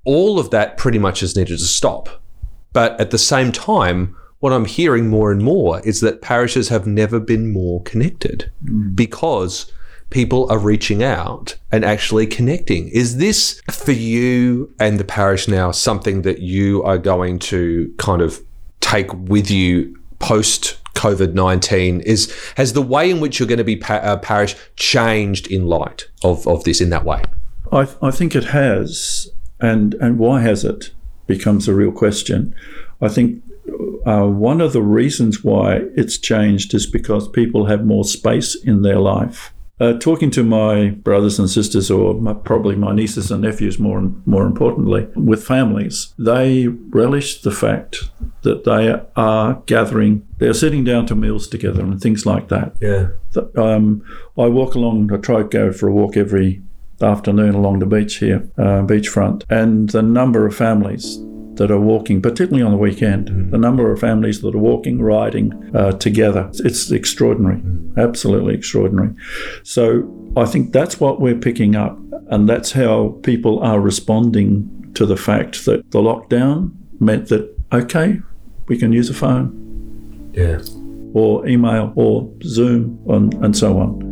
all 0.08 0.40
of 0.40 0.50
that 0.52 0.78
pretty 0.78 0.98
much 0.98 1.20
has 1.20 1.36
needed 1.36 1.60
to 1.60 1.66
stop. 1.66 2.24
But 2.72 3.00
at 3.00 3.12
the 3.12 3.18
same 3.18 3.52
time, 3.52 4.16
what 4.40 4.54
I'm 4.54 4.66
hearing 4.66 5.10
more 5.10 5.32
and 5.32 5.44
more 5.44 5.82
is 5.82 6.00
that 6.02 6.22
parishes 6.22 6.70
have 6.70 6.88
never 6.88 7.20
been 7.20 7.52
more 7.52 7.84
connected 7.84 8.50
because 8.96 9.72
people 10.10 10.50
are 10.50 10.60
reaching 10.60 11.04
out 11.04 11.58
and 11.72 11.84
actually 11.84 12.26
connecting. 12.26 12.88
Is 12.88 13.18
this 13.18 13.62
for 13.70 13.92
you 13.92 14.74
and 14.80 14.98
the 14.98 15.04
parish 15.04 15.50
now 15.50 15.72
something 15.72 16.22
that 16.22 16.40
you 16.40 16.82
are 16.84 16.98
going 16.98 17.40
to 17.40 17.94
kind 17.98 18.22
of 18.22 18.42
take 18.80 19.12
with 19.14 19.52
you 19.52 20.00
post 20.20 20.78
COVID 20.94 21.34
19? 21.34 22.00
Is 22.02 22.34
Has 22.56 22.72
the 22.72 22.82
way 22.82 23.12
in 23.12 23.20
which 23.20 23.40
you're 23.40 23.48
going 23.48 23.58
to 23.58 23.66
be 23.66 23.76
pa- 23.76 23.96
uh, 23.96 24.18
parish 24.18 24.56
changed 24.78 25.48
in 25.48 25.66
light 25.66 26.08
of, 26.24 26.48
of 26.48 26.64
this 26.64 26.80
in 26.80 26.92
that 26.92 27.04
way? 27.04 27.22
I, 27.72 27.88
I 28.02 28.12
think 28.12 28.34
it 28.34 28.46
has, 28.46 29.30
and 29.60 29.94
and 29.96 30.18
why 30.20 30.42
has 30.42 30.64
it 30.64 30.92
becomes 31.28 31.68
a 31.68 31.74
real 31.74 31.92
question. 31.92 32.56
I 33.02 33.10
think 33.10 33.44
uh, 34.06 34.26
one 34.28 34.62
of 34.62 34.74
the 34.74 34.82
reasons 34.82 35.44
why 35.44 35.82
it's 35.96 36.18
changed 36.18 36.74
is 36.74 36.86
because 36.86 37.28
people 37.28 37.66
have 37.66 37.86
more 37.86 38.06
space 38.06 38.56
in 38.56 38.82
their 38.82 39.00
life. 39.00 39.54
Uh, 39.80 39.94
talking 40.00 40.32
to 40.32 40.44
my 40.44 40.90
brothers 40.90 41.38
and 41.38 41.48
sisters, 41.48 41.92
or 41.92 42.16
my, 42.16 42.34
probably 42.34 42.76
my 42.76 42.96
nieces 42.96 43.30
and 43.30 43.44
nephews, 43.44 43.78
more 43.78 44.00
and 44.00 44.26
more 44.26 44.44
importantly, 44.44 45.08
with 45.14 45.46
families, 45.46 46.16
they 46.18 46.68
relish 46.68 47.44
the 47.44 47.52
fact 47.52 48.10
that 48.42 48.64
they 48.64 49.00
are 49.16 49.62
gathering, 49.68 50.28
they're 50.40 50.54
sitting 50.56 50.84
down 50.84 51.06
to 51.06 51.14
meals 51.14 51.48
together 51.48 51.84
and 51.84 52.02
things 52.02 52.26
like 52.26 52.48
that. 52.48 52.76
Yeah. 52.82 53.10
Um, 53.56 54.04
I 54.36 54.48
walk 54.48 54.74
along, 54.74 55.14
I 55.14 55.18
try 55.18 55.44
to 55.44 55.48
go 55.48 55.72
for 55.72 55.88
a 55.90 55.94
walk 55.94 56.18
every 56.18 56.64
afternoon 57.02 57.56
along 57.56 57.80
the 57.80 57.86
beach 57.86 58.16
here, 58.16 58.50
uh, 58.58 58.82
beachfront, 58.82 59.44
and 59.50 59.90
the 59.90 60.02
number 60.02 60.46
of 60.46 60.56
families 60.56 61.20
that 61.56 61.72
are 61.72 61.80
walking, 61.80 62.22
particularly 62.22 62.62
on 62.64 62.72
the 62.72 62.78
weekend, 62.78 63.52
the 63.52 63.58
number 63.58 63.92
of 63.92 64.00
families 64.00 64.42
that 64.42 64.54
are 64.54 64.60
walking, 64.60 65.02
riding 65.02 65.52
uh, 65.76 65.92
together, 65.94 66.50
it's 66.60 66.92
extraordinary, 66.92 67.62
absolutely 67.98 68.54
extraordinary. 68.54 69.10
So 69.64 70.08
I 70.38 70.46
think 70.46 70.72
that's 70.72 71.00
what 71.00 71.20
we're 71.20 71.36
picking 71.40 71.76
up, 71.76 71.98
and 72.30 72.48
that's 72.48 72.72
how 72.74 73.18
people 73.24 73.60
are 73.64 73.80
responding 73.80 74.92
to 74.94 75.06
the 75.06 75.18
fact 75.18 75.66
that 75.66 75.90
the 75.92 76.00
lockdown 76.00 76.72
meant 77.00 77.30
that, 77.30 77.52
okay, 77.74 78.20
we 78.68 78.78
can 78.78 78.92
use 78.94 79.10
a 79.10 79.14
phone 79.16 80.32
Yeah. 80.34 80.60
or 81.14 81.48
email 81.48 81.92
or 81.96 82.32
Zoom 82.44 83.00
and, 83.08 83.34
and 83.44 83.58
so 83.58 83.80
on. 83.80 84.07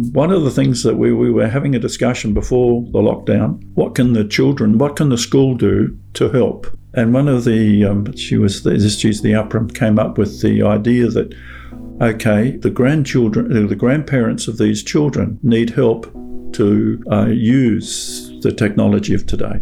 One 0.00 0.32
of 0.32 0.44
the 0.44 0.50
things 0.50 0.82
that 0.82 0.96
we, 0.96 1.12
we 1.12 1.30
were 1.30 1.48
having 1.48 1.74
a 1.74 1.78
discussion 1.78 2.32
before 2.32 2.82
the 2.84 3.00
lockdown 3.00 3.62
what 3.74 3.94
can 3.94 4.14
the 4.14 4.24
children, 4.24 4.78
what 4.78 4.96
can 4.96 5.10
the 5.10 5.18
school 5.18 5.54
do 5.54 5.96
to 6.14 6.30
help? 6.30 6.66
And 6.94 7.12
one 7.12 7.28
of 7.28 7.44
the, 7.44 7.84
um, 7.84 8.16
she 8.16 8.38
was, 8.38 8.62
the, 8.62 8.80
she's 8.88 9.20
the 9.20 9.34
upper, 9.34 9.64
came 9.66 9.98
up 9.98 10.16
with 10.16 10.40
the 10.40 10.62
idea 10.62 11.08
that, 11.08 11.34
okay, 12.00 12.56
the 12.56 12.70
grandchildren, 12.70 13.64
uh, 13.64 13.68
the 13.68 13.76
grandparents 13.76 14.48
of 14.48 14.56
these 14.56 14.82
children 14.82 15.38
need 15.42 15.70
help 15.70 16.10
to 16.54 17.02
uh, 17.12 17.26
use 17.26 18.32
the 18.40 18.52
technology 18.52 19.14
of 19.14 19.26
today. 19.26 19.60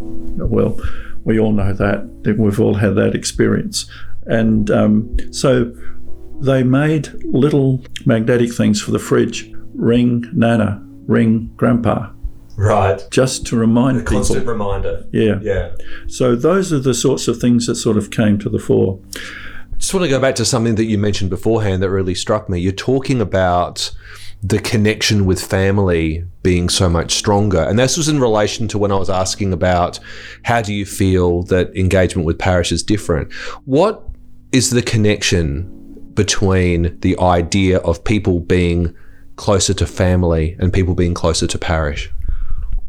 Well, 0.00 0.78
we 1.24 1.40
all 1.40 1.52
know 1.52 1.72
that. 1.72 2.36
We've 2.38 2.60
all 2.60 2.74
had 2.74 2.94
that 2.96 3.14
experience. 3.14 3.90
And 4.26 4.70
um, 4.70 5.16
so 5.32 5.72
they 6.40 6.62
made 6.62 7.08
little 7.24 7.84
magnetic 8.06 8.52
things 8.52 8.80
for 8.80 8.90
the 8.90 8.98
fridge 8.98 9.52
ring 9.74 10.24
Nana, 10.32 10.82
ring 11.06 11.50
Grandpa, 11.56 12.10
Right. 12.56 13.02
just 13.10 13.46
to 13.46 13.56
remind 13.56 14.00
people. 14.00 14.16
Constant 14.16 14.46
reminder. 14.46 15.04
Yeah. 15.12 15.38
Yeah. 15.42 15.70
So 16.08 16.34
those 16.36 16.72
are 16.72 16.78
the 16.78 16.94
sorts 16.94 17.28
of 17.28 17.38
things 17.38 17.66
that 17.66 17.76
sort 17.76 17.96
of 17.96 18.10
came 18.10 18.38
to 18.40 18.48
the 18.50 18.58
fore. 18.58 18.98
Just 19.78 19.94
want 19.94 20.04
to 20.04 20.10
go 20.10 20.20
back 20.20 20.34
to 20.34 20.44
something 20.44 20.74
that 20.74 20.84
you 20.84 20.98
mentioned 20.98 21.30
beforehand 21.30 21.82
that 21.82 21.88
really 21.90 22.14
struck 22.14 22.50
me. 22.50 22.58
You're 22.60 22.72
talking 22.72 23.20
about 23.20 23.90
the 24.42 24.58
connection 24.58 25.24
with 25.26 25.42
family 25.42 26.24
being 26.42 26.68
so 26.68 26.88
much 26.88 27.14
stronger. 27.14 27.60
And 27.62 27.78
this 27.78 27.96
was 27.96 28.08
in 28.08 28.20
relation 28.20 28.68
to 28.68 28.78
when 28.78 28.92
I 28.92 28.96
was 28.96 29.08
asking 29.10 29.52
about 29.52 29.98
how 30.44 30.60
do 30.60 30.74
you 30.74 30.84
feel 30.84 31.42
that 31.44 31.74
engagement 31.76 32.26
with 32.26 32.38
parish 32.38 32.72
is 32.72 32.82
different? 32.82 33.32
What 33.64 34.06
is 34.52 34.70
the 34.70 34.82
connection 34.82 35.70
between 36.20 36.98
the 37.00 37.18
idea 37.18 37.78
of 37.78 38.04
people 38.04 38.40
being 38.40 38.94
closer 39.36 39.72
to 39.72 39.86
family 39.86 40.54
and 40.58 40.70
people 40.70 40.94
being 40.94 41.14
closer 41.14 41.46
to 41.46 41.58
parish? 41.58 42.10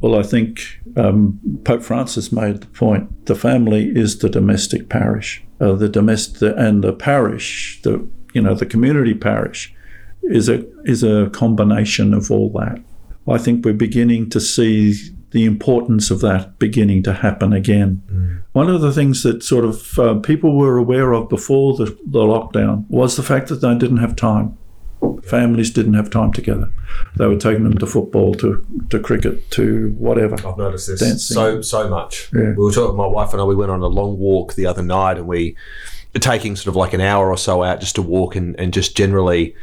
Well, 0.01 0.19
I 0.19 0.23
think 0.23 0.59
um, 0.97 1.39
Pope 1.63 1.82
Francis 1.82 2.34
made 2.34 2.59
the 2.59 2.67
point: 2.67 3.27
the 3.27 3.36
family 3.36 3.84
is 3.95 4.19
the 4.19 4.27
domestic 4.27 4.89
parish, 4.89 5.41
uh, 5.61 5.75
the 5.75 5.88
domestic 5.88 6.53
and 6.57 6.84
the 6.84 6.91
parish, 6.91 7.82
the 7.84 8.05
you 8.34 8.41
know 8.41 8.53
the 8.53 8.65
community 8.65 9.13
parish, 9.13 9.73
is 10.23 10.49
a 10.49 10.65
is 10.84 11.01
a 11.01 11.29
combination 11.29 12.13
of 12.13 12.29
all 12.32 12.49
that. 12.59 12.82
I 13.29 13.38
think 13.38 13.63
we're 13.63 13.86
beginning 13.88 14.29
to 14.32 14.41
see 14.41 14.95
the 15.32 15.45
importance 15.45 16.11
of 16.11 16.19
that 16.21 16.59
beginning 16.59 17.03
to 17.03 17.13
happen 17.13 17.53
again. 17.53 18.03
Mm. 18.11 18.41
One 18.51 18.69
of 18.69 18.82
the 18.82 18.91
things 18.91 19.23
that 19.23 19.43
sort 19.43 19.65
of 19.65 19.99
uh, 19.99 20.15
people 20.15 20.57
were 20.57 20.77
aware 20.77 21.13
of 21.13 21.29
before 21.29 21.75
the, 21.75 21.86
the 22.05 22.19
lockdown 22.19 22.86
was 22.89 23.15
the 23.15 23.23
fact 23.23 23.47
that 23.47 23.55
they 23.55 23.73
didn't 23.75 23.97
have 23.97 24.15
time. 24.15 24.57
Families 25.23 25.71
didn't 25.71 25.95
have 25.95 26.09
time 26.09 26.32
together. 26.32 26.71
They 27.15 27.25
were 27.25 27.38
taking 27.38 27.63
them 27.63 27.77
to 27.79 27.88
football, 27.88 28.36
to, 28.36 28.63
to 28.89 28.99
cricket, 28.99 29.49
to 29.51 29.95
whatever. 29.97 30.36
I've 30.47 30.57
noticed 30.57 30.88
this 30.88 30.99
dancing. 30.99 31.36
so 31.36 31.61
so 31.61 31.89
much. 31.89 32.29
Yeah. 32.34 32.49
We 32.49 32.65
were 32.65 32.71
talking. 32.71 32.97
My 32.97 33.07
wife 33.07 33.32
and 33.32 33.41
I. 33.41 33.45
We 33.45 33.55
went 33.55 33.71
on 33.71 33.82
a 33.82 33.88
long 33.88 34.19
walk 34.19 34.53
the 34.53 34.67
other 34.67 34.84
night, 34.84 35.17
and 35.17 35.27
we 35.27 35.55
taking 36.19 36.55
sort 36.55 36.67
of 36.67 36.75
like 36.75 36.93
an 36.93 37.01
hour 37.01 37.29
or 37.29 37.38
so 37.38 37.63
out 37.63 37.79
just 37.79 37.95
to 37.95 38.01
walk 38.01 38.36
and, 38.36 38.59
and 38.59 38.73
just 38.73 38.97
generally 38.97 39.55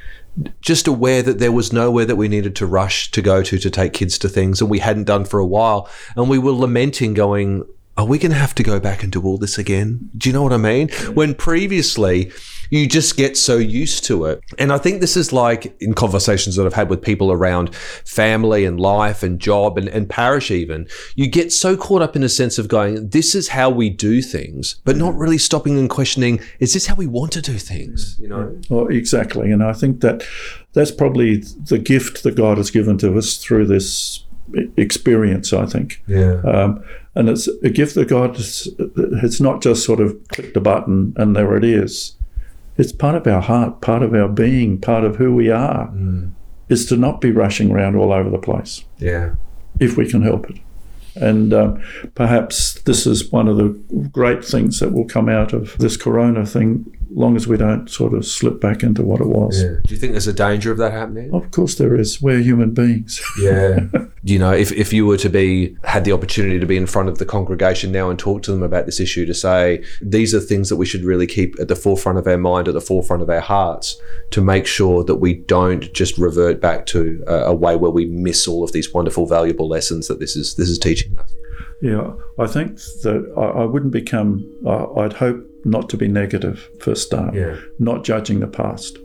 just 0.60 0.86
aware 0.86 1.22
that 1.22 1.38
there 1.38 1.52
was 1.52 1.72
nowhere 1.72 2.04
that 2.04 2.16
we 2.16 2.28
needed 2.28 2.54
to 2.56 2.66
rush 2.66 3.10
to 3.12 3.22
go 3.22 3.42
to 3.42 3.58
to 3.58 3.70
take 3.70 3.92
kids 3.92 4.18
to 4.18 4.28
things 4.28 4.60
and 4.60 4.70
we 4.70 4.78
hadn't 4.78 5.04
done 5.04 5.24
for 5.24 5.40
a 5.40 5.46
while. 5.46 5.88
And 6.16 6.28
we 6.28 6.38
were 6.38 6.52
lamenting 6.52 7.14
going 7.14 7.64
are 7.98 8.06
we 8.06 8.18
going 8.18 8.32
to 8.32 8.38
have 8.38 8.54
to 8.54 8.62
go 8.62 8.80
back 8.80 9.02
and 9.02 9.12
do 9.12 9.22
all 9.22 9.36
this 9.36 9.58
again 9.58 10.08
do 10.16 10.28
you 10.28 10.32
know 10.32 10.42
what 10.42 10.52
i 10.52 10.56
mean 10.56 10.88
when 11.12 11.34
previously 11.34 12.32
you 12.70 12.86
just 12.86 13.16
get 13.16 13.36
so 13.36 13.56
used 13.56 14.04
to 14.04 14.24
it. 14.26 14.42
And 14.58 14.72
I 14.72 14.78
think 14.78 15.00
this 15.00 15.16
is 15.16 15.32
like 15.32 15.76
in 15.80 15.94
conversations 15.94 16.56
that 16.56 16.66
I've 16.66 16.74
had 16.74 16.90
with 16.90 17.02
people 17.02 17.32
around 17.32 17.74
family 17.74 18.64
and 18.64 18.78
life 18.78 19.22
and 19.22 19.40
job 19.40 19.78
and, 19.78 19.88
and 19.88 20.08
parish, 20.08 20.50
even, 20.50 20.86
you 21.14 21.28
get 21.28 21.52
so 21.52 21.76
caught 21.76 22.02
up 22.02 22.16
in 22.16 22.22
a 22.22 22.28
sense 22.28 22.58
of 22.58 22.68
going, 22.68 23.08
this 23.08 23.34
is 23.34 23.48
how 23.48 23.70
we 23.70 23.90
do 23.90 24.20
things, 24.20 24.80
but 24.84 24.96
not 24.96 25.14
really 25.16 25.38
stopping 25.38 25.78
and 25.78 25.90
questioning, 25.90 26.40
is 26.58 26.74
this 26.74 26.86
how 26.86 26.94
we 26.94 27.06
want 27.06 27.32
to 27.32 27.42
do 27.42 27.58
things? 27.58 28.16
You 28.20 28.28
know? 28.28 28.58
Well, 28.68 28.88
exactly. 28.88 29.50
And 29.50 29.62
I 29.62 29.72
think 29.72 30.00
that 30.00 30.22
that's 30.72 30.90
probably 30.90 31.36
the 31.36 31.78
gift 31.78 32.22
that 32.22 32.34
God 32.34 32.58
has 32.58 32.70
given 32.70 32.98
to 32.98 33.16
us 33.16 33.36
through 33.36 33.66
this 33.66 34.24
experience, 34.76 35.52
I 35.52 35.66
think. 35.66 36.02
Yeah. 36.06 36.40
Um, 36.42 36.82
and 37.14 37.28
it's 37.28 37.48
a 37.62 37.70
gift 37.70 37.94
that 37.96 38.08
God 38.08 38.36
has, 38.36 38.68
it's 38.78 39.40
not 39.40 39.60
just 39.62 39.84
sort 39.84 40.00
of 40.00 40.16
click 40.28 40.54
the 40.54 40.60
button 40.60 41.14
and 41.16 41.34
there 41.34 41.56
it 41.56 41.64
is 41.64 42.14
it's 42.78 42.92
part 42.92 43.16
of 43.16 43.26
our 43.26 43.42
heart, 43.42 43.80
part 43.80 44.02
of 44.02 44.14
our 44.14 44.28
being, 44.28 44.80
part 44.80 45.04
of 45.04 45.16
who 45.16 45.34
we 45.34 45.50
are, 45.50 45.88
mm. 45.88 46.30
is 46.68 46.86
to 46.86 46.96
not 46.96 47.20
be 47.20 47.32
rushing 47.32 47.72
around 47.72 47.96
all 47.96 48.12
over 48.12 48.30
the 48.30 48.38
place. 48.38 48.84
Yeah. 48.98 49.34
If 49.80 49.96
we 49.96 50.08
can 50.08 50.22
help 50.22 50.48
it. 50.48 50.58
And 51.16 51.52
um, 51.52 51.82
perhaps 52.14 52.80
this 52.82 53.04
is 53.04 53.32
one 53.32 53.48
of 53.48 53.56
the 53.56 53.70
great 54.12 54.44
things 54.44 54.78
that 54.78 54.92
will 54.92 55.06
come 55.06 55.28
out 55.28 55.52
of 55.52 55.76
this 55.78 55.96
corona 55.96 56.46
thing, 56.46 56.96
long 57.10 57.36
as 57.36 57.46
we 57.46 57.56
don't 57.56 57.88
sort 57.88 58.14
of 58.14 58.26
slip 58.26 58.60
back 58.60 58.82
into 58.82 59.02
what 59.02 59.20
it 59.20 59.26
was. 59.26 59.62
Yeah. 59.62 59.76
Do 59.84 59.94
you 59.94 59.96
think 59.96 60.12
there's 60.12 60.26
a 60.26 60.32
danger 60.32 60.70
of 60.70 60.78
that 60.78 60.92
happening? 60.92 61.32
Of 61.32 61.50
course 61.50 61.76
there 61.76 61.94
is. 61.94 62.20
We're 62.20 62.40
human 62.40 62.72
beings. 62.72 63.20
Yeah. 63.38 63.80
you 64.24 64.38
know, 64.38 64.52
if, 64.52 64.72
if 64.72 64.92
you 64.92 65.06
were 65.06 65.16
to 65.18 65.28
be, 65.28 65.76
had 65.84 66.04
the 66.04 66.12
opportunity 66.12 66.58
to 66.58 66.66
be 66.66 66.76
in 66.76 66.86
front 66.86 67.08
of 67.08 67.18
the 67.18 67.24
congregation 67.24 67.92
now 67.92 68.10
and 68.10 68.18
talk 68.18 68.42
to 68.42 68.50
them 68.50 68.62
about 68.64 68.84
this 68.84 68.98
issue, 68.98 69.24
to 69.26 69.32
say, 69.32 69.84
these 70.00 70.34
are 70.34 70.40
things 70.40 70.68
that 70.68 70.76
we 70.76 70.84
should 70.84 71.04
really 71.04 71.26
keep 71.26 71.54
at 71.60 71.68
the 71.68 71.76
forefront 71.76 72.18
of 72.18 72.26
our 72.26 72.36
mind, 72.36 72.66
at 72.66 72.74
the 72.74 72.80
forefront 72.80 73.22
of 73.22 73.30
our 73.30 73.40
hearts, 73.40 74.00
to 74.30 74.40
make 74.40 74.66
sure 74.66 75.04
that 75.04 75.16
we 75.16 75.34
don't 75.34 75.92
just 75.94 76.18
revert 76.18 76.60
back 76.60 76.84
to 76.86 77.22
a, 77.28 77.34
a 77.34 77.54
way 77.54 77.76
where 77.76 77.92
we 77.92 78.06
miss 78.06 78.48
all 78.48 78.64
of 78.64 78.72
these 78.72 78.92
wonderful, 78.92 79.24
valuable 79.24 79.68
lessons 79.68 80.08
that 80.08 80.18
this 80.18 80.34
is 80.34 80.56
this 80.56 80.68
is 80.68 80.78
teaching 80.78 81.16
us. 81.18 81.32
Yeah, 81.80 82.12
I 82.38 82.46
think 82.48 82.76
that 83.02 83.32
I, 83.36 83.60
I 83.60 83.64
wouldn't 83.64 83.92
become, 83.92 84.44
I, 84.66 84.84
I'd 85.02 85.12
hope 85.12 85.46
not 85.70 85.88
to 85.90 85.96
be 85.96 86.08
negative 86.08 86.68
for 86.80 86.92
a 86.92 86.96
start, 86.96 87.34
yeah. 87.34 87.56
not 87.78 88.04
judging 88.04 88.40
the 88.40 88.46
past. 88.46 88.98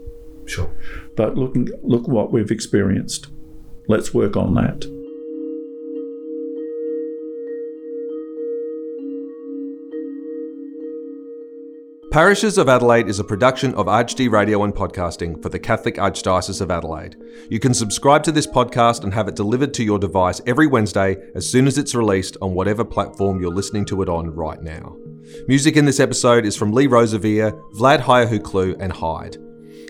Sure. 0.46 0.72
But 1.16 1.38
looking, 1.38 1.70
look 1.82 2.08
what 2.08 2.32
we've 2.32 2.52
experienced. 2.52 3.28
Let's 3.88 4.14
work 4.14 4.36
on 4.38 4.54
that. 4.56 4.86
Parishes 12.14 12.60
of 12.60 12.70
Adelaide 12.70 13.08
is 13.08 13.18
a 13.18 13.24
production 13.24 13.74
of 13.74 13.88
ArchD 13.88 14.30
Radio 14.30 14.64
and 14.64 14.72
Podcasting 14.72 15.42
for 15.42 15.50
the 15.50 15.58
Catholic 15.58 15.96
Archdiocese 15.96 16.62
of 16.62 16.70
Adelaide. 16.70 17.16
You 17.50 17.60
can 17.60 17.74
subscribe 17.74 18.22
to 18.26 18.32
this 18.32 18.46
podcast 18.46 19.04
and 19.04 19.12
have 19.12 19.28
it 19.28 19.36
delivered 19.36 19.74
to 19.74 19.84
your 19.84 19.98
device 19.98 20.40
every 20.46 20.68
Wednesday 20.68 21.18
as 21.34 21.50
soon 21.50 21.66
as 21.66 21.80
it's 21.80 21.96
released 21.96 22.38
on 22.40 22.54
whatever 22.54 22.86
platform 22.86 23.42
you're 23.42 23.50
listening 23.50 23.84
to 23.86 24.04
it 24.04 24.10
on 24.10 24.30
right 24.30 24.62
now. 24.62 24.96
Music 25.48 25.76
in 25.76 25.86
this 25.86 26.00
episode 26.00 26.46
is 26.46 26.56
from 26.56 26.72
Lee 26.72 26.86
Rosevere, 26.86 27.60
Vlad 27.74 28.02
Hayahuklu, 28.02 28.76
and 28.80 28.94
Hyde. 28.94 29.38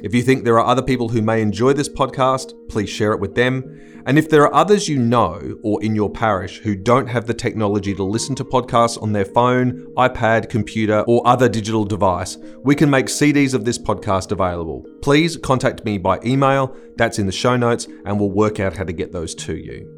If 0.02 0.16
you 0.16 0.22
think 0.24 0.46
there 0.46 0.58
are 0.58 0.66
other 0.66 0.82
people 0.82 1.10
who 1.10 1.22
may 1.22 1.42
enjoy 1.42 1.74
this 1.74 1.90
podcast, 1.90 2.54
please 2.70 2.90
share 2.90 3.12
it 3.12 3.20
with 3.20 3.36
them. 3.36 3.93
And 4.06 4.18
if 4.18 4.30
there 4.30 4.44
are 4.44 4.54
others 4.54 4.90
you 4.90 5.00
know 5.00 5.58
or 5.64 5.82
in 5.82 5.96
your 5.96 6.10
parish 6.10 6.60
who 6.60 6.76
don't 6.76 7.08
have 7.08 7.26
the 7.26 7.34
technology 7.34 7.96
to 7.96 8.04
listen 8.04 8.36
to 8.36 8.44
podcasts 8.44 9.02
on 9.02 9.14
their 9.14 9.26
phone, 9.26 9.86
iPad, 9.96 10.50
computer, 10.50 11.06
or 11.08 11.26
other 11.26 11.48
digital 11.48 11.86
device, 11.86 12.38
we 12.64 12.76
can 12.76 12.90
make 12.90 13.06
CDs 13.06 13.54
of 13.54 13.64
this 13.64 13.80
podcast 13.80 14.32
available. 14.32 14.86
Please 15.02 15.38
contact 15.38 15.86
me 15.86 15.98
by 15.98 16.20
email, 16.26 16.76
that's 16.98 17.18
in 17.18 17.26
the 17.26 17.32
show 17.32 17.56
notes, 17.56 17.88
and 18.06 18.20
we'll 18.20 18.32
work 18.32 18.60
out 18.60 18.76
how 18.76 18.84
to 18.84 18.94
get 18.94 19.14
those 19.14 19.34
to 19.36 19.56
you. 19.56 19.90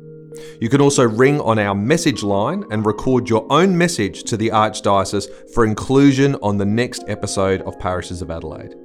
You 0.59 0.69
can 0.69 0.81
also 0.81 1.03
ring 1.03 1.39
on 1.41 1.57
our 1.57 1.73
message 1.73 2.21
line 2.21 2.63
and 2.69 2.85
record 2.85 3.29
your 3.29 3.47
own 3.51 3.77
message 3.77 4.23
to 4.25 4.37
the 4.37 4.49
Archdiocese 4.49 5.27
for 5.53 5.65
inclusion 5.65 6.35
on 6.41 6.57
the 6.57 6.65
next 6.65 7.03
episode 7.07 7.61
of 7.61 7.79
Parishes 7.79 8.21
of 8.21 8.29
Adelaide. 8.29 8.75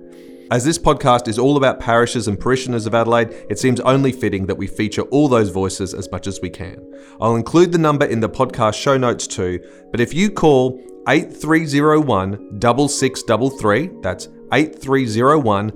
As 0.50 0.64
this 0.64 0.78
podcast 0.78 1.28
is 1.28 1.38
all 1.38 1.56
about 1.56 1.78
parishes 1.78 2.26
and 2.26 2.38
parishioners 2.38 2.84
of 2.84 2.94
Adelaide, 2.94 3.46
it 3.48 3.60
seems 3.60 3.78
only 3.80 4.10
fitting 4.10 4.46
that 4.46 4.56
we 4.56 4.66
feature 4.66 5.02
all 5.02 5.28
those 5.28 5.50
voices 5.50 5.94
as 5.94 6.10
much 6.10 6.26
as 6.26 6.40
we 6.40 6.50
can. 6.50 6.92
I'll 7.20 7.36
include 7.36 7.70
the 7.70 7.78
number 7.78 8.04
in 8.04 8.18
the 8.18 8.28
podcast 8.28 8.74
show 8.74 8.98
notes 8.98 9.28
too, 9.28 9.60
but 9.92 10.00
if 10.00 10.12
you 10.12 10.28
call 10.28 10.82
8301 11.08 12.60
6633, 12.60 13.90
that's 14.02 14.26
8301 14.52 15.70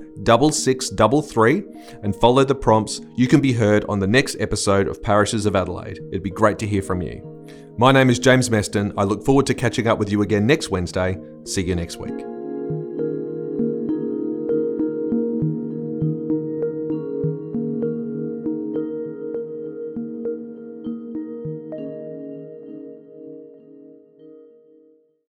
6633, 0.52 1.62
and 2.02 2.16
follow 2.16 2.44
the 2.44 2.56
prompts, 2.56 3.00
you 3.16 3.28
can 3.28 3.40
be 3.40 3.52
heard 3.52 3.84
on 3.88 4.00
the 4.00 4.08
next 4.08 4.36
episode 4.40 4.88
of 4.88 5.00
Parishes 5.00 5.46
of 5.46 5.54
Adelaide. 5.54 6.00
It'd 6.10 6.24
be 6.24 6.30
great 6.30 6.58
to 6.58 6.66
hear 6.66 6.82
from 6.82 7.00
you. 7.00 7.46
My 7.78 7.92
name 7.92 8.10
is 8.10 8.18
James 8.18 8.50
Meston. 8.50 8.92
I 8.98 9.04
look 9.04 9.24
forward 9.24 9.46
to 9.46 9.54
catching 9.54 9.86
up 9.86 10.00
with 10.00 10.10
you 10.10 10.22
again 10.22 10.48
next 10.48 10.70
Wednesday. 10.70 11.16
See 11.44 11.62
you 11.62 11.76
next 11.76 11.98
week. 11.98 12.33